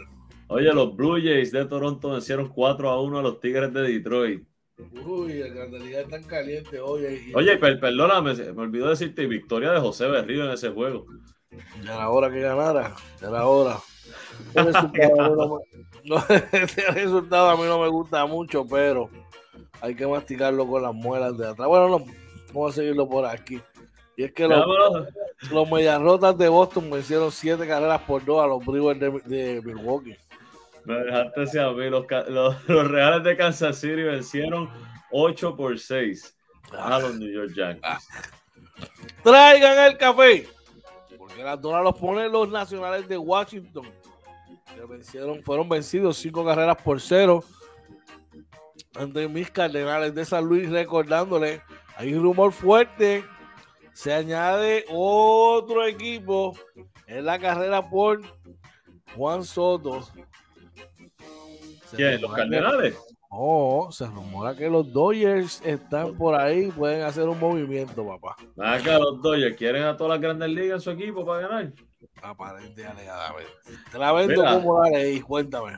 Oye, 0.48 0.74
los 0.74 0.96
Blue 0.96 1.16
Jays 1.16 1.52
de 1.52 1.66
Toronto 1.66 2.12
vencieron 2.12 2.50
4 2.50 2.90
a 2.90 3.02
1 3.02 3.20
a 3.20 3.22
los 3.22 3.40
Tigres 3.40 3.74
de 3.74 3.82
Detroit. 3.84 4.44
Uy, 5.06 5.36
las 5.36 5.54
grandes 5.54 5.82
ligas 5.84 6.04
están 6.04 6.24
calientes. 6.24 6.80
Oye, 6.84 7.32
Oye 7.34 7.58
perdóname, 7.58 8.34
me 8.34 8.62
olvidó 8.62 8.90
decirte 8.90 9.26
victoria 9.28 9.72
de 9.72 9.80
José 9.80 10.08
Berrío 10.08 10.46
en 10.46 10.52
ese 10.52 10.70
juego. 10.70 11.06
Ya 11.84 11.96
era 11.96 12.10
hora 12.10 12.30
que 12.32 12.42
ganara. 12.42 12.96
Ya 13.22 13.30
era 13.30 13.48
hora. 13.48 13.78
El 14.54 14.66
resultado, 14.74 15.62
no, 16.04 16.24
el 16.52 16.68
resultado 16.94 17.50
a 17.50 17.56
mí 17.56 17.64
no 17.64 17.80
me 17.80 17.88
gusta 17.88 18.26
mucho, 18.26 18.66
pero 18.68 19.10
hay 19.80 19.96
que 19.96 20.06
masticarlo 20.06 20.68
con 20.68 20.82
las 20.82 20.94
muelas 20.94 21.38
de 21.38 21.48
atrás. 21.48 21.68
Bueno, 21.68 21.88
no, 21.90 22.06
vamos 22.48 22.74
a 22.74 22.76
seguirlo 22.76 23.08
por 23.08 23.26
aquí. 23.26 23.62
Y 24.16 24.24
es 24.24 24.34
que 24.34 24.48
los, 24.48 24.64
los 25.52 25.72
Mediarrotas 25.72 26.38
de 26.38 26.48
Boston 26.48 26.90
vencieron 26.92 27.32
siete 27.32 27.68
carreras 27.68 28.02
por 28.02 28.24
dos 28.24 28.44
a 28.44 28.48
los 28.48 28.64
Brewers 28.64 29.00
de, 29.00 29.62
Milwaukee. 29.64 30.16
Me 30.86 30.96
dejaste 30.96 31.40
decir 31.40 31.62
a 31.62 31.72
mí, 31.72 31.90
los, 31.90 32.06
los, 32.30 32.88
Reales 32.88 33.24
de 33.24 33.38
Kansas 33.38 33.78
City 33.78 34.04
vencieron 34.04 34.70
8 35.12 35.56
por 35.56 35.80
6 35.80 36.38
a 36.78 37.00
los 37.00 37.16
New 37.18 37.32
York 37.32 37.54
Yankees. 37.56 38.08
Traigan 39.24 39.92
el 39.92 39.98
café, 39.98 40.48
porque 41.18 41.44
las 41.44 41.60
donas 41.62 41.84
los 41.84 41.96
ponen 41.96 42.32
los 42.32 42.50
nacionales 42.50 43.08
de 43.08 43.18
Washington. 43.18 43.88
Que 44.76 44.86
vencieron, 44.86 45.42
fueron 45.44 45.70
vencidos 45.70 46.18
5 46.18 46.46
carreras 46.46 46.78
por 46.84 47.00
0 47.00 47.44
ante 48.96 49.28
mis 49.28 49.50
Cardenales 49.50 50.14
de 50.14 50.26
San 50.26 50.46
Luis, 50.46 50.70
recordándole, 50.70 51.62
hay 51.96 52.14
un 52.14 52.24
rumor 52.24 52.52
fuerte 52.52 53.24
se 53.94 54.14
añade 54.14 54.86
otro 54.90 55.86
equipo 55.86 56.54
en 57.08 57.26
la 57.26 57.40
carrera 57.40 57.90
por 57.90 58.22
Juan 59.16 59.44
Soto. 59.44 60.08
¿Quién? 61.96 62.22
¿Los 62.22 62.34
Cardenales? 62.34 62.98
No, 63.32 63.88
se 63.92 64.06
rumora 64.06 64.56
que 64.56 64.70
los 64.70 64.92
Dodgers 64.94 65.62
están 65.66 66.16
por 66.16 66.36
ahí, 66.36 66.70
pueden 66.72 67.02
hacer 67.02 67.28
un 67.28 67.40
movimiento, 67.40 68.06
papá. 68.06 68.36
Acá 68.58 69.00
los 69.00 69.22
Dodgers 69.22 69.58
quieren 69.58 69.84
a 69.84 69.98
todas 69.98 70.12
las 70.12 70.22
grandes 70.22 70.50
ligas 70.50 70.76
en 70.76 70.82
su 70.82 70.92
equipo 70.92 71.26
para 71.26 71.48
ganar. 71.48 71.74
Aparente, 72.22 72.86
alegadamente. 72.86 73.52
Te 73.92 73.98
la 73.98 74.12
vendo 74.14 74.44
como 74.44 74.84
la 74.84 74.90
ley, 74.92 75.20
cuéntame. 75.22 75.78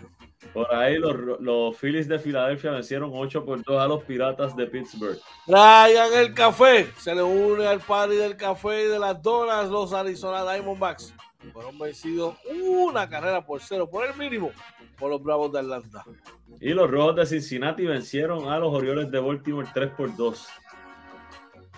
Por 0.53 0.73
ahí 0.73 0.97
los, 0.97 1.39
los 1.39 1.75
Phillies 1.77 2.07
de 2.07 2.19
Filadelfia 2.19 2.71
vencieron 2.71 3.11
8 3.13 3.45
por 3.45 3.63
2 3.63 3.81
a 3.81 3.87
los 3.87 4.03
Piratas 4.03 4.55
de 4.55 4.67
Pittsburgh. 4.67 5.19
Traigan 5.45 6.13
el 6.13 6.33
café. 6.33 6.87
Se 6.97 7.13
le 7.13 7.23
une 7.23 7.67
al 7.67 7.79
party 7.79 8.15
del 8.15 8.37
café 8.37 8.83
y 8.83 8.87
de 8.87 8.99
las 8.99 9.21
donas 9.21 9.69
los 9.69 9.93
Arizona 9.93 10.43
Diamondbacks. 10.43 11.13
Fueron 11.53 11.77
vencidos 11.77 12.35
una 12.63 13.07
carrera 13.07 13.45
por 13.45 13.61
cero, 13.61 13.87
por 13.89 14.05
el 14.05 14.15
mínimo, 14.15 14.51
por 14.97 15.11
los 15.11 15.21
Bravos 15.21 15.51
de 15.51 15.59
Atlanta. 15.59 16.03
Y 16.59 16.69
los 16.69 16.89
Rojos 16.89 17.15
de 17.17 17.25
Cincinnati 17.25 17.85
vencieron 17.85 18.49
a 18.49 18.57
los 18.57 18.73
Orioles 18.73 19.11
de 19.11 19.19
Baltimore 19.19 19.67
3 19.73 19.91
por 19.91 20.15
2. 20.15 20.47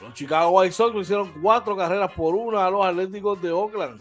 Los 0.02 0.14
Chicago 0.14 0.52
White 0.52 0.74
Sox 0.74 0.96
hicieron 0.96 1.34
cuatro 1.42 1.76
carreras 1.76 2.12
por 2.14 2.36
una 2.36 2.66
a 2.66 2.72
los 2.72 2.86
Atléticos 2.86 3.42
de 3.42 3.52
Oakland. 3.52 4.00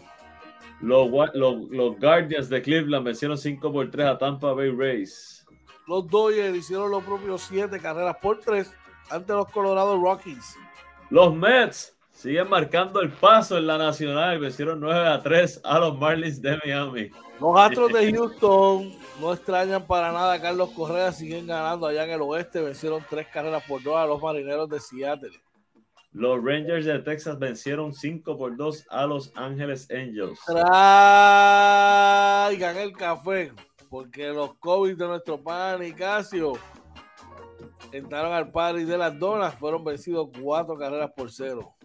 Los, 0.81 1.09
los, 1.33 1.69
los 1.69 1.99
Guardians 1.99 2.49
de 2.49 2.61
Cleveland 2.61 3.05
vencieron 3.05 3.37
5 3.37 3.71
por 3.71 3.89
3 3.89 4.07
a 4.07 4.17
Tampa 4.17 4.53
Bay 4.53 4.69
Rays. 4.69 5.45
Los 5.87 6.07
Dodgers 6.07 6.55
hicieron 6.55 6.91
los 6.91 7.03
propios 7.03 7.41
7 7.43 7.79
carreras 7.79 8.17
por 8.21 8.39
3 8.39 8.71
ante 9.09 9.33
los 9.33 9.49
Colorado 9.49 9.99
Rockies. 9.99 10.55
Los 11.09 11.33
Mets 11.33 11.95
siguen 12.11 12.49
marcando 12.49 12.99
el 13.01 13.09
paso 13.09 13.57
en 13.57 13.67
la 13.67 13.77
nacional. 13.77 14.39
Vencieron 14.39 14.79
9 14.79 15.07
a 15.07 15.23
3 15.23 15.61
a 15.63 15.79
los 15.79 15.97
Marlins 15.97 16.41
de 16.41 16.57
Miami. 16.63 17.09
Los 17.39 17.57
Astros 17.57 17.93
de 17.93 18.11
Houston 18.11 18.93
no 19.21 19.33
extrañan 19.33 19.87
para 19.87 20.11
nada 20.11 20.33
a 20.33 20.41
Carlos 20.41 20.69
Correa. 20.71 21.11
Siguen 21.11 21.47
ganando 21.47 21.87
allá 21.87 22.03
en 22.03 22.11
el 22.11 22.21
oeste. 22.21 22.61
Vencieron 22.61 23.03
3 23.09 23.27
carreras 23.27 23.63
por 23.67 23.81
2 23.81 23.95
a 23.95 24.05
los 24.05 24.21
Marineros 24.21 24.69
de 24.69 24.79
Seattle. 24.79 25.39
Los 26.11 26.43
Rangers 26.43 26.85
de 26.85 26.99
Texas 26.99 27.37
vencieron 27.37 27.93
5 27.93 28.37
por 28.37 28.55
2 28.55 28.85
a 28.89 29.05
los 29.05 29.31
Ángeles 29.35 29.87
Angels. 29.91 30.39
Traigan 30.45 30.67
el 32.77 32.93
café, 32.93 33.51
porque 33.89 34.29
los 34.29 34.55
COVID 34.59 34.97
de 34.97 35.07
nuestro 35.07 35.41
pan 35.43 35.83
y 35.83 35.93
Casio 35.93 36.53
entraron 37.91 38.33
al 38.33 38.51
party 38.51 38.83
de 38.83 38.97
las 38.97 39.17
donas, 39.17 39.55
fueron 39.55 39.83
vencidos 39.83 40.29
cuatro 40.41 40.77
carreras 40.77 41.11
por 41.15 41.31
cero. 41.31 41.75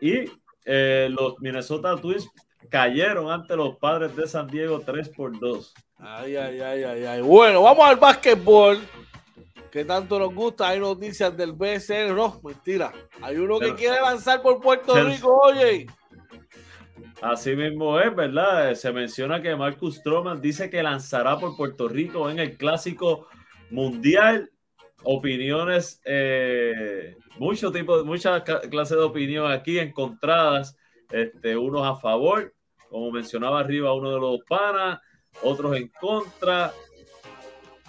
Y 0.00 0.24
eh, 0.64 1.08
los 1.10 1.38
Minnesota 1.40 1.96
Twins 1.96 2.28
cayeron 2.68 3.30
ante 3.30 3.56
los 3.56 3.76
padres 3.76 4.14
de 4.16 4.26
San 4.26 4.48
Diego 4.48 4.80
3 4.80 5.08
por 5.10 5.38
2. 5.38 5.74
Ay, 5.98 6.36
ay, 6.36 6.60
ay, 6.60 6.84
ay, 6.84 7.04
ay. 7.04 7.20
Bueno, 7.22 7.62
vamos 7.62 7.86
al 7.86 7.96
básquetbol 7.96 8.78
que 9.76 9.84
tanto 9.84 10.18
nos 10.18 10.34
gusta. 10.34 10.68
Hay 10.70 10.80
noticias 10.80 11.36
del 11.36 11.52
BCN. 11.52 12.16
No, 12.16 12.40
mentira. 12.42 12.94
Hay 13.20 13.36
uno 13.36 13.58
que 13.58 13.74
quiere 13.74 14.00
lanzar 14.00 14.40
por 14.40 14.58
Puerto 14.58 14.94
Rico, 15.04 15.38
oye. 15.44 15.86
Así 17.20 17.54
mismo 17.54 18.00
es, 18.00 18.16
¿verdad? 18.16 18.74
Se 18.74 18.90
menciona 18.90 19.42
que 19.42 19.54
Marcus 19.54 19.96
Stroman 19.96 20.40
dice 20.40 20.70
que 20.70 20.82
lanzará 20.82 21.38
por 21.38 21.54
Puerto 21.58 21.88
Rico 21.88 22.30
en 22.30 22.38
el 22.38 22.56
clásico 22.56 23.28
mundial. 23.70 24.50
Opiniones, 25.02 26.00
eh, 26.06 27.14
mucho 27.38 27.70
tipo, 27.70 28.02
muchas 28.02 28.44
clases 28.70 28.96
de 28.96 29.04
opinión 29.04 29.52
aquí 29.52 29.78
encontradas, 29.78 30.74
este, 31.10 31.54
unos 31.54 31.86
a 31.86 31.96
favor, 31.96 32.54
como 32.88 33.12
mencionaba 33.12 33.60
arriba 33.60 33.92
uno 33.92 34.10
de 34.10 34.20
los 34.20 34.40
panas, 34.48 35.00
otros 35.42 35.76
en 35.76 35.88
contra. 36.00 36.72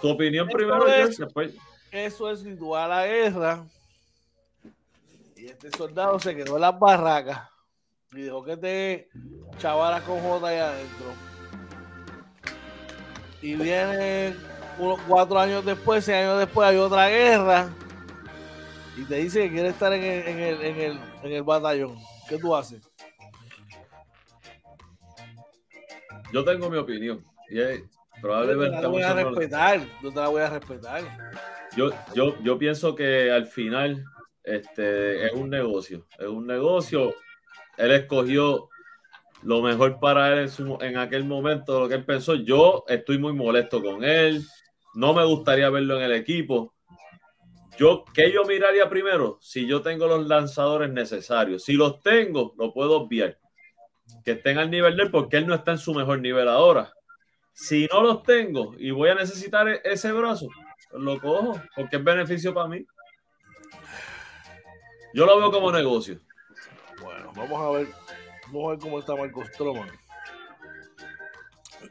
Tu 0.01 0.09
opinión 0.09 0.49
primero, 0.49 0.83
después. 0.85 1.55
Eso 1.91 2.31
es 2.31 2.43
ritual 2.43 2.91
a 2.91 2.95
la 2.97 3.07
guerra. 3.07 3.65
Y 5.35 5.45
este 5.45 5.71
soldado 5.71 6.19
se 6.19 6.35
quedó 6.35 6.55
en 6.55 6.61
las 6.61 6.77
barracas 6.77 7.49
y 8.13 8.21
dejó 8.21 8.43
que 8.43 8.57
te 8.57 9.09
chavara 9.59 10.01
con 10.01 10.19
J 10.19 10.47
ahí 10.47 10.57
adentro. 10.57 11.07
Y 13.41 13.55
viene 13.55 14.35
unos 14.79 14.99
cuatro 15.07 15.39
años 15.39 15.63
después, 15.63 16.03
seis 16.03 16.17
años 16.17 16.39
después, 16.39 16.67
hay 16.67 16.77
otra 16.77 17.07
guerra. 17.09 17.69
Y 18.95 19.03
te 19.03 19.15
dice 19.15 19.43
que 19.43 19.51
quiere 19.51 19.69
estar 19.69 19.93
en 19.93 20.03
el, 20.03 20.27
en 20.27 20.39
el, 20.39 20.61
en 20.63 20.81
el, 20.81 20.99
en 21.23 21.31
el 21.31 21.43
batallón. 21.43 21.97
¿Qué 22.27 22.37
tú 22.37 22.55
haces? 22.55 22.81
Yo 26.33 26.43
tengo 26.43 26.69
mi 26.69 26.77
opinión. 26.77 27.23
Y 27.49 27.61
es, 27.61 27.83
probablemente. 28.21 28.75
No 28.75 28.77
te 28.77 28.81
la 28.81 28.87
voy 28.89 29.01
a 29.03 29.13
respetar. 29.13 29.87
No 30.01 30.09
te 30.09 30.19
la 30.19 30.27
voy 30.27 30.41
a 30.41 30.49
respetar. 30.49 31.03
Yo, 31.77 31.91
yo, 32.15 32.33
yo 32.41 32.57
pienso 32.57 32.95
que 32.95 33.31
al 33.31 33.45
final 33.45 34.03
este, 34.43 35.27
es 35.27 35.33
un 35.33 35.47
negocio. 35.47 36.07
Es 36.17 36.25
un 36.25 36.47
negocio. 36.47 37.13
Él 37.77 37.91
escogió 37.91 38.69
lo 39.43 39.61
mejor 39.61 39.99
para 39.99 40.33
él 40.33 40.39
en, 40.39 40.49
su, 40.49 40.79
en 40.81 40.97
aquel 40.97 41.25
momento, 41.25 41.81
lo 41.81 41.87
que 41.87 41.93
él 41.93 42.03
pensó. 42.03 42.33
Yo 42.33 42.83
estoy 42.87 43.19
muy 43.19 43.33
molesto 43.33 43.83
con 43.83 44.03
él. 44.03 44.43
No 44.95 45.13
me 45.13 45.23
gustaría 45.23 45.69
verlo 45.69 45.97
en 45.97 46.05
el 46.05 46.13
equipo. 46.13 46.73
Yo, 47.77 48.05
¿Qué 48.11 48.31
yo 48.31 48.43
miraría 48.45 48.89
primero? 48.89 49.37
Si 49.39 49.67
yo 49.67 49.83
tengo 49.83 50.07
los 50.07 50.25
lanzadores 50.25 50.89
necesarios. 50.89 51.63
Si 51.63 51.73
los 51.73 52.01
tengo, 52.01 52.55
lo 52.57 52.73
puedo 52.73 53.01
obviar. 53.01 53.37
Que 54.25 54.31
estén 54.31 54.57
al 54.57 54.71
nivel 54.71 54.97
de 54.97 55.03
él, 55.03 55.11
porque 55.11 55.37
él 55.37 55.45
no 55.45 55.53
está 55.53 55.73
en 55.73 55.77
su 55.77 55.93
mejor 55.93 56.21
nivel 56.21 56.47
ahora. 56.47 56.91
Si 57.53 57.87
no 57.93 58.01
los 58.01 58.23
tengo 58.23 58.73
y 58.79 58.89
voy 58.89 59.09
a 59.09 59.15
necesitar 59.15 59.67
e-, 59.67 59.81
ese 59.83 60.11
brazo, 60.11 60.47
lo 60.91 61.19
cojo 61.19 61.61
porque 61.75 61.97
es 61.97 62.03
beneficio 62.03 62.53
para 62.53 62.67
mí. 62.67 62.85
Yo 65.13 65.25
lo 65.25 65.37
veo 65.37 65.51
como 65.51 65.71
negocio. 65.71 66.19
Bueno, 67.01 67.31
vamos 67.35 67.61
a 67.61 67.77
ver, 67.77 67.87
vamos 68.47 68.65
a 68.65 68.69
ver 68.71 68.79
cómo 68.79 68.99
está 68.99 69.15
Marcos 69.15 69.47
Stroman. 69.53 69.89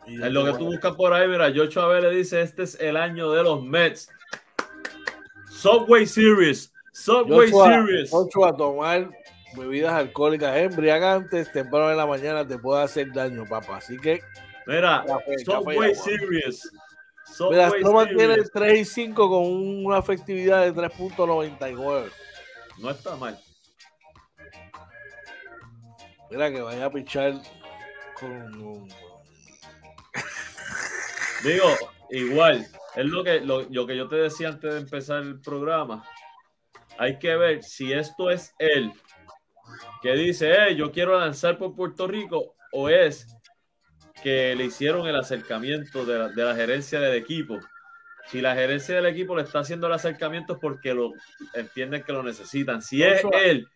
En 0.06 0.34
lo 0.34 0.44
que 0.44 0.52
tú 0.52 0.66
buscas 0.66 0.94
por 0.94 1.12
ahí, 1.12 1.28
mira, 1.28 1.52
Joshua 1.54 1.84
Abel 1.84 2.02
le 2.02 2.10
dice, 2.10 2.40
este 2.40 2.64
es 2.64 2.78
el 2.80 2.96
año 2.96 3.30
de 3.30 3.42
los 3.42 3.62
Mets. 3.62 4.10
Subway 5.50 6.06
Series. 6.06 6.72
Subway 6.92 7.50
Series. 7.50 8.10
Joshua, 8.10 8.50
a 8.50 8.56
tomar 8.56 9.10
bebidas 9.56 9.94
alcohólicas 9.94 10.56
embriagantes 10.56 11.50
temprano 11.50 11.90
en 11.90 11.96
la 11.96 12.06
mañana 12.06 12.46
te 12.46 12.58
puede 12.58 12.82
hacer 12.82 13.12
daño, 13.12 13.44
papá. 13.48 13.78
Así 13.78 13.96
que... 13.96 14.20
Mira, 14.66 15.04
Subway 15.44 15.94
Series. 15.94 16.70
Mira, 17.50 17.70
Stroman 17.70 18.08
tiene 18.08 18.36
3 18.42 18.78
y 18.80 18.84
5 18.84 19.28
con 19.28 19.84
una 19.84 19.98
efectividad 19.98 20.62
de 20.62 20.74
3.99. 20.74 22.10
No 22.78 22.90
está 22.90 23.16
mal. 23.16 23.38
Mira 26.30 26.50
que 26.50 26.60
vaya 26.60 26.86
a 26.86 26.90
pichar 26.90 27.40
con. 28.18 28.88
Digo, 31.44 31.68
igual, 32.10 32.66
es 32.96 33.04
lo 33.04 33.22
que, 33.22 33.40
lo, 33.40 33.86
que 33.86 33.96
yo 33.96 34.08
te 34.08 34.16
decía 34.16 34.48
antes 34.48 34.72
de 34.72 34.80
empezar 34.80 35.22
el 35.22 35.40
programa. 35.40 36.04
Hay 36.98 37.18
que 37.18 37.36
ver 37.36 37.62
si 37.62 37.92
esto 37.92 38.30
es 38.30 38.54
él 38.58 38.92
que 40.02 40.12
dice, 40.14 40.52
eh, 40.52 40.76
yo 40.76 40.90
quiero 40.92 41.18
lanzar 41.18 41.58
por 41.58 41.74
Puerto 41.74 42.06
Rico, 42.06 42.54
o 42.72 42.88
es 42.88 43.35
que 44.22 44.54
le 44.56 44.64
hicieron 44.64 45.06
el 45.06 45.16
acercamiento 45.16 46.04
de 46.04 46.18
la, 46.18 46.28
de 46.28 46.44
la, 46.44 46.54
gerencia 46.54 47.00
del 47.00 47.14
equipo. 47.14 47.58
Si 48.28 48.40
la 48.40 48.54
gerencia 48.54 48.96
del 48.96 49.06
equipo 49.06 49.36
le 49.36 49.42
está 49.42 49.60
haciendo 49.60 49.86
el 49.86 49.92
acercamiento 49.92 50.54
es 50.54 50.58
porque 50.58 50.94
lo 50.94 51.12
entienden 51.54 52.02
que 52.02 52.12
lo 52.12 52.22
necesitan. 52.22 52.82
Si 52.82 53.02
es 53.02 53.22
él 53.44 53.68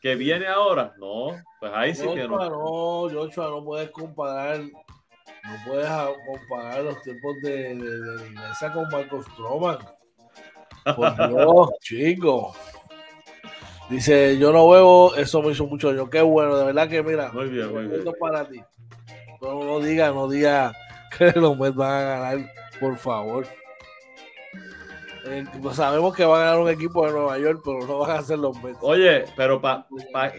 que 0.00 0.14
viene 0.14 0.46
ahora, 0.46 0.94
no, 0.98 1.42
pues 1.60 1.72
ahí 1.74 1.94
sí 1.94 2.06
que 2.14 2.26
no. 2.26 2.38
No, 2.38 3.10
Joshua, 3.10 3.50
no 3.50 3.64
puedes 3.64 3.90
comparar, 3.90 4.60
no 4.60 5.56
puedes 5.66 5.88
comparar 6.26 6.84
los 6.84 7.02
tiempos 7.02 7.36
de, 7.42 7.74
de, 7.74 7.98
de 8.00 8.16
la 8.16 8.26
iglesia 8.26 8.72
con 8.72 8.88
Marcos 8.88 9.26
Stroman. 9.32 9.78
Por 10.96 11.16
Dios, 11.28 11.70
chico. 11.80 12.54
Dice, 13.90 14.38
yo 14.38 14.52
no 14.52 14.68
veo, 14.68 15.16
eso 15.16 15.42
me 15.42 15.52
hizo 15.52 15.66
mucho 15.66 15.92
yo. 15.94 16.10
Qué 16.10 16.20
bueno, 16.20 16.56
de 16.56 16.66
verdad 16.66 16.88
que 16.88 17.02
mira. 17.02 17.32
Muy 17.32 17.48
bien, 17.48 17.72
muy 17.72 17.86
bien. 17.86 18.04
para 18.20 18.46
ti. 18.46 18.60
No, 19.78 19.84
diga, 19.84 20.10
no 20.10 20.28
diga 20.28 20.72
que 21.16 21.30
los 21.38 21.56
Mets 21.56 21.76
van 21.76 21.92
a 21.92 22.02
ganar, 22.02 22.52
por 22.80 22.96
favor. 22.96 23.46
Eh, 25.24 25.44
pues 25.62 25.76
sabemos 25.76 26.16
que 26.16 26.24
va 26.24 26.36
a 26.36 26.44
ganar 26.44 26.58
un 26.58 26.68
equipo 26.68 27.06
de 27.06 27.12
Nueva 27.12 27.38
York, 27.38 27.62
pero 27.64 27.86
no 27.86 27.98
van 27.98 28.18
a 28.18 28.22
ser 28.22 28.40
los 28.40 28.60
Mets. 28.60 28.78
Oye, 28.82 29.24
pero 29.36 29.60
para 29.60 29.86
pa, 30.12 30.32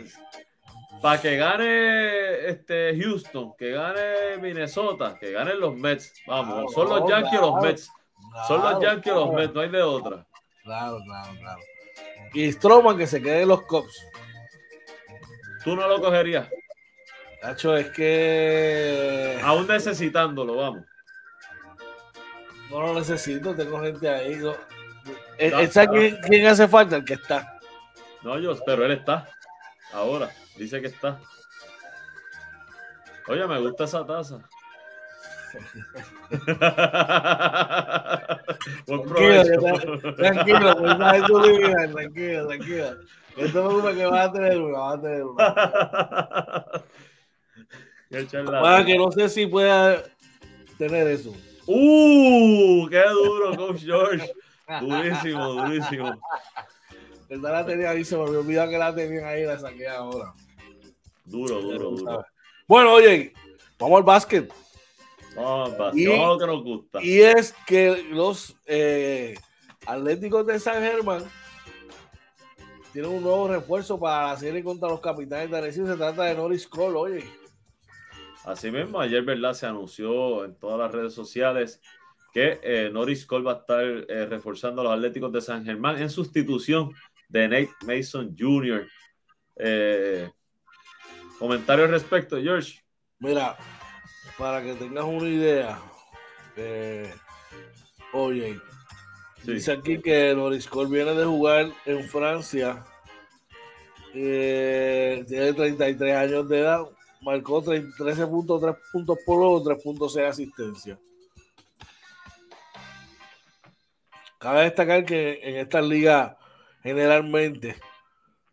pa 1.02 1.22
que 1.22 1.38
gane 1.38 2.48
este 2.50 3.00
Houston, 3.02 3.54
que 3.58 3.72
gane 3.72 4.38
Minnesota, 4.42 5.16
que 5.18 5.32
ganen 5.32 5.58
los 5.58 5.74
Mets, 5.74 6.14
vamos, 6.28 6.54
claro, 6.54 6.70
son 6.70 6.90
los 6.90 7.10
Yankees 7.10 7.40
o 7.40 7.42
los 7.42 7.64
Mets. 7.64 7.92
Claro, 8.32 8.48
son 8.48 8.62
los 8.62 8.84
Yankees 8.84 9.14
los 9.14 9.34
Mets, 9.34 9.54
no 9.54 9.62
hay 9.62 9.70
de 9.70 9.82
otra. 9.82 10.28
Claro, 10.64 10.98
claro, 11.06 11.40
claro. 11.40 11.62
Y 12.34 12.52
Stroman 12.52 12.98
que 12.98 13.08
se 13.08 13.22
quede 13.22 13.44
en 13.44 13.48
los 13.48 13.62
Cubs. 13.62 14.06
¿Tú 15.64 15.78
no 15.78 15.88
lo 15.88 16.02
cogerías? 16.02 16.50
Nacho, 17.42 17.78
es 17.78 17.90
que. 17.92 19.40
Aún 19.44 19.68
necesitándolo, 19.68 20.56
vamos. 20.56 20.86
No 22.70 22.82
lo 22.82 22.94
necesito, 22.96 23.56
tengo 23.56 23.82
gente 23.82 24.10
ahí. 24.10 24.36
No. 24.36 24.56
¿Sabe 25.72 25.88
quién, 25.90 26.18
quién, 26.22 26.48
hace 26.48 26.68
falta? 26.68 26.98
El 26.98 27.06
que 27.06 27.14
está. 27.14 27.58
No, 28.22 28.38
yo, 28.38 28.56
pero 28.66 28.86
él 28.86 28.92
está. 28.92 29.28
Ahora, 29.94 30.30
dice 30.58 30.82
que 30.82 30.88
está. 30.88 31.20
Oye, 33.28 33.48
me 33.48 33.60
gusta 33.60 33.86
esa 33.86 34.06
taza. 34.06 34.40
tranquilo, 38.86 39.44
tranquilo, 40.16 40.76
tranquilo, 40.76 40.76
tranquilo, 41.94 42.48
tranquilo. 42.48 42.98
Esto 43.38 43.90
es 43.90 43.96
que 43.96 44.06
va 44.06 44.24
a 44.24 44.32
tener 44.32 44.60
una, 44.60 44.80
va 44.80 44.94
a 44.94 45.02
tener 45.02 45.24
una. 45.24 46.66
Para 48.10 48.86
que 48.86 48.98
no 48.98 49.12
sé 49.12 49.30
si 49.30 49.46
pueda 49.46 50.04
tener 50.78 51.08
eso. 51.08 51.34
¡Uh! 51.68 52.88
¡Qué 52.90 53.04
duro, 53.10 53.56
Coach 53.56 53.82
George! 53.84 54.34
Durísimo, 54.82 55.54
durísimo. 55.54 56.20
Esta 57.28 57.52
la 57.52 57.66
tenía 57.66 57.92
ahí, 57.92 58.04
se 58.04 58.16
me 58.16 58.24
olvidó 58.24 58.70
que 58.70 58.78
la 58.78 58.94
tenían 58.94 59.26
ahí, 59.26 59.44
la 59.44 59.60
saqué 59.60 59.88
ahora. 59.88 60.34
Duro, 61.26 61.62
duro, 61.62 61.92
duro. 61.92 62.26
Bueno, 62.68 62.94
oye, 62.94 63.34
vamos 63.80 63.98
al 63.98 64.04
básquet. 64.04 64.52
Vamos 65.36 65.72
al 65.72 65.78
básquet, 65.78 66.10
vamos 66.10 66.26
a 66.26 66.28
lo 66.28 66.40
que 66.40 66.46
nos 66.48 66.64
gusta. 66.64 67.04
Y 67.04 67.20
es 67.20 67.54
que 67.66 68.04
los 68.12 68.56
eh, 68.66 69.36
Atléticos 69.86 70.46
de 70.46 70.60
San 70.60 70.82
Germán 70.84 71.24
tienen 72.94 73.12
un 73.12 73.24
nuevo 73.24 73.48
refuerzo 73.48 74.00
para 74.00 74.28
la 74.28 74.38
serie 74.38 74.64
contra 74.64 74.90
los 74.90 75.00
capitanes 75.00 75.50
de 75.50 75.58
Arecibo. 75.58 75.88
Se 75.88 75.96
trata 75.96 76.24
de 76.24 76.36
Norris 76.36 76.68
Cole, 76.68 76.98
oye. 76.98 77.39
Así 78.50 78.72
mismo, 78.72 79.00
ayer, 79.00 79.22
¿verdad? 79.22 79.54
Se 79.54 79.68
anunció 79.68 80.44
en 80.44 80.56
todas 80.56 80.80
las 80.80 80.92
redes 80.92 81.14
sociales 81.14 81.80
que 82.34 82.60
eh, 82.64 82.90
Norris 82.92 83.28
Cole 83.28 83.46
va 83.46 83.52
a 83.52 83.58
estar 83.58 83.84
eh, 83.84 84.26
reforzando 84.26 84.82
a 84.82 84.86
los 84.86 84.94
Atléticos 84.94 85.32
de 85.32 85.40
San 85.40 85.64
Germán 85.64 86.02
en 86.02 86.10
sustitución 86.10 86.92
de 87.28 87.48
Nate 87.48 87.70
Mason 87.86 88.36
Jr. 88.36 88.88
Eh, 89.56 90.32
Comentario 91.38 91.86
al 91.86 91.92
respecto, 91.92 92.42
George. 92.42 92.84
Mira, 93.20 93.56
para 94.36 94.64
que 94.64 94.74
tengas 94.74 95.06
una 95.06 95.30
idea, 95.30 95.80
oye, 98.14 98.60
dice 99.44 99.74
aquí 99.74 100.02
que 100.02 100.34
Norris 100.34 100.68
Cole 100.68 100.90
viene 100.90 101.14
de 101.14 101.26
jugar 101.26 101.72
en 101.86 102.04
Francia, 102.10 102.84
tiene 104.12 105.54
33 105.54 106.16
años 106.16 106.50
de 106.50 106.60
edad, 106.62 106.90
marcó 107.22 107.64
13.3 107.64 108.78
puntos 108.92 109.18
por 109.26 109.38
juego, 109.38 109.64
3.6 109.64 110.28
asistencia. 110.28 111.00
Cabe 114.40 114.64
destacar 114.64 115.06
que 115.06 115.40
en 115.44 115.58
esta 115.58 115.82
liga 115.82 116.38
generalmente 116.82 117.76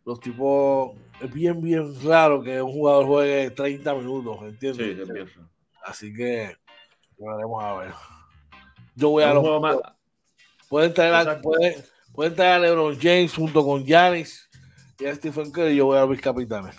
los 0.03 0.19
tipos 0.19 0.97
es 1.21 1.33
bien, 1.33 1.61
bien 1.61 1.93
raro 2.03 2.43
que 2.43 2.61
un 2.61 2.71
jugador 2.71 3.05
juegue 3.05 3.51
30 3.51 3.95
minutos, 3.95 4.37
¿entiendes? 4.41 5.07
Sí, 5.07 5.13
bien 5.13 5.29
Así 5.83 6.13
que 6.13 6.55
veremos 7.17 7.63
a 7.63 7.73
ver. 7.75 7.93
Yo 8.95 9.09
voy 9.09 9.23
a 9.23 9.33
los. 9.33 9.79
Pueden 10.67 10.93
traer, 10.93 11.13
a, 11.13 11.41
pueden, 11.41 11.75
pueden 12.13 12.35
traer 12.35 12.53
a 12.53 12.59
LeBron 12.59 12.99
James 12.99 13.33
junto 13.33 13.63
con 13.63 13.85
Giannis 13.85 14.49
y 14.99 15.05
a 15.05 15.15
Stephen 15.15 15.49
Curry. 15.51 15.77
Yo 15.77 15.85
voy 15.85 15.97
a 15.97 16.05
mis 16.05 16.19
capitanes. 16.19 16.75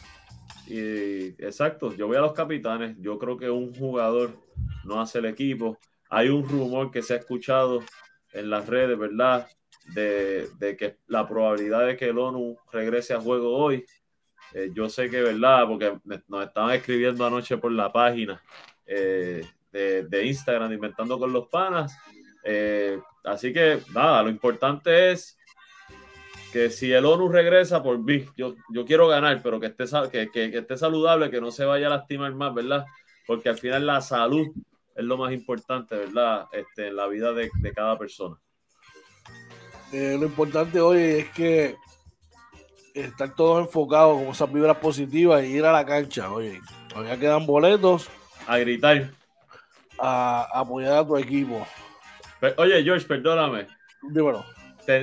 Exacto, 0.71 1.95
yo 1.95 2.07
voy 2.07 2.17
a 2.17 2.21
los 2.21 2.33
capitanes. 2.33 2.97
Yo 3.01 3.19
creo 3.19 3.37
que 3.37 3.51
un 3.51 3.75
jugador 3.75 4.33
no 4.85 5.01
hace 5.01 5.19
el 5.19 5.27
equipo. 5.27 5.79
Hay 6.11 6.29
un 6.29 6.47
rumor 6.49 6.91
que 6.91 7.03
se 7.03 7.15
ha 7.15 7.17
escuchado 7.17 7.83
en 8.33 8.51
las 8.51 8.67
redes, 8.67 8.99
¿verdad? 8.99 9.47
De, 9.95 10.77
que 10.79 10.99
la 11.07 11.27
probabilidad 11.27 11.87
de 11.87 11.97
que 11.97 12.07
el 12.07 12.19
ONU 12.19 12.57
regrese 12.73 13.15
a 13.15 13.21
juego 13.21 13.57
hoy. 13.57 13.85
Eh, 14.53 14.71
yo 14.73 14.89
sé 14.89 15.11
que, 15.11 15.21
¿verdad? 15.21 15.67
Porque 15.67 15.99
nos 16.29 16.47
estaban 16.47 16.73
escribiendo 16.73 17.27
anoche 17.27 17.57
por 17.59 17.73
la 17.73 17.93
página 17.93 18.43
eh, 18.87 19.47
de, 19.73 20.25
Instagram, 20.25 20.73
inventando 20.73 21.19
con 21.19 21.33
los 21.33 21.49
panas. 21.49 21.97
Eh, 22.45 22.99
así 23.25 23.53
que, 23.53 23.81
nada, 23.95 24.23
lo 24.23 24.31
importante 24.31 25.13
es 25.13 25.38
que 26.59 26.71
si 26.71 26.93
el 26.93 27.07
ONU 27.07 27.29
regresa 27.29 27.85
por 27.85 28.01
mí, 28.01 28.27
yo, 28.37 28.57
yo 28.71 28.85
quiero 28.85 29.07
ganar, 29.07 29.41
pero 29.45 29.61
que 29.61 29.67
esté, 29.67 29.85
que, 30.11 30.29
que, 30.29 30.59
esté 30.59 30.77
saludable, 30.77 31.31
que 31.31 31.41
no 31.41 31.53
se 31.53 31.65
vaya 31.65 31.87
a 31.87 31.91
lastimar 31.91 32.35
más, 32.35 32.53
¿verdad? 32.53 32.85
Porque 33.29 33.49
al 33.49 33.57
final 33.57 33.87
la 33.87 34.01
salud 34.01 34.49
es 34.97 35.05
lo 35.05 35.17
más 35.17 35.33
importante, 35.33 35.95
¿verdad? 35.95 36.49
Este, 36.51 36.89
en 36.89 36.97
la 36.97 37.07
vida 37.07 37.33
de, 37.33 37.49
cada 37.73 37.97
persona. 37.97 38.37
Eh, 39.93 40.17
lo 40.19 40.27
importante 40.27 40.81
hoy 40.81 40.99
es 40.99 41.29
que 41.29 41.77
estar 42.93 43.33
todos 43.37 43.65
enfocados 43.65 44.19
con 44.19 44.27
esas 44.31 44.53
vibras 44.53 44.79
positivas 44.79 45.45
y 45.45 45.59
ir 45.59 45.65
a 45.65 45.71
la 45.71 45.87
cancha. 45.87 46.33
Oye, 46.33 46.61
todavía 46.89 47.21
quedan 47.21 47.47
boletos. 47.47 48.11
A 48.49 48.59
gritar. 48.59 49.13
A, 50.01 50.49
apoyar 50.53 50.99
a 50.99 51.07
tu 51.07 51.17
equipo. 51.17 51.65
oye, 52.57 52.83
George, 52.83 53.07
perdóname. 53.07 53.69
Dímelo 54.03 54.58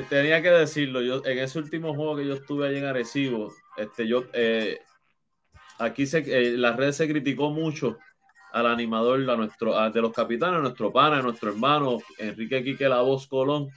tenía 0.10 0.42
que 0.42 0.50
decirlo, 0.50 1.02
yo 1.02 1.24
en 1.26 1.38
ese 1.38 1.60
último 1.60 1.94
juego 1.94 2.16
que 2.16 2.26
yo 2.26 2.34
estuve 2.34 2.68
allí 2.68 2.78
en 2.78 2.86
Arecibo, 2.86 3.54
este, 3.78 4.08
yo, 4.08 4.24
eh, 4.34 4.80
aquí 5.78 6.08
se, 6.08 6.20
eh, 6.20 6.58
la 6.58 6.74
red 6.74 6.92
se 6.92 7.08
criticó 7.08 7.52
mucho 7.52 7.98
al 8.52 8.66
animador 8.66 9.30
a 9.30 9.36
nuestro, 9.36 9.90
de 9.92 10.02
los 10.02 10.12
capitanes, 10.12 10.60
a 10.60 10.62
nuestro 10.62 10.92
pana, 10.92 11.20
a 11.20 11.22
nuestro 11.22 11.50
hermano 11.50 12.00
Enrique 12.18 12.64
Quique 12.64 12.90
La 12.90 13.02
Voz 13.02 13.28
Colón. 13.28 13.70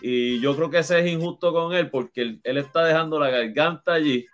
Y 0.00 0.40
yo 0.40 0.56
creo 0.56 0.70
que 0.70 0.78
ese 0.78 1.00
es 1.00 1.06
injusto 1.06 1.52
con 1.52 1.74
él 1.74 1.90
porque 1.90 2.22
él, 2.42 2.56
está 2.56 2.84
dejando 2.84 3.20
la 3.20 3.30
garganta 3.30 3.94
allí 3.94 4.26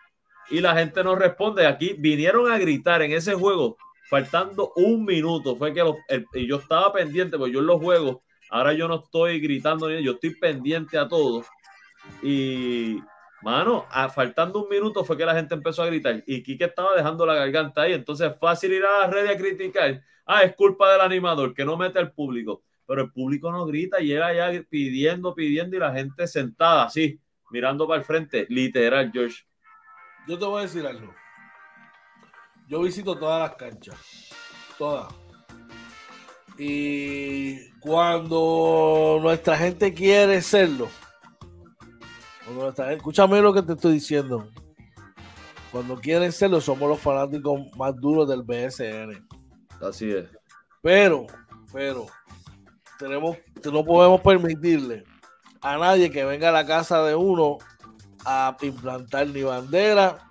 y 0.50 0.60
la 0.60 0.76
gente 0.76 1.02
no 1.02 1.16
responde. 1.16 1.66
Aquí 1.66 1.96
vinieron 1.98 2.50
a 2.50 2.58
gritar 2.58 3.02
en 3.02 3.12
ese 3.12 3.34
juego, 3.34 3.76
faltando 4.08 4.72
un 4.76 5.04
minuto. 5.04 5.56
Fue 5.56 5.74
que 5.74 5.82
y 6.34 6.46
yo 6.46 6.56
estaba 6.56 6.92
pendiente, 6.92 7.36
porque 7.36 7.54
yo 7.54 7.60
en 7.60 7.66
los 7.66 7.80
juegos 7.80 8.18
Ahora 8.54 8.72
yo 8.72 8.86
no 8.86 9.02
estoy 9.02 9.40
gritando, 9.40 9.90
yo 9.90 10.12
estoy 10.12 10.36
pendiente 10.36 10.96
a 10.96 11.08
todo. 11.08 11.44
Y, 12.22 13.00
mano, 13.42 13.84
faltando 14.14 14.62
un 14.62 14.68
minuto 14.68 15.04
fue 15.04 15.16
que 15.16 15.26
la 15.26 15.34
gente 15.34 15.56
empezó 15.56 15.82
a 15.82 15.86
gritar. 15.86 16.22
Y 16.24 16.40
Kike 16.40 16.66
estaba 16.66 16.94
dejando 16.94 17.26
la 17.26 17.34
garganta 17.34 17.82
ahí. 17.82 17.94
Entonces 17.94 18.30
es 18.30 18.38
fácil 18.38 18.72
ir 18.72 18.84
a 18.84 19.00
la 19.00 19.06
red 19.08 19.26
a 19.26 19.36
criticar. 19.36 20.00
Ah, 20.24 20.44
es 20.44 20.54
culpa 20.54 20.92
del 20.92 21.00
animador 21.00 21.52
que 21.52 21.64
no 21.64 21.76
mete 21.76 21.98
al 21.98 22.12
público. 22.12 22.62
Pero 22.86 23.02
el 23.02 23.10
público 23.10 23.50
no 23.50 23.66
grita 23.66 24.00
y 24.00 24.12
era 24.12 24.32
ya 24.32 24.62
pidiendo, 24.70 25.34
pidiendo 25.34 25.74
y 25.74 25.80
la 25.80 25.92
gente 25.92 26.28
sentada 26.28 26.84
así, 26.84 27.18
mirando 27.50 27.88
para 27.88 27.98
el 27.98 28.04
frente. 28.04 28.46
Literal, 28.50 29.10
George. 29.12 29.42
Yo 30.28 30.38
te 30.38 30.44
voy 30.44 30.60
a 30.60 30.62
decir 30.62 30.86
algo. 30.86 31.12
Yo 32.68 32.82
visito 32.82 33.18
todas 33.18 33.50
las 33.50 33.56
canchas. 33.56 34.30
Todas 34.78 35.12
y 36.58 37.70
cuando 37.80 39.18
nuestra 39.20 39.56
gente 39.56 39.92
quiere 39.92 40.40
serlo, 40.40 40.88
escúchame 42.90 43.40
lo 43.40 43.52
que 43.52 43.62
te 43.62 43.72
estoy 43.72 43.94
diciendo. 43.94 44.48
Cuando 45.72 45.96
quieren 45.96 46.30
serlo, 46.30 46.60
somos 46.60 46.88
los 46.88 47.00
fanáticos 47.00 47.60
más 47.76 47.96
duros 47.96 48.28
del 48.28 48.42
BSN. 48.42 49.26
Así 49.80 50.10
es. 50.10 50.28
Pero, 50.80 51.26
pero, 51.72 52.06
tenemos, 52.98 53.36
no 53.72 53.84
podemos 53.84 54.20
permitirle 54.20 55.04
a 55.60 55.76
nadie 55.76 56.10
que 56.10 56.24
venga 56.24 56.50
a 56.50 56.52
la 56.52 56.64
casa 56.64 57.02
de 57.02 57.16
uno 57.16 57.58
a 58.24 58.56
implantar 58.62 59.26
ni 59.26 59.42
bandera, 59.42 60.30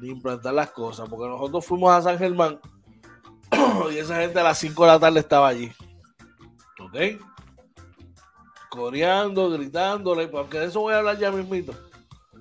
ni 0.00 0.10
implantar 0.10 0.54
las 0.54 0.70
cosas. 0.70 1.08
Porque 1.08 1.28
nosotros 1.28 1.66
fuimos 1.66 1.90
a 1.90 2.02
San 2.02 2.18
Germán 2.18 2.60
y 3.92 3.98
esa 3.98 4.20
gente 4.20 4.40
a 4.40 4.44
las 4.44 4.58
5 4.58 4.82
de 4.82 4.88
la 4.88 5.00
tarde 5.00 5.20
estaba 5.20 5.48
allí. 5.48 5.72
¿Ok? 6.80 7.20
Coreando, 8.70 9.50
gritándole, 9.50 10.28
porque 10.28 10.58
de 10.58 10.66
eso 10.66 10.80
voy 10.80 10.94
a 10.94 10.98
hablar 10.98 11.18
ya 11.18 11.30
mismito. 11.30 11.72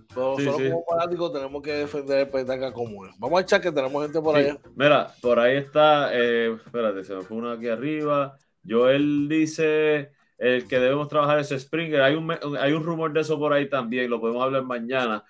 Pero 0.10 0.38
nosotros 0.38 0.70
como 0.70 0.86
fanáticos 0.86 1.34
tenemos 1.34 1.62
que 1.62 1.74
defender 1.74 2.20
el 2.20 2.30
petaca 2.30 2.72
como 2.72 3.06
es. 3.06 3.14
Vamos 3.20 3.40
a 3.40 3.44
echar 3.44 3.62
que 3.62 3.72
tenemos 3.72 4.02
gente 4.02 4.22
por 4.22 4.36
allá. 4.36 4.58
Mira, 4.76 5.14
por 5.22 5.40
ahí 5.40 5.58
está, 5.58 6.10
eh, 6.14 6.58
espérate, 6.66 7.04
se 7.04 7.16
me 7.16 7.22
fue 7.22 7.38
uno 7.38 7.52
aquí 7.52 7.68
arriba. 7.68 8.38
Joel 8.68 9.28
dice 9.28 10.12
el 10.38 10.68
que 10.68 10.80
debemos 10.80 11.10
trabajar 11.10 11.40
es 11.40 11.50
Springer. 11.50 12.02
Hay 12.02 12.16
un, 12.16 12.32
hay 12.60 12.74
un 12.74 12.84
rumor 12.84 13.12
de 13.12 13.22
eso 13.22 13.38
por 13.38 13.54
ahí 13.54 13.70
también, 13.70 14.10
lo 14.10 14.20
podemos 14.20 14.44
hablar 14.44 14.64
mañana. 14.64 15.24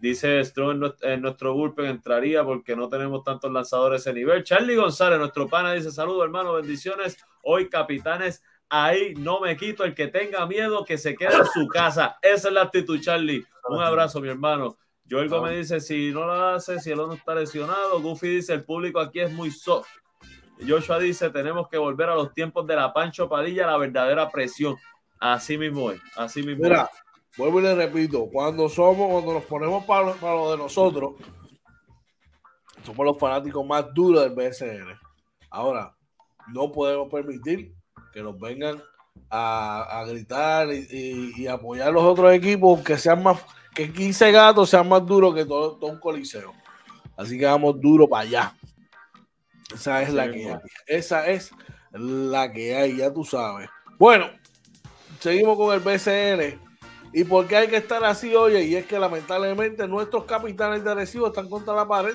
Dice 0.00 0.44
Strong 0.44 0.94
en 1.02 1.22
nuestro 1.22 1.52
bullpen 1.54 1.86
entraría 1.86 2.44
porque 2.44 2.76
no 2.76 2.88
tenemos 2.88 3.24
tantos 3.24 3.50
lanzadores 3.50 4.02
ese 4.02 4.12
nivel. 4.12 4.44
Charlie 4.44 4.76
González, 4.76 5.18
nuestro 5.18 5.48
pana, 5.48 5.72
dice 5.72 5.90
saludos 5.90 6.24
hermano, 6.24 6.54
bendiciones. 6.54 7.18
Hoy 7.42 7.68
capitanes, 7.68 8.42
ahí 8.68 9.14
no 9.14 9.40
me 9.40 9.56
quito. 9.56 9.84
El 9.84 9.94
que 9.94 10.06
tenga 10.08 10.46
miedo 10.46 10.84
que 10.84 10.96
se 10.96 11.14
quede 11.16 11.34
en 11.36 11.46
su 11.46 11.66
casa. 11.66 12.18
Esa 12.22 12.48
es 12.48 12.54
la 12.54 12.62
actitud, 12.62 13.00
Charlie. 13.00 13.44
Un 13.68 13.82
abrazo, 13.82 14.20
mi 14.20 14.28
hermano. 14.28 14.78
Joel 15.10 15.28
Gómez 15.28 15.56
dice, 15.56 15.80
si 15.80 16.10
no 16.12 16.24
lo 16.24 16.32
hace, 16.32 16.80
si 16.80 16.90
el 16.90 16.96
no 16.96 17.12
está 17.12 17.34
lesionado. 17.34 18.00
Goofy 18.00 18.28
dice, 18.28 18.54
el 18.54 18.64
público 18.64 19.00
aquí 19.00 19.20
es 19.20 19.32
muy 19.32 19.50
soft. 19.50 19.88
Joshua 20.66 20.98
dice, 20.98 21.30
tenemos 21.30 21.68
que 21.68 21.78
volver 21.78 22.08
a 22.08 22.14
los 22.14 22.32
tiempos 22.32 22.66
de 22.66 22.76
la 22.76 22.92
Pancho 22.92 23.28
Padilla, 23.28 23.66
la 23.66 23.76
verdadera 23.76 24.30
presión. 24.30 24.76
Así 25.18 25.58
mismo 25.58 25.90
es, 25.90 26.00
así 26.16 26.42
mismo 26.42 26.64
Mira, 26.64 26.88
vuelvo 27.36 27.60
y 27.60 27.62
le 27.62 27.74
repito, 27.74 28.28
cuando 28.32 28.68
somos, 28.68 29.10
cuando 29.10 29.34
nos 29.34 29.44
ponemos 29.44 29.84
para, 29.84 30.12
para 30.14 30.34
lo 30.34 30.50
de 30.50 30.58
nosotros, 30.58 31.14
somos 32.84 33.06
los 33.06 33.18
fanáticos 33.18 33.66
más 33.66 33.92
duros 33.92 34.22
del 34.22 34.34
BSN. 34.34 34.98
Ahora, 35.50 35.94
no 36.52 36.70
podemos 36.70 37.08
permitir 37.10 37.74
que 38.12 38.22
nos 38.22 38.38
vengan 38.38 38.82
a, 39.30 40.04
gritar 40.06 40.68
y, 40.72 41.46
apoyar 41.46 41.88
a 41.88 41.92
los 41.92 42.04
otros 42.04 42.32
equipos 42.32 42.80
que 42.80 42.98
sean 42.98 43.22
más, 43.22 43.40
que 43.74 43.92
15 43.92 44.32
gatos 44.32 44.70
sean 44.70 44.88
más 44.88 45.04
duros 45.04 45.34
que 45.34 45.44
todo, 45.44 45.76
todo 45.76 45.90
un 45.90 45.98
coliseo. 45.98 46.52
Así 47.16 47.38
que 47.38 47.46
vamos 47.46 47.80
duro 47.80 48.08
para 48.08 48.22
allá. 48.22 48.56
Esa 49.72 50.02
es 50.02 50.12
la 50.12 50.30
que 50.30 50.50
hay. 50.50 50.58
Esa 50.86 51.26
es 51.28 51.50
la 51.92 52.52
que 52.52 52.76
hay, 52.76 52.96
ya 52.96 53.12
tú 53.12 53.24
sabes. 53.24 53.68
Bueno, 53.98 54.30
seguimos 55.20 55.56
con 55.56 55.74
el 55.74 55.80
BCN. 55.80 56.63
¿Y 57.16 57.22
por 57.22 57.46
qué 57.46 57.56
hay 57.56 57.68
que 57.68 57.76
estar 57.76 58.02
así, 58.04 58.34
oye? 58.34 58.64
Y 58.64 58.74
es 58.74 58.86
que 58.86 58.98
lamentablemente 58.98 59.86
nuestros 59.86 60.24
capitanes 60.24 60.82
de 60.82 60.94
recibo 60.96 61.28
están 61.28 61.48
contra 61.48 61.72
la 61.72 61.86
pared. 61.86 62.14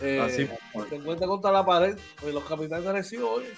Eh, 0.00 0.48
se 0.90 0.96
encuentra 0.96 1.28
contra 1.28 1.52
la 1.52 1.64
pared. 1.64 1.96
Pues 2.20 2.34
los 2.34 2.42
capitanes 2.42 2.84
de 2.84 2.92
recibo, 2.92 3.30
oye. 3.30 3.52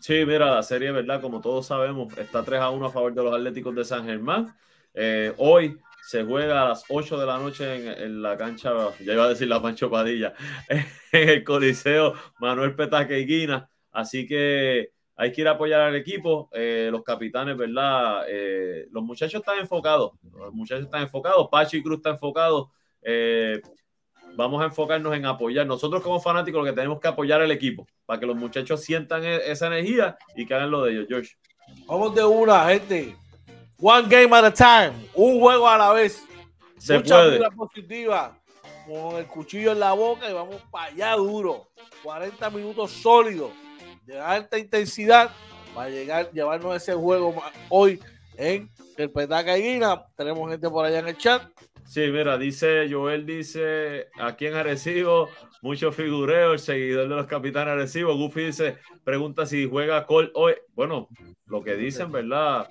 Sí, 0.00 0.24
mira, 0.26 0.52
la 0.52 0.64
serie, 0.64 0.90
¿verdad? 0.90 1.20
Como 1.20 1.40
todos 1.40 1.66
sabemos, 1.66 2.16
está 2.18 2.42
3 2.42 2.60
a 2.60 2.70
1 2.70 2.86
a 2.86 2.90
favor 2.90 3.14
de 3.14 3.22
los 3.22 3.32
Atléticos 3.32 3.72
de 3.76 3.84
San 3.84 4.04
Germán. 4.04 4.52
Eh, 4.94 5.32
hoy 5.36 5.78
se 6.02 6.24
juega 6.24 6.62
a 6.62 6.70
las 6.70 6.84
8 6.88 7.18
de 7.20 7.26
la 7.26 7.38
noche 7.38 8.02
en, 8.02 8.20
la 8.20 8.36
cancha, 8.36 8.72
ya 8.98 9.12
iba 9.12 9.26
a 9.26 9.28
decir 9.28 9.46
la 9.46 9.62
Pancho 9.62 9.88
Padilla, 9.90 10.34
en 10.68 11.28
el 11.28 11.44
Coliseo 11.44 12.14
Manuel 12.40 12.74
Petaque 12.74 13.14
Guina. 13.18 13.70
Así 13.92 14.26
que 14.26 14.90
hay 15.20 15.32
que 15.32 15.40
ir 15.40 15.48
a 15.48 15.52
apoyar 15.52 15.80
al 15.80 15.96
equipo. 15.96 16.48
Eh, 16.52 16.88
los 16.92 17.02
capitanes, 17.02 17.56
¿verdad? 17.56 18.24
Eh, 18.28 18.86
los 18.92 19.02
muchachos 19.02 19.40
están 19.40 19.58
enfocados. 19.58 20.12
Los 20.22 20.54
muchachos 20.54 20.84
están 20.84 21.02
enfocados. 21.02 21.48
Pachi 21.50 21.82
Cruz 21.82 21.96
está 21.96 22.10
enfocado. 22.10 22.70
Eh, 23.02 23.60
vamos 24.36 24.62
a 24.62 24.66
enfocarnos 24.66 25.16
en 25.16 25.26
apoyar. 25.26 25.66
Nosotros 25.66 26.04
como 26.04 26.20
fanáticos 26.20 26.60
lo 26.60 26.64
que 26.64 26.72
tenemos 26.72 27.00
que 27.00 27.08
apoyar 27.08 27.40
al 27.40 27.50
equipo 27.50 27.84
para 28.06 28.20
que 28.20 28.26
los 28.26 28.36
muchachos 28.36 28.80
sientan 28.84 29.24
e-, 29.24 29.50
esa 29.50 29.66
energía 29.66 30.16
y 30.36 30.46
que 30.46 30.54
hagan 30.54 30.70
lo 30.70 30.84
de 30.84 30.92
ellos, 30.92 31.06
George. 31.08 31.36
Vamos 31.88 32.14
de 32.14 32.24
una, 32.24 32.68
gente. 32.68 33.16
One 33.80 34.06
game 34.08 34.36
at 34.36 34.44
a 34.44 34.52
time. 34.52 34.92
Un 35.14 35.40
juego 35.40 35.68
a 35.68 35.76
la 35.76 35.92
vez. 35.94 36.24
Se 36.78 36.96
Mucha 36.96 37.16
puede. 37.16 37.50
positiva. 37.56 38.38
Con 38.86 39.16
el 39.16 39.26
cuchillo 39.26 39.72
en 39.72 39.80
la 39.80 39.94
boca 39.94 40.30
y 40.30 40.32
vamos 40.32 40.62
para 40.70 40.92
allá 40.92 41.16
duro. 41.16 41.70
40 42.04 42.50
minutos 42.50 42.92
sólidos 42.92 43.50
de 44.08 44.18
alta 44.18 44.58
intensidad 44.58 45.30
para 45.74 45.90
llegar, 45.90 46.32
llevarnos 46.32 46.74
ese 46.74 46.94
juego 46.94 47.34
hoy 47.68 48.00
en 48.38 48.70
el 48.96 49.10
Petaca 49.10 49.54
Guina. 49.56 50.06
Tenemos 50.16 50.50
gente 50.50 50.70
por 50.70 50.86
allá 50.86 51.00
en 51.00 51.08
el 51.08 51.18
chat. 51.18 51.42
Sí, 51.84 52.00
mira, 52.10 52.38
dice 52.38 52.88
Joel, 52.90 53.26
dice 53.26 54.08
aquí 54.18 54.46
en 54.46 54.54
Arecibo, 54.54 55.28
mucho 55.60 55.92
figureo, 55.92 56.54
el 56.54 56.58
seguidor 56.58 57.06
de 57.06 57.16
los 57.16 57.26
capitanes 57.26 57.72
Arecibo. 57.72 58.16
Goofy 58.16 58.46
dice, 58.46 58.78
pregunta 59.04 59.44
si 59.44 59.68
juega 59.68 60.06
Cole 60.06 60.30
hoy. 60.34 60.54
Bueno, 60.72 61.08
lo 61.44 61.62
que 61.62 61.76
dicen, 61.76 62.10
¿verdad? 62.10 62.66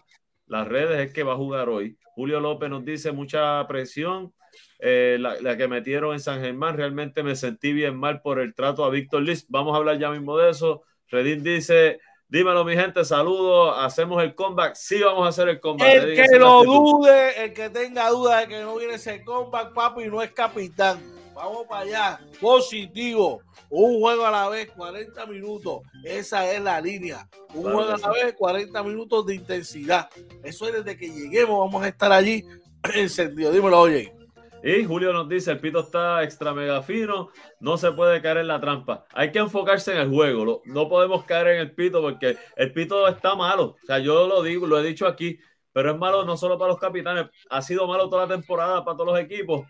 Las 0.48 0.68
redes 0.68 1.08
es 1.08 1.14
que 1.14 1.22
va 1.22 1.34
a 1.34 1.38
jugar 1.38 1.70
hoy. 1.70 2.00
Julio 2.16 2.40
López 2.40 2.68
nos 2.72 2.84
dice 2.84 3.12
mucha 3.12 3.64
presión. 3.68 4.34
Eh, 4.80 5.18
la, 5.20 5.40
la, 5.40 5.56
que 5.56 5.68
metieron 5.68 6.14
en 6.14 6.20
San 6.20 6.42
Germán, 6.42 6.78
realmente 6.78 7.22
me 7.22 7.36
sentí 7.36 7.74
bien 7.74 7.96
mal 7.96 8.22
por 8.22 8.40
el 8.40 8.56
trato 8.56 8.84
a 8.84 8.90
Víctor 8.90 9.22
Liz. 9.22 9.46
Vamos 9.50 9.76
a 9.76 9.78
hablar 9.78 10.00
ya 10.00 10.10
mismo 10.10 10.36
de 10.36 10.50
eso. 10.50 10.84
Redín 11.10 11.44
dice, 11.44 12.00
dímelo 12.28 12.66
mi 12.66 12.76
gente, 12.76 13.04
saludos, 13.06 13.76
hacemos 13.80 14.22
el 14.24 14.36
comeback. 14.36 14.76
Sí, 14.76 15.02
vamos 15.02 15.26
a 15.26 15.30
hacer 15.30 15.50
el 15.50 15.60
comeback. 15.60 15.94
El 15.94 16.16
que 16.16 16.40
lo 16.40 16.64
dude, 16.64 17.44
el 17.44 17.54
que 17.54 17.70
tenga 17.70 18.10
duda 18.10 18.40
de 18.40 18.48
que 18.48 18.62
no 18.62 18.76
viene 18.76 18.96
ese 18.96 19.24
comeback, 19.24 19.74
papi, 19.74 20.06
no 20.06 20.22
es 20.22 20.32
capitán. 20.32 21.00
Vamos 21.34 21.68
para 21.68 21.82
allá, 21.82 22.20
positivo. 22.42 23.42
Un 23.70 24.00
juego 24.00 24.26
a 24.26 24.32
la 24.32 24.50
vez, 24.50 24.72
40 24.72 25.26
minutos. 25.28 25.82
Esa 26.04 26.52
es 26.52 26.60
la 26.60 26.82
línea. 26.82 27.30
Un 27.54 27.62
juego 27.62 27.94
a 27.94 27.98
la 27.98 28.10
vez, 28.10 28.34
40 28.34 28.82
minutos 28.84 29.26
de 29.28 29.36
intensidad. 29.36 30.10
Eso 30.44 30.68
es 30.68 30.74
desde 30.74 30.98
que 30.98 31.08
lleguemos, 31.08 31.60
vamos 31.60 31.84
a 31.84 31.90
estar 31.90 32.12
allí 32.12 32.44
encendido. 32.96 33.52
Dímelo, 33.52 33.80
oye. 33.80 34.17
Y 34.64 34.84
Julio 34.84 35.14
nos 35.14 35.30
dice, 35.30 35.52
el 35.52 35.60
pito 35.60 35.82
está 35.82 36.24
extra 36.24 36.54
mega 36.54 36.82
fino, 36.82 37.30
no 37.60 37.78
se 37.78 37.92
puede 37.92 38.22
caer 38.22 38.38
en 38.38 38.48
la 38.48 38.60
trampa. 38.60 39.06
Hay 39.14 39.32
que 39.32 39.40
enfocarse 39.40 39.94
en 39.94 40.00
el 40.00 40.10
juego, 40.10 40.62
no 40.66 40.90
podemos 40.90 41.24
caer 41.26 41.48
en 41.48 41.60
el 41.62 41.76
pito 41.76 42.02
porque 42.02 42.38
el 42.56 42.74
pito 42.74 43.08
está 43.08 43.36
malo. 43.36 43.76
O 43.82 43.86
sea, 43.86 44.00
yo 44.00 44.28
lo 44.28 44.42
digo, 44.42 44.66
lo 44.66 44.80
he 44.80 44.84
dicho 44.84 45.08
aquí, 45.08 45.40
pero 45.72 45.92
es 45.92 45.98
malo 45.98 46.26
no 46.26 46.38
solo 46.38 46.58
para 46.58 46.72
los 46.72 46.80
capitanes, 46.80 47.28
ha 47.50 47.62
sido 47.62 47.88
malo 47.88 48.10
toda 48.10 48.26
la 48.26 48.36
temporada 48.36 48.84
para 48.84 48.98
todos 48.98 49.14
los 49.14 49.20
equipos. 49.20 49.68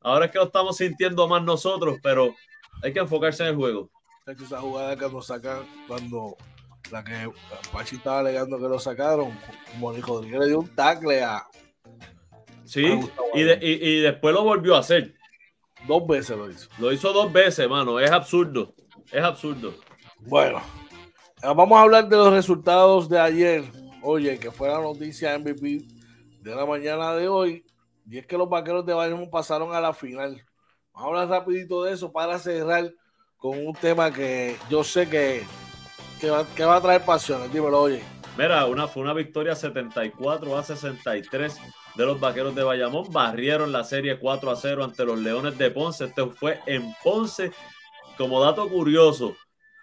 Ahora 0.00 0.26
es 0.26 0.30
que 0.30 0.38
lo 0.38 0.44
estamos 0.44 0.76
sintiendo 0.76 1.28
más 1.28 1.42
nosotros, 1.42 1.98
pero 2.02 2.34
hay 2.82 2.92
que 2.92 3.00
enfocarse 3.00 3.42
en 3.42 3.50
el 3.50 3.56
juego. 3.56 3.90
Esa 4.26 4.60
jugada 4.60 4.96
que 4.96 5.08
nos 5.08 5.26
sacan 5.26 5.66
cuando 5.86 6.36
la 6.90 7.04
que 7.04 7.30
Pachi 7.72 7.96
estaba 7.96 8.20
alegando 8.20 8.58
que 8.58 8.68
lo 8.68 8.78
sacaron, 8.78 9.38
Mónico 9.78 10.14
Rodríguez 10.14 10.40
le 10.40 10.46
dio 10.46 10.60
un 10.60 10.68
tackle 10.74 11.22
a, 11.22 11.46
Sí, 12.70 12.86
y, 13.34 13.40
y, 13.40 14.00
después 14.00 14.32
lo 14.32 14.44
volvió 14.44 14.76
a 14.76 14.78
hacer. 14.78 15.12
Dos 15.88 16.06
veces 16.06 16.38
lo 16.38 16.48
hizo. 16.48 16.68
Lo 16.78 16.92
hizo 16.92 17.12
dos 17.12 17.32
veces, 17.32 17.68
mano. 17.68 17.98
Es 17.98 18.12
absurdo. 18.12 18.76
Es 19.10 19.24
absurdo. 19.24 19.74
Bueno, 20.20 20.58
eh, 21.42 21.52
vamos 21.52 21.76
a 21.76 21.82
hablar 21.82 22.08
de 22.08 22.16
los 22.16 22.32
resultados 22.32 23.08
de 23.08 23.18
ayer. 23.18 23.64
Oye, 24.04 24.38
que 24.38 24.52
fue 24.52 24.68
la 24.68 24.80
noticia 24.80 25.36
MVP 25.36 25.80
de 26.42 26.54
la 26.54 26.64
mañana 26.64 27.12
de 27.16 27.26
hoy. 27.26 27.66
Y 28.08 28.18
es 28.18 28.26
que 28.28 28.38
los 28.38 28.48
vaqueros 28.48 28.86
de 28.86 28.94
Bayamón 28.94 29.30
pasaron 29.30 29.74
a 29.74 29.80
la 29.80 29.92
final. 29.92 30.40
Vamos 30.92 31.08
a 31.18 31.22
hablar 31.22 31.40
rapidito 31.40 31.82
de 31.82 31.94
eso 31.94 32.12
para 32.12 32.38
cerrar 32.38 32.88
con 33.36 33.66
un 33.66 33.74
tema 33.74 34.12
que 34.12 34.56
yo 34.70 34.84
sé 34.84 35.08
que, 35.08 35.42
que, 36.20 36.30
va, 36.30 36.46
que 36.54 36.64
va 36.64 36.76
a 36.76 36.80
traer 36.80 37.04
pasiones. 37.04 37.52
Dímelo, 37.52 37.80
oye. 37.80 38.00
Mira, 38.38 38.64
una, 38.66 38.86
fue 38.86 39.02
una 39.02 39.12
victoria 39.12 39.56
74 39.56 40.56
a 40.56 40.62
63 40.62 41.60
de 41.94 42.06
los 42.06 42.20
Vaqueros 42.20 42.54
de 42.54 42.62
Bayamón. 42.62 43.12
Barrieron 43.12 43.72
la 43.72 43.84
serie 43.84 44.18
4 44.18 44.50
a 44.50 44.56
0 44.56 44.84
ante 44.84 45.04
los 45.04 45.18
Leones 45.18 45.58
de 45.58 45.70
Ponce. 45.70 46.04
Este 46.04 46.26
fue 46.26 46.60
en 46.66 46.94
Ponce. 47.02 47.52
Como 48.16 48.42
dato 48.42 48.68
curioso, 48.68 49.36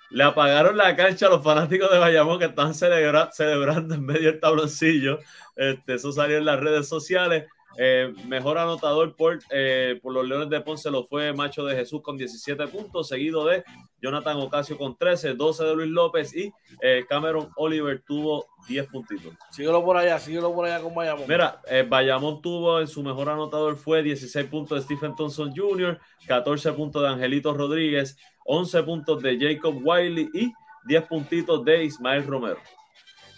le 0.10 0.24
apagaron 0.24 0.78
la 0.78 0.96
cancha 0.96 1.28
a 1.28 1.30
los 1.30 1.44
fanáticos 1.44 1.92
de 1.92 1.98
Bayamón 1.98 2.40
que 2.40 2.46
están 2.46 2.74
celebrando 2.74 3.96
en 3.96 4.06
medio 4.06 4.32
del 4.32 4.40
tabloncillo. 4.40 5.20
Este, 5.56 5.96
eso 5.96 6.12
salió 6.12 6.38
en 6.38 6.46
las 6.46 6.60
redes 6.60 6.88
sociales. 6.88 7.46
Eh, 7.80 8.12
mejor 8.26 8.58
anotador 8.58 9.16
por, 9.16 9.40
eh, 9.52 10.00
por 10.02 10.12
los 10.12 10.28
Leones 10.28 10.50
de 10.50 10.62
Ponce 10.62 10.90
lo 10.90 11.04
fue 11.04 11.32
Macho 11.32 11.64
de 11.64 11.76
Jesús 11.76 12.02
con 12.02 12.18
17 12.18 12.68
puntos, 12.68 13.08
seguido 13.08 13.46
de 13.46 13.64
Jonathan 14.02 14.38
Ocasio 14.38 14.80
con 14.80 14.98
13, 14.98 15.36
12 15.36 15.64
de 15.64 15.76
Luis 15.76 15.90
López 15.90 16.36
y 16.36 16.52
eh, 16.82 17.06
Cameron 17.08 17.50
Oliver 17.56 18.02
tuvo 18.06 18.48
10 18.68 18.88
puntitos. 18.88 19.34
Síguelo 19.52 19.86
por 19.86 19.96
allá, 19.96 20.18
síguelo 20.20 20.54
por 20.56 20.66
allá 20.66 20.82
con 20.82 20.96
Bayamón. 20.96 21.26
Mira, 21.28 21.62
Bayamón 21.88 22.42
tuvo 22.42 22.82
en 22.82 22.88
su 22.88 23.04
mejor 23.04 23.30
anotador 23.30 23.76
fue 23.76 24.02
16 24.02 24.48
puntos 24.48 24.80
de 24.80 24.84
Stephen 24.84 25.16
Thompson 25.16 25.54
Jr., 25.56 26.00
14 26.26 26.74
puntos 26.74 27.04
de 27.04 27.10
Angelito 27.10 27.54
Rodríguez, 27.54 28.18
11 28.46 28.84
puntos 28.84 29.22
de 29.22 29.38
Jacob 29.40 29.80
Wiley 29.84 30.30
y 30.34 30.52
10 30.88 31.04
puntitos 31.04 31.64
de 31.64 31.84
Ismael 31.84 32.26
Romero. 32.26 32.58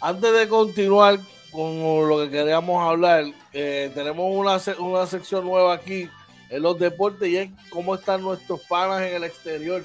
Antes 0.02 0.32
de 0.32 0.48
continuar 0.48 1.20
con 1.52 2.08
lo 2.08 2.20
que 2.20 2.30
queríamos 2.30 2.82
hablar, 2.82 3.26
eh, 3.54 3.92
tenemos 3.94 4.26
una, 4.34 4.60
una 4.80 5.08
sección 5.08 5.46
nueva 5.46 5.74
aquí 5.74 6.10
en 6.50 6.62
los 6.62 6.78
deportes 6.80 7.30
y 7.30 7.38
es 7.38 7.50
cómo 7.70 7.96
están 7.96 8.22
nuestros 8.22 8.62
panas 8.62 9.02
en 9.04 9.16
el 9.16 9.24
exterior. 9.24 9.84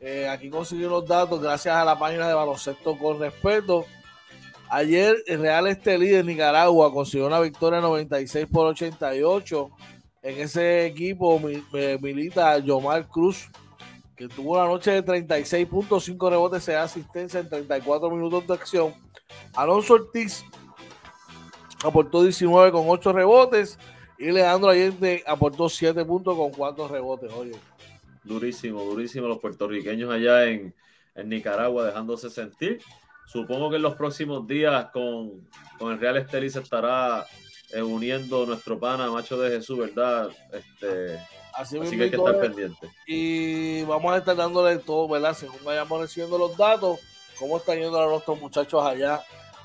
Eh, 0.00 0.28
aquí 0.28 0.48
conseguí 0.48 0.82
los 0.82 1.06
datos 1.06 1.40
gracias 1.40 1.74
a 1.74 1.84
la 1.84 1.98
página 1.98 2.28
de 2.28 2.34
baloncesto 2.34 2.96
con 2.96 3.18
respeto. 3.18 3.86
Ayer 4.70 5.16
el 5.26 5.40
Real 5.40 5.66
Estelí 5.66 6.08
de 6.08 6.22
Nicaragua 6.22 6.92
consiguió 6.92 7.26
una 7.26 7.40
victoria 7.40 7.80
96 7.80 8.46
por 8.52 8.66
88. 8.66 9.70
En 10.22 10.40
ese 10.40 10.86
equipo 10.86 11.40
milita 11.40 12.58
Yomar 12.58 13.08
Cruz, 13.08 13.48
que 14.14 14.28
tuvo 14.28 14.52
una 14.52 14.66
noche 14.66 14.90
de 14.90 15.04
36.5 15.04 16.30
rebotes 16.30 16.66
de 16.66 16.76
asistencia 16.76 17.40
en 17.40 17.48
34 17.48 18.10
minutos 18.10 18.46
de 18.46 18.54
acción. 18.54 18.94
Alonso 19.54 19.94
Ortiz 19.94 20.44
aportó 21.84 22.22
19 22.22 22.72
con 22.72 22.84
8 22.88 23.12
rebotes 23.12 23.78
y 24.18 24.30
Leandro 24.30 24.70
Allende 24.70 25.22
aportó 25.26 25.68
7 25.68 26.04
puntos 26.04 26.36
con 26.36 26.50
4 26.50 26.88
rebotes. 26.88 27.32
Oye. 27.32 27.52
Durísimo, 28.24 28.82
durísimo 28.82 29.28
los 29.28 29.38
puertorriqueños 29.38 30.10
allá 30.10 30.44
en, 30.46 30.74
Nicaragua 31.24 31.84
dejándose 31.84 32.30
sentir. 32.30 32.80
Supongo 33.26 33.70
que 33.70 33.76
en 33.76 33.82
los 33.82 33.96
próximos 33.96 34.46
días 34.46 34.86
con, 34.92 35.48
el 35.80 35.98
Real 35.98 36.16
Estelí 36.16 36.48
se 36.48 36.60
estará 36.60 37.26
eh, 37.72 37.82
uniendo 37.82 38.46
nuestro 38.46 38.78
pana 38.78 39.10
Macho 39.10 39.36
de 39.36 39.50
Jesús, 39.50 39.78
¿verdad? 39.78 40.28
Este, 40.52 41.18
así, 41.54 41.76
que 41.80 42.04
hay 42.04 42.10
que 42.10 42.16
estar 42.16 42.38
pendiente. 42.38 42.88
Y 43.04 43.82
vamos 43.82 44.12
a 44.12 44.18
estar 44.18 44.36
dándole 44.36 44.78
todo, 44.78 45.08
¿verdad? 45.08 45.34
Según 45.34 45.58
vayamos 45.64 46.00
recibiendo 46.00 46.38
los 46.38 46.56
datos, 46.56 47.00
cómo 47.36 47.56
están 47.56 47.78
yendo 47.78 48.00
a 48.00 48.06
nuestros 48.06 48.40
muchachos 48.40 48.80
allá 48.84 49.20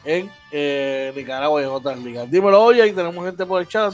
en 0.05 0.29
eh, 0.51 1.11
Nicaragua 1.15 1.61
y 1.61 1.65
en 1.65 1.69
otras 1.69 1.99
ligas. 1.99 2.29
Dímelo, 2.29 2.61
oye, 2.61 2.85
y 2.87 2.91
tenemos 2.91 3.25
gente 3.25 3.45
por 3.45 3.61
el 3.61 3.67
chat. 3.67 3.93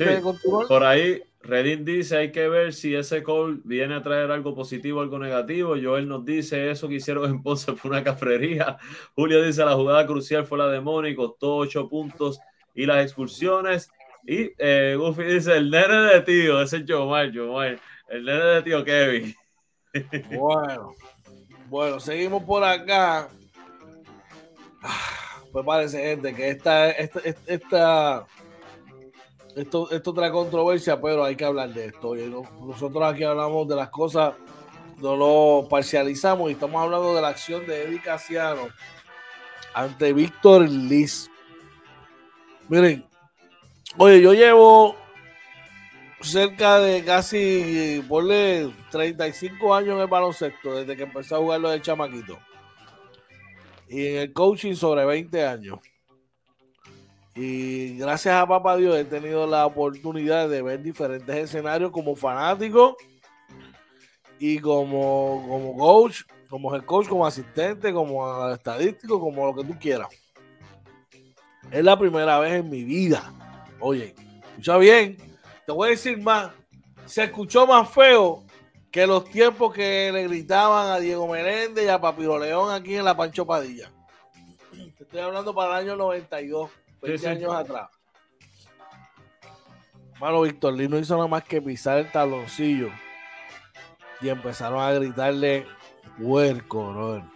por 0.68 0.84
ahí, 0.84 1.22
Redin 1.42 1.86
dice, 1.86 2.18
hay 2.18 2.32
que 2.32 2.48
ver 2.48 2.74
si 2.74 2.96
ese 2.96 3.24
call 3.24 3.62
viene 3.64 3.96
a 3.96 4.04
traer 4.04 4.32
algo 4.32 4.56
positivo 4.56 5.00
o 5.00 5.02
algo 5.02 5.20
negativo. 5.20 5.76
Joel 5.82 6.08
nos 6.08 6.26
dice, 6.26 6.70
eso 6.70 6.88
que 6.88 6.96
hicieron 6.96 7.30
en 7.30 7.42
Ponce 7.42 7.74
fue 7.74 7.92
una 7.92 8.04
cafrería. 8.04 8.78
Julio 9.16 9.42
dice, 9.42 9.64
la 9.64 9.76
jugada 9.76 10.06
crucial 10.06 10.46
fue 10.46 10.58
la 10.58 10.68
de 10.68 10.82
Moni, 10.82 11.16
costó 11.16 11.58
ocho 11.58 11.88
puntos 11.88 12.40
y 12.76 12.86
las 12.86 13.04
expulsiones. 13.04 13.90
Y 14.26 14.52
eh, 14.58 14.96
Goofy 14.98 15.24
dice, 15.24 15.58
el 15.58 15.72
nene 15.72 15.96
de 16.14 16.22
tío, 16.22 16.62
ese 16.62 16.78
es 16.78 16.84
Jomar, 16.88 17.32
Jomar, 17.34 17.80
el 18.10 18.26
nene 18.26 18.44
de 18.44 18.62
tío 18.62 18.84
Kevin. 18.84 19.34
Bueno, 20.38 20.94
bueno, 21.70 22.00
seguimos 22.00 22.44
por 22.44 22.64
acá. 22.64 23.30
Ah, 24.84 25.29
pues 25.52 25.66
parece, 25.66 26.02
gente, 26.02 26.34
que 26.34 26.50
esta, 26.50 26.90
esta, 26.92 27.20
esta, 27.46 28.28
esto, 29.56 29.90
esto 29.92 30.14
trae 30.14 30.32
controversia, 30.32 31.02
pero 31.02 31.24
hay 31.24 31.36
que 31.36 31.46
hablar 31.46 31.74
de 31.74 31.86
esto. 31.86 32.14
Nosotros 32.16 33.04
aquí 33.04 33.24
hablamos 33.24 33.68
de 33.68 33.76
las 33.76 33.90
cosas, 33.90 34.34
no 34.98 35.16
lo 35.16 35.68
parcializamos 35.68 36.50
y 36.50 36.54
estamos 36.54 36.82
hablando 36.82 37.16
de 37.16 37.22
la 37.22 37.30
acción 37.30 37.66
de 37.66 37.84
Eddie 37.84 38.02
Casiano 38.02 38.68
ante 39.74 40.14
Víctor 40.14 40.70
Liz. 40.70 41.30
Miren, 42.68 43.06
oye, 43.98 44.22
yo 44.22 44.34
llevo 44.34 44.96
cerca 46.22 46.80
de 46.80 47.04
casi, 47.04 48.04
ponle 48.08 48.72
35 48.92 49.74
años 49.74 49.96
en 49.96 50.02
el 50.02 50.08
baloncesto, 50.08 50.76
desde 50.76 50.96
que 50.96 51.04
empecé 51.04 51.34
a 51.34 51.40
jugarlo 51.40 51.70
de 51.70 51.82
chamaquito. 51.82 52.38
Y 53.90 54.06
en 54.08 54.18
el 54.18 54.34
coaching 54.34 54.76
sobre 54.76 55.04
20 55.04 55.46
años. 55.46 55.80
Y 57.36 57.98
gracias 57.98 58.36
a 58.36 58.48
Papá 58.48 58.78
Dios 58.78 58.96
he 58.98 59.06
tenido 59.06 59.48
la 59.48 59.66
oportunidad 59.66 60.50
de 60.50 60.62
ver 60.62 60.82
diferentes 60.82 61.36
escenarios 61.36 61.92
como 61.92 62.16
fanático 62.16 62.98
y 64.38 64.60
como, 64.60 65.46
como 65.48 65.78
coach, 65.78 66.22
como 66.50 66.76
head 66.76 66.84
coach, 66.84 67.08
como 67.08 67.26
asistente, 67.26 67.94
como 67.94 68.50
estadístico, 68.50 69.20
como 69.20 69.46
lo 69.46 69.56
que 69.56 69.64
tú 69.64 69.78
quieras. 69.80 70.10
Es 71.72 71.84
la 71.84 71.98
primera 71.98 72.40
vez 72.40 72.54
en 72.54 72.70
mi 72.70 72.84
vida. 72.84 73.34
Oye, 73.80 74.16
escucha 74.50 74.78
bien, 74.78 75.18
te 75.66 75.72
voy 75.72 75.88
a 75.88 75.92
decir 75.92 76.18
más. 76.22 76.52
Se 77.06 77.24
escuchó 77.24 77.66
más 77.66 77.90
feo 77.90 78.44
que 78.92 79.06
los 79.06 79.26
tiempos 79.26 79.74
que 79.74 80.12
le 80.12 80.28
gritaban 80.28 80.92
a 80.92 81.00
Diego 81.00 81.28
Meléndez 81.28 81.86
y 81.86 81.90
a 81.90 82.00
Papiro 82.00 82.40
León 82.40 82.72
aquí 82.72 82.96
en 82.96 83.06
la 83.06 83.16
Pancho 83.16 83.46
Padilla. 83.46 83.92
Te 84.98 85.04
estoy 85.04 85.20
hablando 85.20 85.54
para 85.54 85.80
el 85.80 85.88
año 85.88 85.96
92, 85.96 86.72
20 87.02 87.28
años 87.28 87.54
atrás. 87.54 87.90
Mano, 90.20 90.42
Víctor 90.42 90.74
Lee 90.74 90.88
no 90.88 91.00
hizo 91.00 91.16
nada 91.16 91.28
más 91.28 91.44
que 91.44 91.62
pisar 91.62 92.00
el 92.00 92.12
taloncillo 92.12 92.90
y 94.22 94.30
empezaron 94.30 94.82
a 94.82 94.92
gritarle 94.92 95.66
puerco, 96.22 96.92
¿no? 96.92 97.32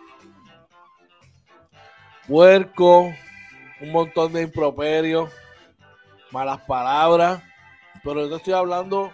Puerco, 2.27 3.13
un 3.81 3.91
montón 3.91 4.33
de 4.33 4.41
improperios, 4.41 5.29
malas 6.31 6.59
palabras 6.61 7.41
pero 8.03 8.27
yo 8.27 8.35
estoy 8.35 8.53
hablando 8.53 9.13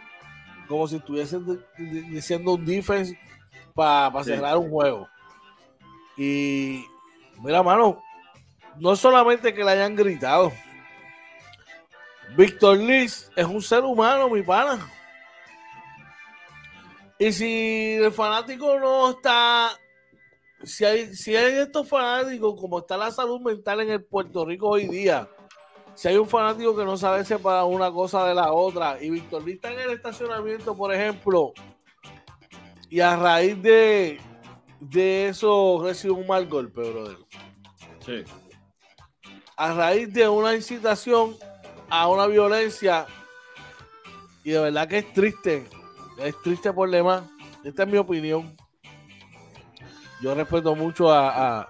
como 0.69 0.87
si 0.87 0.97
estuviesen 0.97 1.65
diciendo 2.11 2.53
un 2.53 2.63
defense 2.63 3.19
para 3.73 4.23
cerrar 4.23 4.55
un 4.55 4.69
juego. 4.69 5.09
Y 6.15 6.85
mira, 7.39 7.63
mano, 7.63 8.01
no 8.79 8.95
solamente 8.95 9.53
que 9.53 9.63
le 9.63 9.71
hayan 9.71 9.95
gritado. 9.95 10.53
Víctor 12.37 12.77
Liz 12.77 13.31
es 13.35 13.45
un 13.45 13.63
ser 13.63 13.83
humano, 13.83 14.29
mi 14.29 14.43
pana. 14.43 14.87
Y 17.17 17.31
si 17.33 17.95
el 17.95 18.11
fanático 18.11 18.79
no 18.79 19.09
está, 19.09 19.71
si 20.63 20.85
hay, 20.85 21.15
si 21.15 21.35
hay 21.35 21.57
estos 21.57 21.89
fanáticos, 21.89 22.61
como 22.61 22.79
está 22.79 22.95
la 22.95 23.09
salud 23.11 23.41
mental 23.41 23.81
en 23.81 23.89
el 23.89 24.03
Puerto 24.03 24.45
Rico 24.45 24.69
hoy 24.69 24.87
día, 24.87 25.27
si 25.99 26.07
hay 26.07 26.15
un 26.15 26.29
fanático 26.29 26.73
que 26.77 26.85
no 26.85 26.95
sabe 26.95 27.25
separar 27.25 27.65
una 27.65 27.91
cosa 27.91 28.25
de 28.25 28.33
la 28.33 28.53
otra 28.53 29.03
y 29.03 29.09
Víctor 29.09 29.43
está 29.49 29.73
en 29.73 29.79
el 29.79 29.91
estacionamiento, 29.91 30.73
por 30.73 30.93
ejemplo, 30.93 31.51
y 32.89 33.01
a 33.01 33.17
raíz 33.17 33.61
de, 33.61 34.17
de 34.79 35.27
eso 35.27 35.81
recibe 35.83 36.13
un 36.13 36.25
mal 36.25 36.47
golpe, 36.47 36.89
brother. 36.89 37.17
Sí. 38.05 38.23
A 39.57 39.73
raíz 39.73 40.13
de 40.13 40.29
una 40.29 40.55
incitación 40.55 41.35
a 41.89 42.07
una 42.07 42.27
violencia, 42.27 43.05
y 44.45 44.51
de 44.51 44.59
verdad 44.61 44.87
que 44.87 44.99
es 44.99 45.11
triste, 45.11 45.67
es 46.17 46.41
triste 46.41 46.71
por 46.71 46.89
demás. 46.89 47.23
Esta 47.65 47.83
es 47.83 47.89
mi 47.89 47.97
opinión. 47.97 48.55
Yo 50.21 50.33
respeto 50.33 50.73
mucho 50.75 51.11
a, 51.11 51.67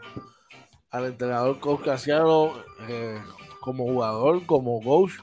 al 0.91 1.05
entrenador 1.05 1.59
caucasiano. 1.59 2.53
Eh, 2.87 3.19
como 3.59 3.85
jugador, 3.85 4.45
como 4.45 4.81
coach. 4.81 5.13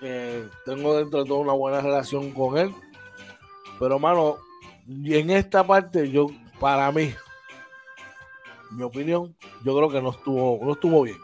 Eh, 0.00 0.48
tengo 0.64 0.96
dentro 0.96 1.22
de 1.22 1.28
todo 1.28 1.38
una 1.38 1.52
buena 1.52 1.80
relación 1.80 2.32
con 2.32 2.58
él. 2.58 2.74
Pero, 3.78 3.98
mano, 3.98 4.36
y 4.86 5.16
en 5.16 5.30
esta 5.30 5.66
parte, 5.66 6.10
yo, 6.10 6.28
para 6.60 6.90
mí, 6.92 7.12
mi 8.70 8.82
opinión, 8.82 9.34
yo 9.64 9.76
creo 9.76 9.90
que 9.90 10.02
no 10.02 10.10
estuvo, 10.10 10.64
no 10.64 10.72
estuvo 10.72 11.02
bien. 11.02 11.18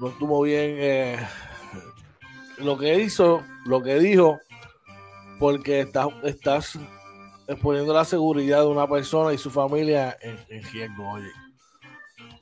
No 0.00 0.08
estuvo 0.08 0.42
bien 0.42 0.76
eh, 0.78 1.28
lo 2.58 2.76
que 2.78 3.00
hizo, 3.00 3.42
lo 3.64 3.82
que 3.82 3.98
dijo, 3.98 4.40
porque 5.38 5.80
estás, 5.80 6.08
estás 6.24 6.78
exponiendo 7.46 7.92
la 7.92 8.04
seguridad 8.04 8.60
de 8.60 8.66
una 8.66 8.86
persona 8.86 9.32
y 9.32 9.38
su 9.38 9.50
familia 9.50 10.16
en, 10.20 10.38
en 10.48 10.62
riesgo, 10.64 11.10
oye. 11.10 11.41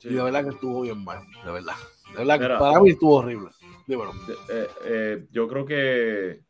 Y 0.03 0.13
de 0.13 0.23
verdad 0.23 0.43
que 0.43 0.49
estuvo 0.49 0.81
bien 0.81 1.03
mal, 1.03 1.19
de 1.45 1.51
verdad. 1.51 1.75
De 2.11 2.17
verdad 2.17 2.39
que 2.39 2.59
para 2.59 2.79
mí 2.81 2.89
estuvo 2.89 3.15
horrible. 3.17 3.49
Eh, 3.87 4.67
eh, 4.85 5.27
yo 5.31 5.47
creo 5.47 5.65
que 5.65 6.41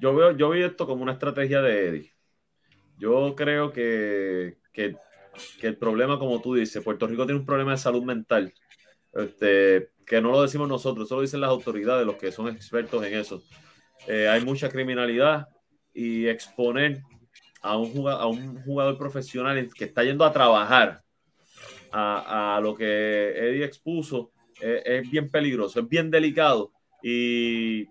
yo 0.00 0.14
veo, 0.14 0.36
yo 0.36 0.50
vi 0.50 0.62
esto 0.62 0.86
como 0.86 1.02
una 1.02 1.12
estrategia 1.12 1.62
de 1.62 1.88
Eddie. 1.88 2.12
Yo 2.98 3.34
creo 3.36 3.72
que, 3.72 4.58
que, 4.72 4.96
el 5.62 5.76
problema, 5.76 6.18
como 6.18 6.40
tú 6.40 6.54
dices, 6.54 6.82
Puerto 6.82 7.06
Rico 7.06 7.24
tiene 7.24 7.40
un 7.40 7.46
problema 7.46 7.72
de 7.72 7.78
salud 7.78 8.02
mental. 8.02 8.52
Este, 9.12 9.90
que 10.04 10.20
no 10.20 10.32
lo 10.32 10.42
decimos 10.42 10.68
nosotros, 10.68 11.06
eso 11.06 11.16
lo 11.16 11.22
dicen 11.22 11.40
las 11.40 11.50
autoridades, 11.50 12.06
los 12.06 12.16
que 12.16 12.32
son 12.32 12.48
expertos 12.48 13.04
en 13.04 13.14
eso. 13.14 13.42
Eh, 14.06 14.28
hay 14.28 14.44
mucha 14.44 14.68
criminalidad 14.68 15.48
y 15.94 16.26
exponer 16.26 17.02
a 17.62 17.76
un, 17.76 17.90
jugador, 17.92 18.22
a 18.22 18.26
un 18.26 18.62
jugador 18.62 18.98
profesional 18.98 19.68
que 19.74 19.84
está 19.84 20.04
yendo 20.04 20.24
a 20.24 20.32
trabajar 20.32 21.02
a, 21.92 22.60
lo 22.62 22.74
que 22.74 23.30
Eddie 23.36 23.64
expuso, 23.64 24.32
eh, 24.60 24.82
es 24.84 25.10
bien 25.10 25.30
peligroso, 25.30 25.80
es 25.80 25.88
bien 25.88 26.10
delicado 26.10 26.72
y 27.02 27.86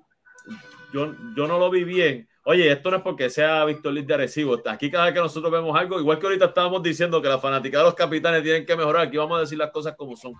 yo, 0.94 1.14
yo 1.36 1.48
no 1.48 1.60
lo 1.60 1.70
vi 1.70 1.84
bien. 1.84 2.28
Oye, 2.44 2.72
esto 2.72 2.92
no 2.92 2.98
es 2.98 3.04
porque 3.04 3.30
sea 3.30 3.66
Víctor 3.66 3.92
Liz 3.92 4.08
de 4.08 4.14
Arecibo. 4.14 4.62
Aquí 4.66 4.90
cada 4.90 5.06
vez 5.06 5.14
que 5.14 5.20
nosotros 5.20 5.52
vemos 5.52 5.78
algo, 5.78 6.00
igual 6.00 6.18
que 6.18 6.28
ahorita 6.28 6.46
estábamos 6.46 6.82
diciendo 6.82 7.22
que 7.22 7.28
la 7.28 7.40
fanática 7.40 7.80
de 7.80 7.84
los 7.84 7.94
capitanes 7.94 8.42
tienen 8.42 8.66
que 8.66 8.76
mejorar, 8.76 9.08
aquí 9.08 9.18
vamos 9.18 9.38
a 9.38 9.42
decir 9.42 9.58
las 9.58 9.72
cosas 9.72 9.96
como 9.98 10.16
son. 10.16 10.34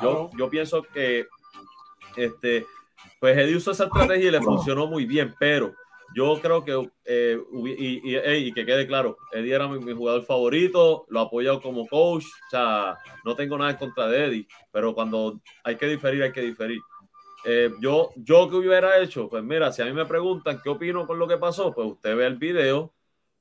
Yo, 0.00 0.30
yo 0.38 0.48
pienso 0.48 0.82
que 0.82 1.26
este, 2.16 2.66
pues 3.20 3.36
Eddie 3.36 3.56
usó 3.56 3.72
esa 3.72 3.84
estrategia 3.84 4.28
y 4.28 4.30
le 4.30 4.40
funcionó 4.40 4.86
muy 4.86 5.04
bien, 5.04 5.34
pero 5.38 5.74
yo 6.14 6.38
creo 6.40 6.64
que, 6.64 6.90
eh, 7.04 7.38
y, 7.76 8.52
que 8.52 8.66
quede 8.66 8.86
claro, 8.86 9.16
Eddie 9.32 9.54
era 9.54 9.68
mi, 9.68 9.92
jugador 9.92 10.24
favorito, 10.24 11.06
lo 11.08 11.20
he 11.20 11.22
apoyado 11.24 11.60
como 11.60 11.86
coach, 11.86 12.24
o 12.24 12.50
sea, 12.50 12.96
no 13.24 13.34
tengo 13.34 13.56
nada 13.58 13.72
en 13.72 13.76
contra 13.76 14.08
de 14.08 14.24
Eddie, 14.26 14.48
pero 14.70 14.94
cuando 14.94 15.40
hay 15.64 15.76
que 15.76 15.86
diferir, 15.86 16.22
hay 16.22 16.32
que 16.32 16.42
diferir. 16.42 16.80
Eh, 17.44 17.70
yo, 17.80 18.10
yo 18.16 18.48
que 18.48 18.56
hubiera 18.56 18.98
hecho, 18.98 19.28
pues 19.28 19.42
mira, 19.42 19.72
si 19.72 19.82
a 19.82 19.86
mí 19.86 19.92
me 19.92 20.06
preguntan 20.06 20.60
qué 20.62 20.70
opino 20.70 21.06
con 21.06 21.18
lo 21.18 21.26
que 21.26 21.38
pasó, 21.38 21.74
pues 21.74 21.88
usted 21.88 22.16
ve 22.16 22.26
el 22.26 22.36
video 22.36 22.94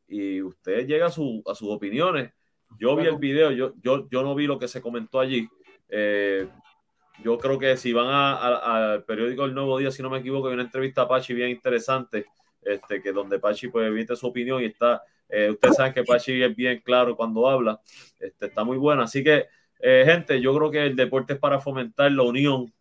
y 0.07 0.41
usted 0.41 0.87
llega 0.87 1.07
a, 1.07 1.11
su, 1.11 1.43
a 1.45 1.53
sus 1.53 1.69
opiniones. 1.69 2.31
Yo 2.79 2.95
vi 2.95 3.05
el 3.05 3.17
video, 3.17 3.51
yo, 3.51 3.73
yo, 3.81 4.07
yo 4.09 4.23
no 4.23 4.33
vi 4.33 4.47
lo 4.47 4.57
que 4.57 4.67
se 4.67 4.81
comentó 4.81 5.19
allí. 5.19 5.47
Eh, 5.89 6.47
yo 7.23 7.37
creo 7.37 7.59
que 7.59 7.77
si 7.77 7.93
van 7.93 8.07
al 8.07 9.03
periódico 9.03 9.45
El 9.45 9.53
Nuevo 9.53 9.77
Día, 9.77 9.91
si 9.91 10.01
no 10.01 10.09
me 10.09 10.19
equivoco, 10.19 10.47
hay 10.47 10.53
una 10.53 10.63
entrevista 10.63 11.03
a 11.03 11.07
Pachi 11.07 11.33
bien 11.33 11.49
interesante 11.49 12.25
este, 12.63 13.01
que 13.01 13.11
donde 13.11 13.39
Pachi 13.39 13.67
pues 13.67 13.87
emite 13.87 14.15
su 14.15 14.27
opinión 14.27 14.61
y 14.61 14.65
está, 14.65 15.03
eh, 15.29 15.49
ustedes 15.49 15.75
saben 15.75 15.93
que 15.93 16.03
Pachi 16.03 16.43
es 16.43 16.55
bien 16.55 16.81
claro 16.83 17.15
cuando 17.15 17.47
habla, 17.49 17.79
este, 18.19 18.47
está 18.47 18.63
muy 18.63 18.77
bueno. 18.77 19.03
Así 19.03 19.23
que, 19.23 19.45
eh, 19.79 20.03
gente, 20.05 20.39
yo 20.41 20.55
creo 20.55 20.71
que 20.71 20.85
el 20.85 20.95
deporte 20.95 21.33
es 21.33 21.39
para 21.39 21.59
fomentar 21.59 22.11
la 22.11 22.23
unión, 22.23 22.71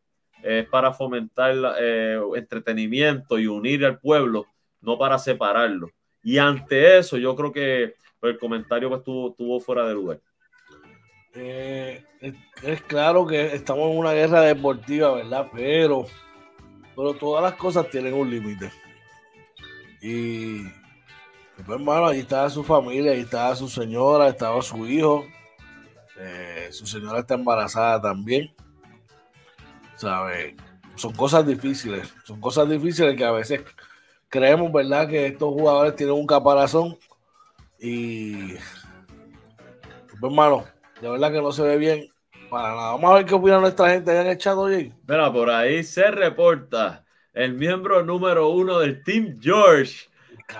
es 0.42 0.66
para 0.66 0.92
fomentar 0.92 1.54
eh, 1.80 2.18
entretenimiento 2.34 3.38
y 3.38 3.46
unir 3.46 3.84
al 3.84 3.98
pueblo, 3.98 4.46
no 4.80 4.98
para 4.98 5.18
separarlo. 5.18 5.90
Y 6.22 6.38
ante 6.38 6.98
eso, 6.98 7.16
yo 7.16 7.34
creo 7.36 7.52
que 7.52 7.94
el 8.22 8.38
comentario 8.38 8.88
pues, 8.88 9.00
estuvo, 9.00 9.60
fuera 9.60 9.86
de 9.86 9.94
lugar. 9.94 10.20
es, 11.32 12.02
es, 12.62 12.82
claro 12.82 13.26
que 13.26 13.54
estamos 13.54 13.90
en 13.90 13.98
una 13.98 14.12
guerra 14.12 14.42
deportiva, 14.42 15.14
¿verdad? 15.14 15.48
Pero, 15.54 16.06
pero 16.94 17.14
todas 17.14 17.42
las 17.42 17.54
cosas 17.54 17.88
tienen 17.88 18.12
un 18.12 18.28
límite. 18.28 18.70
Y 20.00 20.62
pues 21.56 21.78
hermano, 21.78 22.06
ahí 22.06 22.20
estaba 22.20 22.48
su 22.48 22.64
familia, 22.64 23.12
ahí 23.12 23.20
estaba 23.20 23.54
su 23.54 23.68
señora, 23.68 24.28
estaba 24.28 24.60
su 24.62 24.86
hijo. 24.86 25.24
Eh, 26.18 26.68
su 26.70 26.86
señora 26.86 27.20
está 27.20 27.34
embarazada 27.34 28.00
también. 28.00 28.54
¿Sabes? 29.96 30.54
Son 30.96 31.12
cosas 31.12 31.46
difíciles. 31.46 32.12
Son 32.24 32.40
cosas 32.40 32.68
difíciles 32.68 33.16
que 33.16 33.24
a 33.24 33.32
veces 33.32 33.62
creemos, 34.28 34.72
¿verdad? 34.72 35.08
Que 35.08 35.26
estos 35.26 35.52
jugadores 35.52 35.96
tienen 35.96 36.14
un 36.14 36.26
caparazón. 36.26 36.96
Y, 37.78 38.54
pues, 38.54 40.22
hermano, 40.22 40.64
de 41.00 41.10
verdad 41.10 41.32
que 41.32 41.42
no 41.42 41.52
se 41.52 41.62
ve 41.62 41.76
bien 41.76 42.08
para 42.48 42.74
nada. 42.74 42.92
Vamos 42.92 43.10
a 43.10 43.14
ver 43.14 43.26
qué 43.26 43.34
opina 43.34 43.58
nuestra 43.58 43.90
gente 43.90 44.10
allá 44.10 44.22
en 44.22 44.26
el 44.28 44.38
chat, 44.38 44.56
oye. 44.56 44.92
Mira, 45.06 45.32
por 45.32 45.50
ahí 45.50 45.84
se 45.84 46.10
reporta 46.10 47.04
el 47.32 47.54
miembro 47.54 48.02
número 48.02 48.50
uno 48.50 48.78
del 48.78 49.02
Team 49.02 49.38
George. 49.40 50.08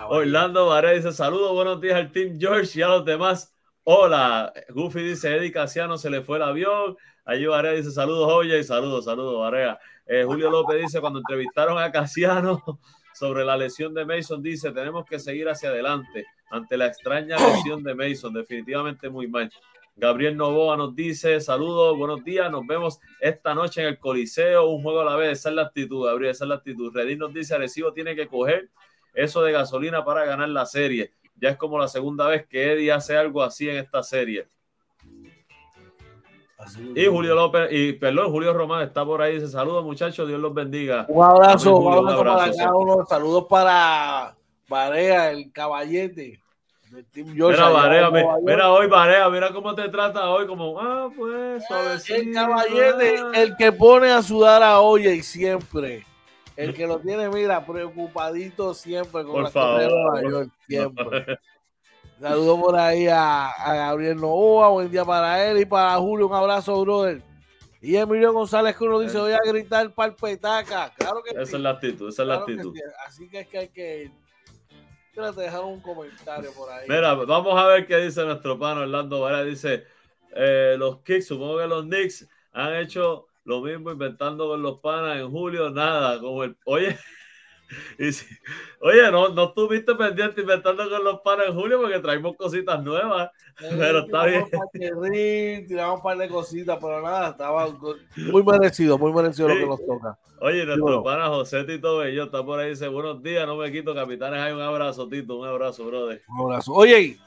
Orlando 0.07 0.67
Varela 0.67 0.93
dice: 0.93 1.11
Saludos, 1.11 1.51
buenos 1.53 1.81
días 1.81 1.95
al 1.95 2.11
Team 2.11 2.39
George 2.39 2.79
y 2.79 2.81
a 2.81 2.87
los 2.87 3.05
demás. 3.05 3.53
Hola. 3.83 4.53
Goofy 4.69 5.01
dice: 5.01 5.35
Eddie 5.35 5.51
Casiano 5.51 5.97
se 5.97 6.09
le 6.09 6.21
fue 6.21 6.37
el 6.37 6.43
avión. 6.43 6.95
Allí 7.25 7.45
Varea 7.45 7.73
dice: 7.73 7.91
Saludos, 7.91 8.31
oye, 8.31 8.59
y 8.59 8.63
saludos, 8.63 9.05
saludos, 9.05 9.39
Varea. 9.39 9.79
Eh, 10.05 10.23
Julio 10.25 10.49
López 10.49 10.81
dice: 10.81 11.01
Cuando 11.01 11.19
entrevistaron 11.19 11.77
a 11.77 11.91
Casiano 11.91 12.61
sobre 13.13 13.43
la 13.43 13.57
lesión 13.57 13.93
de 13.93 14.05
Mason, 14.05 14.41
dice: 14.41 14.71
Tenemos 14.71 15.05
que 15.05 15.19
seguir 15.19 15.49
hacia 15.49 15.69
adelante 15.69 16.25
ante 16.49 16.77
la 16.77 16.85
extraña 16.85 17.35
lesión 17.37 17.83
de 17.83 17.95
Mason. 17.95 18.33
Definitivamente 18.33 19.09
muy 19.09 19.27
mal. 19.27 19.51
Gabriel 19.95 20.37
Novoa 20.37 20.77
nos 20.77 20.95
dice, 20.95 21.39
saludos, 21.41 21.97
buenos 21.97 22.23
días, 22.23 22.49
nos 22.49 22.65
vemos 22.65 22.99
esta 23.19 23.53
noche 23.53 23.81
en 23.81 23.87
el 23.87 23.99
Coliseo, 23.99 24.69
un 24.69 24.81
juego 24.81 25.01
a 25.01 25.05
la 25.05 25.15
vez, 25.15 25.39
esa 25.39 25.49
es 25.49 25.55
la 25.55 25.63
actitud, 25.63 26.05
Gabriel, 26.05 26.31
esa 26.31 26.45
es 26.45 26.49
la 26.49 26.55
actitud. 26.55 26.93
Redín 26.93 27.19
nos 27.19 27.33
dice, 27.33 27.55
Arecibo 27.55 27.93
tiene 27.93 28.15
que 28.15 28.27
coger 28.27 28.69
eso 29.13 29.41
de 29.41 29.51
gasolina 29.51 30.03
para 30.03 30.25
ganar 30.25 30.49
la 30.49 30.65
serie. 30.65 31.11
Ya 31.35 31.49
es 31.49 31.57
como 31.57 31.77
la 31.77 31.87
segunda 31.87 32.27
vez 32.27 32.47
que 32.47 32.73
Eddie 32.73 32.91
hace 32.91 33.17
algo 33.17 33.43
así 33.43 33.69
en 33.69 33.77
esta 33.77 34.01
serie. 34.01 34.47
y 36.95 37.05
Julio 37.05 37.35
López, 37.35 37.67
y 37.71 37.93
perdón, 37.93 38.31
Julio 38.31 38.53
Román 38.53 38.83
está 38.83 39.03
por 39.05 39.21
ahí, 39.21 39.35
dice 39.35 39.47
saludos 39.49 39.83
muchachos, 39.83 40.27
Dios 40.27 40.39
los 40.39 40.53
bendiga. 40.53 41.05
Un 41.09 41.23
abrazo, 41.23 41.77
un 41.77 41.93
abrazo, 41.93 42.23
para 42.23 42.51
cada 42.51 42.75
uno, 42.75 43.05
saludos 43.07 43.45
para 43.49 44.35
Barea, 44.69 45.31
el 45.31 45.51
caballete. 45.51 46.41
Mira, 46.91 48.11
mira, 48.41 48.71
hoy 48.71 48.87
Barea, 48.87 49.29
mira 49.29 49.53
cómo 49.53 49.73
te 49.73 49.87
trata 49.87 50.29
hoy, 50.29 50.45
como, 50.45 50.77
ah, 50.79 51.09
pues, 51.15 51.63
El 52.09 52.33
caballete, 52.33 53.15
el 53.33 53.55
que 53.55 53.71
pone 53.71 54.11
a 54.11 54.21
sudar 54.21 54.61
a 54.61 54.81
Oye 54.81 55.15
y 55.15 55.23
siempre. 55.23 56.05
El 56.57 56.73
que 56.73 56.85
lo 56.85 56.99
tiene, 56.99 57.29
mira, 57.29 57.65
preocupadito 57.65 58.73
siempre 58.73 59.23
con 59.23 59.43
por 59.43 59.51
favor, 59.51 60.21
de 60.21 60.49
siempre. 60.67 61.39
Saludos 62.19 62.59
por 62.59 62.75
ahí 62.77 63.07
a, 63.07 63.51
Gabriel 63.65 64.17
Novoa, 64.17 64.69
buen 64.69 64.91
día 64.91 65.05
para 65.05 65.43
él 65.45 65.59
y 65.59 65.65
para 65.65 65.95
Julio, 65.95 66.27
un 66.27 66.33
abrazo, 66.33 66.79
brother. 66.81 67.21
Y 67.81 67.95
Emilio 67.95 68.33
González 68.33 68.75
que 68.75 68.83
uno 68.83 68.99
dice, 68.99 69.17
voy 69.17 69.31
a 69.31 69.39
gritar 69.43 69.91
palpetaca. 69.91 70.93
Claro 70.95 71.23
que 71.23 71.31
Esa 71.31 71.55
es 71.55 71.63
la 71.63 71.71
actitud, 71.71 72.09
esa 72.09 72.21
es 72.21 72.27
la 72.27 72.35
actitud. 72.35 72.75
Así 73.07 73.27
que 73.29 73.39
es 73.39 73.47
que 73.47 73.57
hay 73.57 73.69
que 73.69 74.11
te 75.13 75.41
dejar 75.41 75.63
un 75.63 75.79
comentario 75.81 76.51
por 76.53 76.69
ahí. 76.69 76.87
Mira, 76.87 77.13
vamos 77.13 77.59
a 77.59 77.65
ver 77.67 77.85
qué 77.85 77.97
dice 77.97 78.23
nuestro 78.23 78.57
pano 78.57 78.81
Orlando 78.81 79.21
Varela. 79.21 79.43
Dice, 79.43 79.85
eh, 80.35 80.75
los 80.77 81.01
Kicks, 81.01 81.27
supongo 81.27 81.57
que 81.59 81.67
los 81.67 81.83
Knicks 81.83 82.29
han 82.53 82.75
hecho 82.75 83.27
lo 83.43 83.61
mismo 83.61 83.91
inventando 83.91 84.47
con 84.47 84.61
los 84.61 84.79
panas 84.79 85.17
en 85.17 85.29
julio, 85.29 85.69
nada, 85.69 86.19
como 86.19 86.43
el, 86.43 86.55
oye, 86.65 86.97
y 87.97 88.11
si, 88.11 88.25
oye, 88.79 89.11
no, 89.11 89.29
no 89.29 89.45
estuviste 89.45 89.95
pendiente 89.95 90.41
inventando 90.41 90.89
con 90.89 91.03
los 91.03 91.21
panas 91.21 91.47
en 91.47 91.55
julio 91.55 91.79
porque 91.79 91.99
traemos 91.99 92.35
cositas 92.35 92.83
nuevas, 92.83 93.31
pero 93.59 93.99
está 93.99 94.25
bien. 94.25 94.45
tiramos 95.67 95.97
un 95.97 96.03
par 96.03 96.17
de 96.17 96.27
cositas, 96.27 96.77
pero 96.81 97.01
nada, 97.01 97.29
estaba 97.29 97.67
muy 98.15 98.43
merecido, 98.43 98.97
muy 98.97 99.13
merecido 99.13 99.49
lo 99.49 99.55
que 99.55 99.65
nos 99.65 99.85
toca. 99.85 100.17
Oye, 100.39 100.65
nuestro 100.65 101.03
pana 101.03 101.27
José 101.27 101.63
Tito 101.65 101.97
Bello 101.97 102.23
está 102.23 102.43
por 102.43 102.59
ahí, 102.59 102.71
dice, 102.71 102.87
buenos 102.87 103.21
días, 103.21 103.45
no 103.45 103.57
me 103.57 103.71
quito, 103.71 103.93
capitanes, 103.93 104.39
hay 104.39 104.53
un 104.53 104.61
abrazo, 104.61 105.07
Tito, 105.07 105.37
un 105.37 105.47
abrazo, 105.47 105.85
brother. 105.85 106.21
Un 106.27 106.51
abrazo. 106.51 106.73
Oye, 106.73 107.17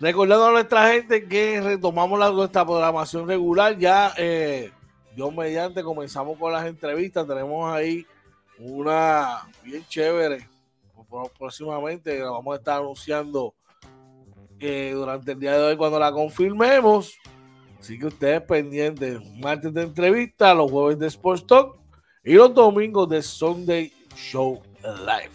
recordando 0.00 0.46
a 0.46 0.52
nuestra 0.52 0.92
gente 0.92 1.26
que 1.26 1.60
retomamos 1.60 2.18
la, 2.18 2.30
nuestra 2.30 2.64
programación 2.64 3.28
regular, 3.28 3.78
ya... 3.78 4.12
Eh, 4.16 4.72
yo 5.18 5.32
mediante 5.32 5.82
comenzamos 5.82 6.38
con 6.38 6.52
las 6.52 6.64
entrevistas. 6.64 7.26
Tenemos 7.26 7.74
ahí 7.74 8.06
una 8.58 9.48
bien 9.62 9.84
chévere. 9.86 10.48
Próximamente 11.38 12.18
la 12.18 12.30
vamos 12.30 12.54
a 12.54 12.58
estar 12.58 12.80
anunciando 12.80 13.54
eh, 14.60 14.92
durante 14.94 15.32
el 15.32 15.40
día 15.40 15.56
de 15.56 15.64
hoy 15.64 15.76
cuando 15.76 15.98
la 15.98 16.12
confirmemos. 16.12 17.14
Así 17.78 17.98
que 17.98 18.06
ustedes 18.06 18.42
pendientes. 18.42 19.20
Martes 19.36 19.72
de 19.72 19.82
entrevista, 19.82 20.54
los 20.54 20.70
jueves 20.70 20.98
de 20.98 21.06
Sports 21.06 21.46
Talk 21.46 21.78
y 22.24 22.34
los 22.34 22.52
domingos 22.52 23.08
de 23.08 23.22
Sunday 23.22 23.92
Show 24.16 24.60
Live. 24.82 25.32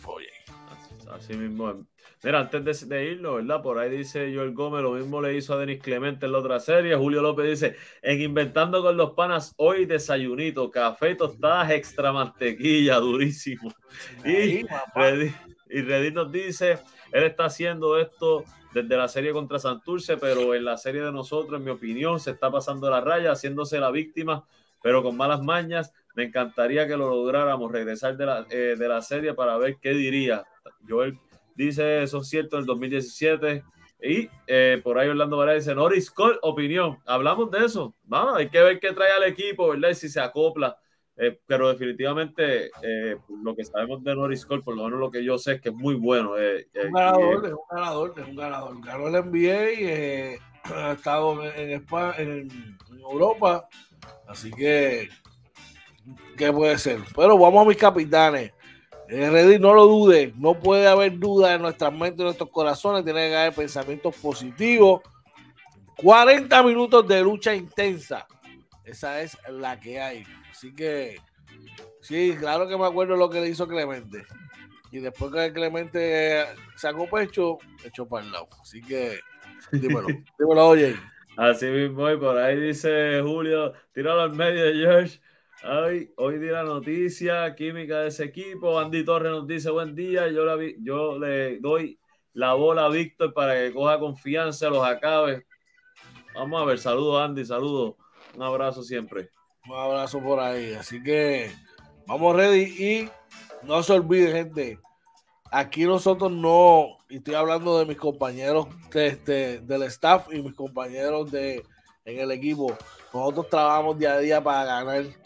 Así 1.11 1.36
mismo. 1.36 1.86
Mira, 2.24 2.39
antes 2.39 2.88
de, 2.88 3.05
irlo, 3.05 3.36
¿verdad? 3.36 3.61
Por 3.61 3.78
ahí 3.78 3.89
dice 3.89 4.34
Joel 4.34 4.53
Gómez, 4.53 4.82
lo 4.82 4.93
mismo 4.93 5.21
le 5.21 5.36
hizo 5.36 5.53
a 5.53 5.57
Denis 5.57 5.82
Clemente 5.82 6.26
en 6.26 6.32
la 6.32 6.38
otra 6.38 6.57
serie. 6.61 6.95
Julio 6.95 7.21
López 7.21 7.45
dice, 7.49 7.76
en 8.01 8.21
Inventando 8.21 8.82
con 8.82 8.95
los 8.95 9.11
Panas, 9.11 9.53
hoy 9.57 9.86
desayunito, 9.86 10.71
café, 10.71 11.15
tostadas, 11.15 11.71
extra 11.71 12.13
mantequilla, 12.13 12.95
durísimo. 12.99 13.74
y, 14.24 14.63
Reddy, 15.82 16.11
nos 16.11 16.32
dice, 16.32 16.80
él 17.11 17.24
está 17.24 17.45
haciendo 17.45 17.99
esto 17.99 18.45
desde 18.74 18.95
la 18.95 19.09
serie 19.09 19.34
contra 19.34 19.59
Santurce, 19.59 20.15
pero 20.15 20.55
en 20.55 20.63
la 20.63 20.78
serie 20.78 21.01
de 21.01 21.11
nosotros, 21.11 21.59
en 21.59 21.65
mi 21.65 21.71
opinión, 21.71 22.21
se 22.21 22.32
está 22.32 22.49
pasando 22.49 22.89
la 22.89 23.01
raya, 23.01 23.34
haciéndose 23.34 23.82
la 23.82 23.91
víctima, 23.91 24.45
pero 24.82 25.03
con 25.03 25.17
malas 25.17 25.41
mañas. 25.41 25.91
Me 26.15 26.24
encantaría 26.24 26.88
que 26.88 26.95
lo 26.95 27.09
lográramos, 27.09 27.69
regresar 27.69 28.15
de 28.15 28.26
la, 28.26 28.45
eh, 28.49 28.76
de 28.80 28.88
la 28.88 29.01
serie 29.01 29.34
para 29.34 29.57
ver 29.57 29.78
qué 29.82 29.89
diría. 29.89 30.45
Joel 30.88 31.19
dice 31.56 32.04
eso 32.04 32.20
es 32.20 32.30
cierto, 32.30 32.58
el 32.58 32.66
2017. 32.66 33.64
Y 34.01 34.30
eh, 34.47 34.82
por 34.84 34.99
ahí 34.99 35.08
Orlando 35.08 35.38
Varela 35.38 35.58
dice, 35.58 35.74
Norris 35.74 36.12
Cole, 36.12 36.38
opinión. 36.41 36.99
Hablamos 37.06 37.49
de 37.51 37.66
eso. 37.66 37.95
Vamos, 38.04 38.36
hay 38.36 38.49
que 38.49 38.62
ver 38.62 38.80
qué 38.80 38.91
trae 38.91 39.12
al 39.12 39.24
equipo, 39.24 39.70
¿verdad? 39.70 39.89
Y 39.89 39.95
si 39.95 40.10
se 40.10 40.20
acopla. 40.20 40.78
Eh, 41.16 41.39
pero 41.45 41.70
definitivamente 41.70 42.72
eh, 42.82 43.18
lo 43.43 43.56
que 43.56 43.64
sabemos 43.64 44.04
de 44.04 44.16
Norris 44.16 44.45
Cole, 44.45 44.64
por 44.64 44.76
lo 44.76 44.84
menos 44.86 44.99
lo 44.99 45.12
que 45.12 45.24
yo 45.24 45.38
sé 45.38 45.54
es 45.54 45.62
que 45.62 45.70
es 45.70 45.76
muy 45.76 45.93
bueno. 45.93 46.32
un 46.32 46.91
ganador, 46.91 47.45
es 47.45 47.54
un 47.54 47.60
ganador, 47.70 48.14
es 48.18 48.28
un 48.28 48.36
ganador. 48.36 48.86
Ganó 48.86 49.08
el 49.08 49.26
NBA 49.26 50.41
ha 50.76 50.93
estado 50.93 51.43
en, 51.43 51.70
España, 51.72 52.16
en, 52.18 52.30
en 52.30 52.99
Europa. 52.99 53.68
Así 54.28 54.51
que, 54.51 55.10
¿qué 56.38 56.51
puede 56.51 56.78
ser? 56.78 56.99
Pero 57.16 57.38
vamos 57.38 57.66
a 57.66 57.70
mis 57.70 57.78
capitanes. 57.78 58.51
Reddit, 59.14 59.61
no 59.61 59.74
lo 59.74 59.86
dude, 59.86 60.34
no 60.38 60.59
puede 60.59 60.88
haber 60.88 61.20
duda 61.20 61.53
en 61.53 61.61
nuestras 61.61 61.93
mentes, 61.93 62.20
en 62.20 62.26
nuestros 62.26 62.49
corazones, 62.49 63.03
tiene 63.03 63.30
que 63.30 63.36
haber 63.36 63.53
pensamientos 63.53 64.16
positivos. 64.16 65.01
40 65.97 66.64
minutos 66.64 67.07
de 67.07 67.22
lucha 67.22 67.53
intensa, 67.53 68.26
esa 68.84 69.22
es 69.22 69.38
la 69.49 69.80
que 69.80 70.01
hay. 70.01 70.24
Así 70.51 70.74
que, 70.74 71.18
sí, 72.01 72.36
claro 72.39 72.68
que 72.68 72.78
me 72.78 72.86
acuerdo 72.86 73.16
lo 73.16 73.30
que 73.30 73.41
le 73.41 73.49
hizo 73.49 73.68
Clemente. 73.68 74.26
Y 74.91 74.99
después 74.99 75.32
que 75.32 75.53
Clemente 75.53 76.45
sacó 76.76 77.09
pecho, 77.09 77.57
echó 77.84 78.07
para 78.07 78.26
el 78.26 78.32
lado. 78.32 78.47
Así 78.61 78.82
que, 78.82 79.20
dímelo, 79.72 80.07
dímelo, 80.39 80.68
oye. 80.68 80.95
Así 81.36 81.66
mismo, 81.66 82.11
y 82.11 82.18
por 82.18 82.38
ahí 82.38 82.59
dice 82.59 83.20
Julio, 83.22 83.74
tíralo 83.91 84.22
al 84.22 84.34
medio 84.34 84.66
de 84.66 84.74
George. 84.74 85.20
Hoy, 85.66 86.14
hoy 86.18 86.39
di 86.39 86.47
la 86.47 86.64
noticia 86.64 87.55
química 87.55 88.01
de 88.01 88.09
ese 88.09 88.26
equipo. 88.26 88.78
Andy 88.78 89.05
Torres 89.05 89.32
nos 89.32 89.47
dice 89.47 89.70
buen 89.70 89.95
día. 89.95 90.28
Yo, 90.28 90.43
la, 90.43 90.57
yo 90.80 91.18
le 91.18 91.57
doy 91.59 91.97
la 92.34 92.53
bola 92.53 92.86
a 92.86 92.89
Víctor 92.89 93.34
para 93.34 93.53
que 93.55 93.74
coja 93.74 93.97
confianza, 93.97 94.70
los 94.70 94.86
acabe. 94.86 95.45
Vamos 96.36 96.61
a 96.61 96.66
ver, 96.66 96.80
saludos 96.80 97.22
Andy, 97.22 97.45
saludos. 97.45 97.95
Un 98.36 98.43
abrazo 98.43 98.84
siempre. 98.84 99.30
Un 99.70 99.78
abrazo 99.78 100.20
por 100.20 100.41
ahí. 100.41 100.74
Así 100.74 101.01
que 101.01 101.49
vamos 102.07 102.36
ready 102.36 102.64
y 102.64 103.09
no 103.66 103.82
se 103.84 103.93
olviden, 103.93 104.34
gente. 104.34 104.80
Aquí 105.49 105.86
nosotros 105.86 106.30
no, 106.30 106.97
y 107.07 107.18
estoy 107.18 107.36
hablando 107.36 107.80
de 107.80 107.86
mis 107.86 107.97
compañeros 107.97 108.68
de, 108.91 109.07
este, 109.07 109.59
del 109.61 109.84
staff 109.84 110.28
y 110.30 110.41
mis 110.41 110.55
compañeros 110.55 111.32
de, 111.32 111.64
en 112.03 112.20
el 112.20 112.32
equipo. 112.32 112.76
Nosotros 113.14 113.47
trabajamos 113.47 113.97
día 113.97 114.14
a 114.14 114.20
día 114.20 114.43
para 114.43 114.66
ganar 114.66 115.22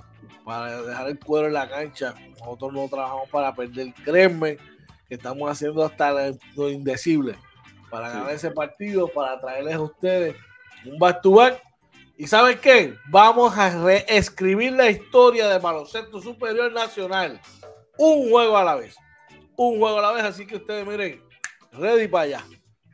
para 0.48 0.82
dejar 0.82 1.10
el 1.10 1.20
cuero 1.20 1.48
en 1.48 1.54
la 1.54 1.68
cancha. 1.68 2.16
Nosotros 2.40 2.72
no 2.72 2.88
trabajamos 2.88 3.30
para 3.30 3.54
perder. 3.54 3.94
Créanme 4.06 4.56
que 5.10 5.16
estamos 5.16 5.52
haciendo 5.52 5.84
hasta 5.84 6.32
lo 6.56 6.70
indecible 6.70 7.36
para 7.90 8.08
ganar 8.08 8.32
ese 8.32 8.52
partido, 8.52 9.10
para 9.10 9.42
traerles 9.42 9.76
a 9.76 9.82
ustedes 9.82 10.38
un 10.86 10.98
back 10.98 11.22
to 11.22 11.32
back. 11.32 11.62
¿Y 12.16 12.28
saben 12.28 12.58
qué? 12.60 12.96
Vamos 13.10 13.58
a 13.58 13.84
reescribir 13.84 14.72
la 14.72 14.90
historia 14.90 15.50
del 15.50 15.62
baloncesto 15.62 16.22
superior 16.22 16.72
nacional. 16.72 17.42
Un 17.98 18.30
juego 18.30 18.58
a 18.58 18.64
la 18.64 18.76
vez. 18.76 18.96
Un 19.58 19.80
juego 19.80 20.00
a 20.00 20.02
la 20.02 20.12
vez. 20.14 20.24
Así 20.24 20.48
que 20.48 20.56
ustedes 20.56 20.88
miren, 20.88 21.22
ready 21.74 22.08
para 22.08 22.24
allá. 22.24 22.44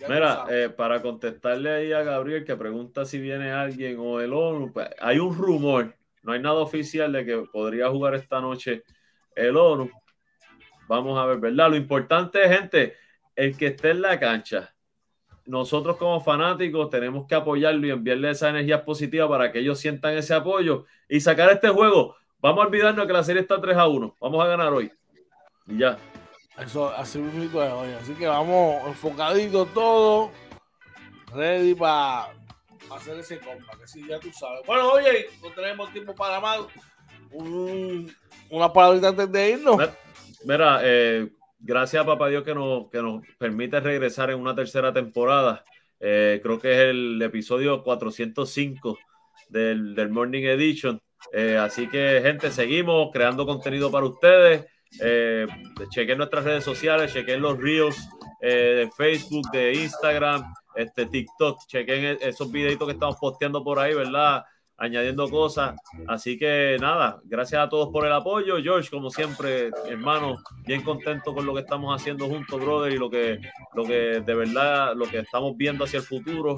Mira, 0.10 0.46
eh, 0.50 0.70
para 0.70 1.04
contestarle 1.04 1.72
ahí 1.72 1.94
a 1.94 2.02
Gabriel 2.02 2.46
que 2.46 2.56
pregunta 2.56 3.06
si 3.06 3.20
viene 3.20 3.52
alguien 3.52 3.98
o 4.00 4.20
el 4.22 4.34
ONU, 4.34 4.74
pues, 4.74 4.90
hay 5.00 5.20
un 5.20 5.38
rumor 5.38 5.94
no 6.24 6.32
hay 6.32 6.40
nada 6.40 6.56
oficial 6.56 7.12
de 7.12 7.26
que 7.26 7.38
podría 7.52 7.90
jugar 7.90 8.16
esta 8.16 8.42
noche 8.42 8.84
el 9.36 9.56
ONU. 9.58 9.90
Vamos 10.88 11.20
a 11.20 11.26
ver, 11.26 11.38
¿verdad? 11.38 11.70
Lo 11.70 11.76
importante, 11.76 12.48
gente, 12.48 12.96
el 13.36 13.58
que 13.58 13.68
esté 13.68 13.92
en 13.92 14.02
la 14.02 14.20
cancha, 14.20 14.74
nosotros 15.46 15.98
como 15.98 16.22
fanáticos 16.22 16.90
tenemos 16.90 17.28
que 17.28 17.36
apoyarlo 17.36 17.86
y 17.86 17.92
enviarle 17.92 18.30
esa 18.30 18.50
energía 18.50 18.84
positiva 18.84 19.28
para 19.28 19.52
que 19.52 19.60
ellos 19.60 19.80
sientan 19.80 20.18
ese 20.18 20.34
apoyo 20.34 20.86
y 21.10 21.20
sacar 21.20 21.50
este 21.50 21.70
juego. 21.70 22.16
Vamos 22.40 22.64
a 22.64 22.68
olvidarnos 22.68 23.06
que 23.08 23.14
la 23.14 23.24
serie 23.24 23.42
está 23.42 23.60
3 23.60 23.76
a 23.78 23.88
1. 23.88 24.16
Vamos 24.20 24.44
a 24.44 24.48
ganar 24.48 24.72
hoy. 24.72 24.92
Y 25.68 25.78
ya. 25.78 25.98
Eso 26.58 26.90
así 26.90 27.20
mismo 27.20 27.60
hoy. 27.60 27.92
Así 28.02 28.14
que 28.14 28.28
vamos 28.28 28.88
enfocaditos 28.88 29.74
todo. 29.74 30.32
Ready 31.34 31.74
para 31.74 32.34
hacer 32.98 33.20
ese 33.20 33.40
compa, 33.40 33.78
que 33.78 33.88
sí, 33.88 34.06
ya 34.08 34.20
tú 34.20 34.32
sabes. 34.32 34.62
Bueno, 34.66 34.90
oye, 34.92 35.28
no 35.42 35.52
tenemos 35.52 35.92
tiempo 35.92 36.14
para 36.16 36.40
más. 36.40 36.62
una 38.50 38.72
palabra 38.72 39.10
antes 39.10 39.32
de 39.32 39.52
irnos. 39.52 39.78
Mira, 40.46 40.82
eh, 40.84 41.30
gracias 41.60 42.04
a 42.04 42.06
Papá 42.06 42.28
Dios 42.28 42.44
que 42.44 42.54
nos, 42.54 42.90
que 42.90 43.02
nos 43.02 43.24
permite 43.38 43.80
regresar 43.80 44.30
en 44.30 44.40
una 44.40 44.54
tercera 44.54 44.94
temporada. 44.94 45.64
Eh, 46.00 46.42
creo 46.44 46.60
que 46.60 46.74
es 46.74 46.80
el 46.80 47.22
episodio 47.22 47.82
405 47.82 48.98
del, 49.48 49.96
del 49.96 50.10
Morning 50.10 50.44
Edition. 50.44 51.00
Eh, 51.32 51.58
así 51.58 51.88
que, 51.88 52.20
gente, 52.22 52.52
seguimos 52.52 53.10
creando 53.14 53.46
contenido 53.46 53.90
para 53.90 54.06
ustedes. 54.06 54.66
Eh, 55.02 55.48
chequen 55.90 56.18
nuestras 56.18 56.44
redes 56.44 56.64
sociales, 56.66 57.14
chequen 57.14 57.42
los 57.42 57.58
reels 57.58 58.10
de 58.42 58.90
Facebook, 58.98 59.50
de 59.54 59.74
Instagram, 59.76 60.44
este 60.76 61.06
TikTok, 61.06 61.60
chequen 61.68 62.06
e-, 62.06 62.18
esos 62.22 62.52
videitos 62.52 62.88
que 62.88 62.94
estamos 62.94 63.18
posteando 63.18 63.64
por 63.64 63.80
ahí, 63.80 63.94
¿verdad? 63.94 64.44
añadiendo 64.78 65.30
cosas. 65.30 65.76
Así 66.08 66.38
que 66.38 66.78
nada, 66.80 67.22
gracias 67.24 67.62
a 67.62 67.70
todos 67.70 67.90
por 67.90 68.06
el 68.06 68.14
apoyo. 68.14 68.62
George, 68.62 68.90
como 68.90 69.10
siempre, 69.10 69.72
hermano, 69.88 70.38
bien 70.66 70.82
contento 70.82 71.34
con 71.34 71.46
lo 71.46 71.54
que 71.54 71.62
estamos 71.62 71.96
haciendo 71.96 72.28
juntos, 72.28 72.60
brother, 72.60 72.92
y 72.92 72.98
lo 72.98 73.10
que, 73.10 73.40
lo 73.74 73.84
que 73.86 74.22
de 74.26 74.36
verdad, 74.36 74.94
lo 74.96 75.06
que 75.06 75.20
estamos 75.20 75.56
viendo 75.56 75.86
hacia 75.86 76.00
el 76.00 76.06
futuro. 76.06 76.56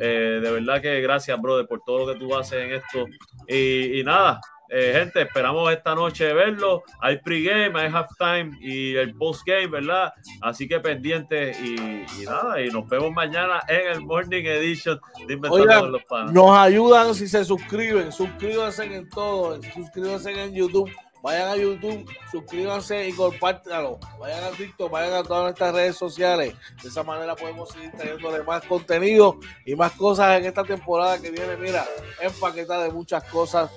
Eh, 0.00 0.40
de 0.42 0.50
verdad 0.50 0.80
que 0.80 1.00
gracias, 1.00 1.40
brother, 1.40 1.66
por 1.66 1.82
todo 1.84 2.06
lo 2.06 2.12
que 2.12 2.18
tú 2.18 2.34
haces 2.34 2.64
en 2.64 2.72
esto. 2.72 3.06
y 3.48 4.02
nada, 4.02 4.40
eh, 4.70 4.92
gente, 4.94 5.22
esperamos 5.22 5.72
esta 5.72 5.94
noche 5.94 6.32
verlo. 6.34 6.82
Hay 7.00 7.18
pregame, 7.18 7.80
hay 7.80 7.90
halftime 7.90 8.58
y 8.60 8.94
el 8.96 9.14
postgame, 9.14 9.68
¿verdad? 9.68 10.12
Así 10.42 10.68
que 10.68 10.78
pendiente 10.78 11.52
y, 11.52 12.24
nada, 12.24 12.60
y 12.60 12.68
nos 12.68 12.86
vemos 12.88 13.12
mañana 13.12 13.62
en 13.66 13.92
el 13.92 14.00
Morning 14.02 14.44
Edition 14.44 15.00
de 15.26 15.38
Oigan, 15.48 15.90
los 15.90 16.04
Panos. 16.04 16.32
Nos 16.32 16.56
ayudan 16.58 17.14
si 17.14 17.28
se 17.28 17.44
suscriben, 17.44 18.12
suscríbanse 18.12 18.84
en 18.84 19.08
todo, 19.08 19.58
suscríbanse 19.74 20.32
en 20.32 20.54
YouTube. 20.54 20.90
Vayan 21.20 21.48
a 21.48 21.56
YouTube, 21.56 22.08
suscríbanse 22.30 23.08
y 23.08 23.12
compártanlo. 23.12 23.98
Vayan 24.20 24.44
a 24.44 24.50
TikTok, 24.50 24.90
vayan 24.90 25.14
a 25.14 25.22
todas 25.24 25.42
nuestras 25.44 25.74
redes 25.74 25.96
sociales. 25.96 26.54
De 26.80 26.88
esa 26.88 27.02
manera 27.02 27.34
podemos 27.34 27.70
seguir 27.70 27.90
trayéndole 27.90 28.44
más 28.44 28.62
contenido 28.64 29.38
y 29.66 29.74
más 29.74 29.92
cosas 29.92 30.38
en 30.38 30.46
esta 30.46 30.62
temporada 30.62 31.20
que 31.20 31.30
viene. 31.32 31.56
Mira, 31.56 31.84
empaquetada 32.20 32.84
de 32.84 32.92
muchas 32.92 33.24
cosas 33.24 33.68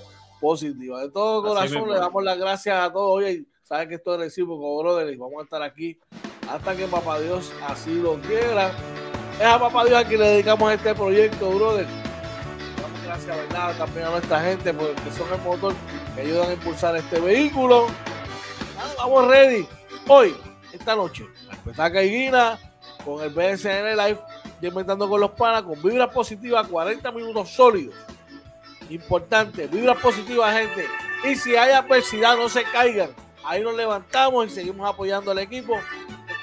positiva. 0.42 1.00
De 1.00 1.08
todo 1.08 1.42
corazón 1.42 1.88
le 1.88 1.96
damos 1.96 2.22
las 2.22 2.36
gracias 2.36 2.76
a 2.76 2.92
todos. 2.92 3.18
Oye, 3.18 3.44
sabes 3.62 3.86
que 3.86 3.94
esto 3.94 4.14
es 4.14 4.20
recíproco, 4.20 4.82
brother, 4.82 5.14
y 5.14 5.16
vamos 5.16 5.40
a 5.40 5.44
estar 5.44 5.62
aquí 5.62 5.98
hasta 6.50 6.76
que 6.76 6.86
Papá 6.88 7.20
Dios 7.20 7.52
así 7.66 7.94
lo 7.94 8.20
quiera. 8.20 8.72
Es 9.38 9.46
a 9.46 9.58
Papá 9.58 9.84
Dios 9.84 10.04
a 10.04 10.06
quien 10.06 10.20
le 10.20 10.28
dedicamos 10.28 10.72
este 10.72 10.94
proyecto, 10.94 11.48
brother. 11.48 11.86
Damos 12.82 13.02
gracias, 13.04 13.36
¿verdad? 13.36 13.76
También 13.78 14.06
a 14.06 14.10
nuestra 14.10 14.40
gente, 14.40 14.74
porque 14.74 15.10
son 15.16 15.32
el 15.32 15.40
motor 15.42 15.74
que 16.16 16.20
ayudan 16.20 16.50
a 16.50 16.52
impulsar 16.54 16.96
este 16.96 17.20
vehículo. 17.20 17.86
vamos 18.98 19.28
ready. 19.28 19.66
Hoy, 20.08 20.34
esta 20.72 20.96
noche, 20.96 21.24
la 21.76 22.02
y 22.02 22.08
Guina 22.08 22.58
con 23.04 23.22
el 23.22 23.30
BSN 23.30 23.96
Live, 23.96 24.18
inventando 24.60 25.08
con 25.08 25.20
los 25.20 25.30
panas, 25.30 25.62
con 25.62 25.80
vibra 25.80 26.10
positiva, 26.10 26.64
40 26.64 27.12
minutos 27.12 27.48
sólidos 27.50 27.94
Importante, 28.90 29.66
vibra 29.66 29.94
positiva, 29.94 30.52
gente. 30.52 30.86
Y 31.24 31.36
si 31.36 31.56
hay 31.56 31.72
adversidad, 31.72 32.36
no 32.36 32.48
se 32.48 32.64
caigan. 32.64 33.10
Ahí 33.44 33.62
nos 33.62 33.74
levantamos 33.74 34.46
y 34.46 34.50
seguimos 34.50 34.88
apoyando 34.88 35.30
al 35.30 35.38
equipo. 35.38 35.78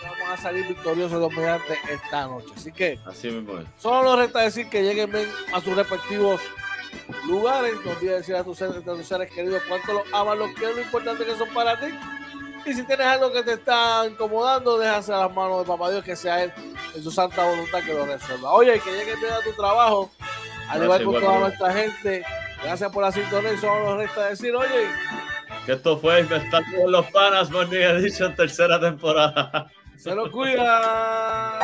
vamos 0.04 0.30
a 0.30 0.38
salir 0.38 0.68
victoriosos 0.68 1.32
mediante 1.34 1.78
esta 1.90 2.28
noche. 2.28 2.48
Así 2.56 2.72
que, 2.72 3.00
Así 3.06 3.30
mismo 3.30 3.60
solo 3.78 4.04
nos 4.04 4.20
resta 4.20 4.42
decir 4.42 4.70
que 4.70 4.84
lleguen 4.84 5.12
a 5.54 5.62
sus 5.62 5.76
respectivos 5.76 6.42
lugares. 7.28 7.74
No 7.86 7.92
olvides 7.92 8.18
decir 8.18 8.36
a 8.36 8.44
tus, 8.44 8.58
seres, 8.58 9.32
queridos 9.32 9.62
cuánto 9.68 9.94
los 9.94 10.14
aman, 10.14 10.40
los 10.40 10.52
quieren, 10.52 10.76
lo 10.76 10.82
importante 10.82 11.26
que 11.26 11.36
son 11.36 11.50
para 11.50 11.80
ti. 11.80 11.88
Y 12.66 12.74
si 12.74 12.84
tienes 12.84 13.08
algo 13.08 13.32
que 13.32 13.44
te 13.44 13.54
está 13.54 14.06
incomodando, 14.06 14.78
déjase 14.78 15.14
a 15.14 15.20
las 15.20 15.34
manos 15.34 15.60
de 15.60 15.66
Papá 15.66 15.92
Dios 15.92 16.04
que 16.04 16.16
sea 16.16 16.44
Él 16.44 16.54
en 16.94 17.04
su 17.04 17.12
santa 17.12 17.46
voluntad 17.46 17.84
que 17.84 17.94
lo 17.94 18.06
resuelva. 18.06 18.52
Oye, 18.54 18.80
que 18.82 18.92
llegue 18.92 19.16
bien 19.16 19.32
a 19.32 19.42
tu 19.42 19.54
trabajo 19.54 20.12
al 20.70 20.84
igual 20.84 21.00
que 21.00 21.06
toda 21.06 21.40
nuestra 21.40 21.74
gente. 21.74 22.24
Gracias 22.64 22.92
por 22.92 23.04
la 23.04 23.12
sintonía 23.12 23.54
y 23.54 23.58
solo 23.58 23.86
nos 23.86 23.98
resta 23.98 24.30
decir, 24.30 24.56
oye. 24.56 24.88
Que 25.66 25.74
esto 25.74 25.98
fue 25.98 26.22
Inventando 26.22 26.68
con 26.78 26.92
los 26.92 27.06
Panas 27.12 27.50
Morning 27.50 27.80
Edition, 27.80 28.36
tercera 28.36 28.80
temporada. 28.80 29.70
Se 29.98 30.14
lo 30.14 30.32
cuida. 30.32 31.60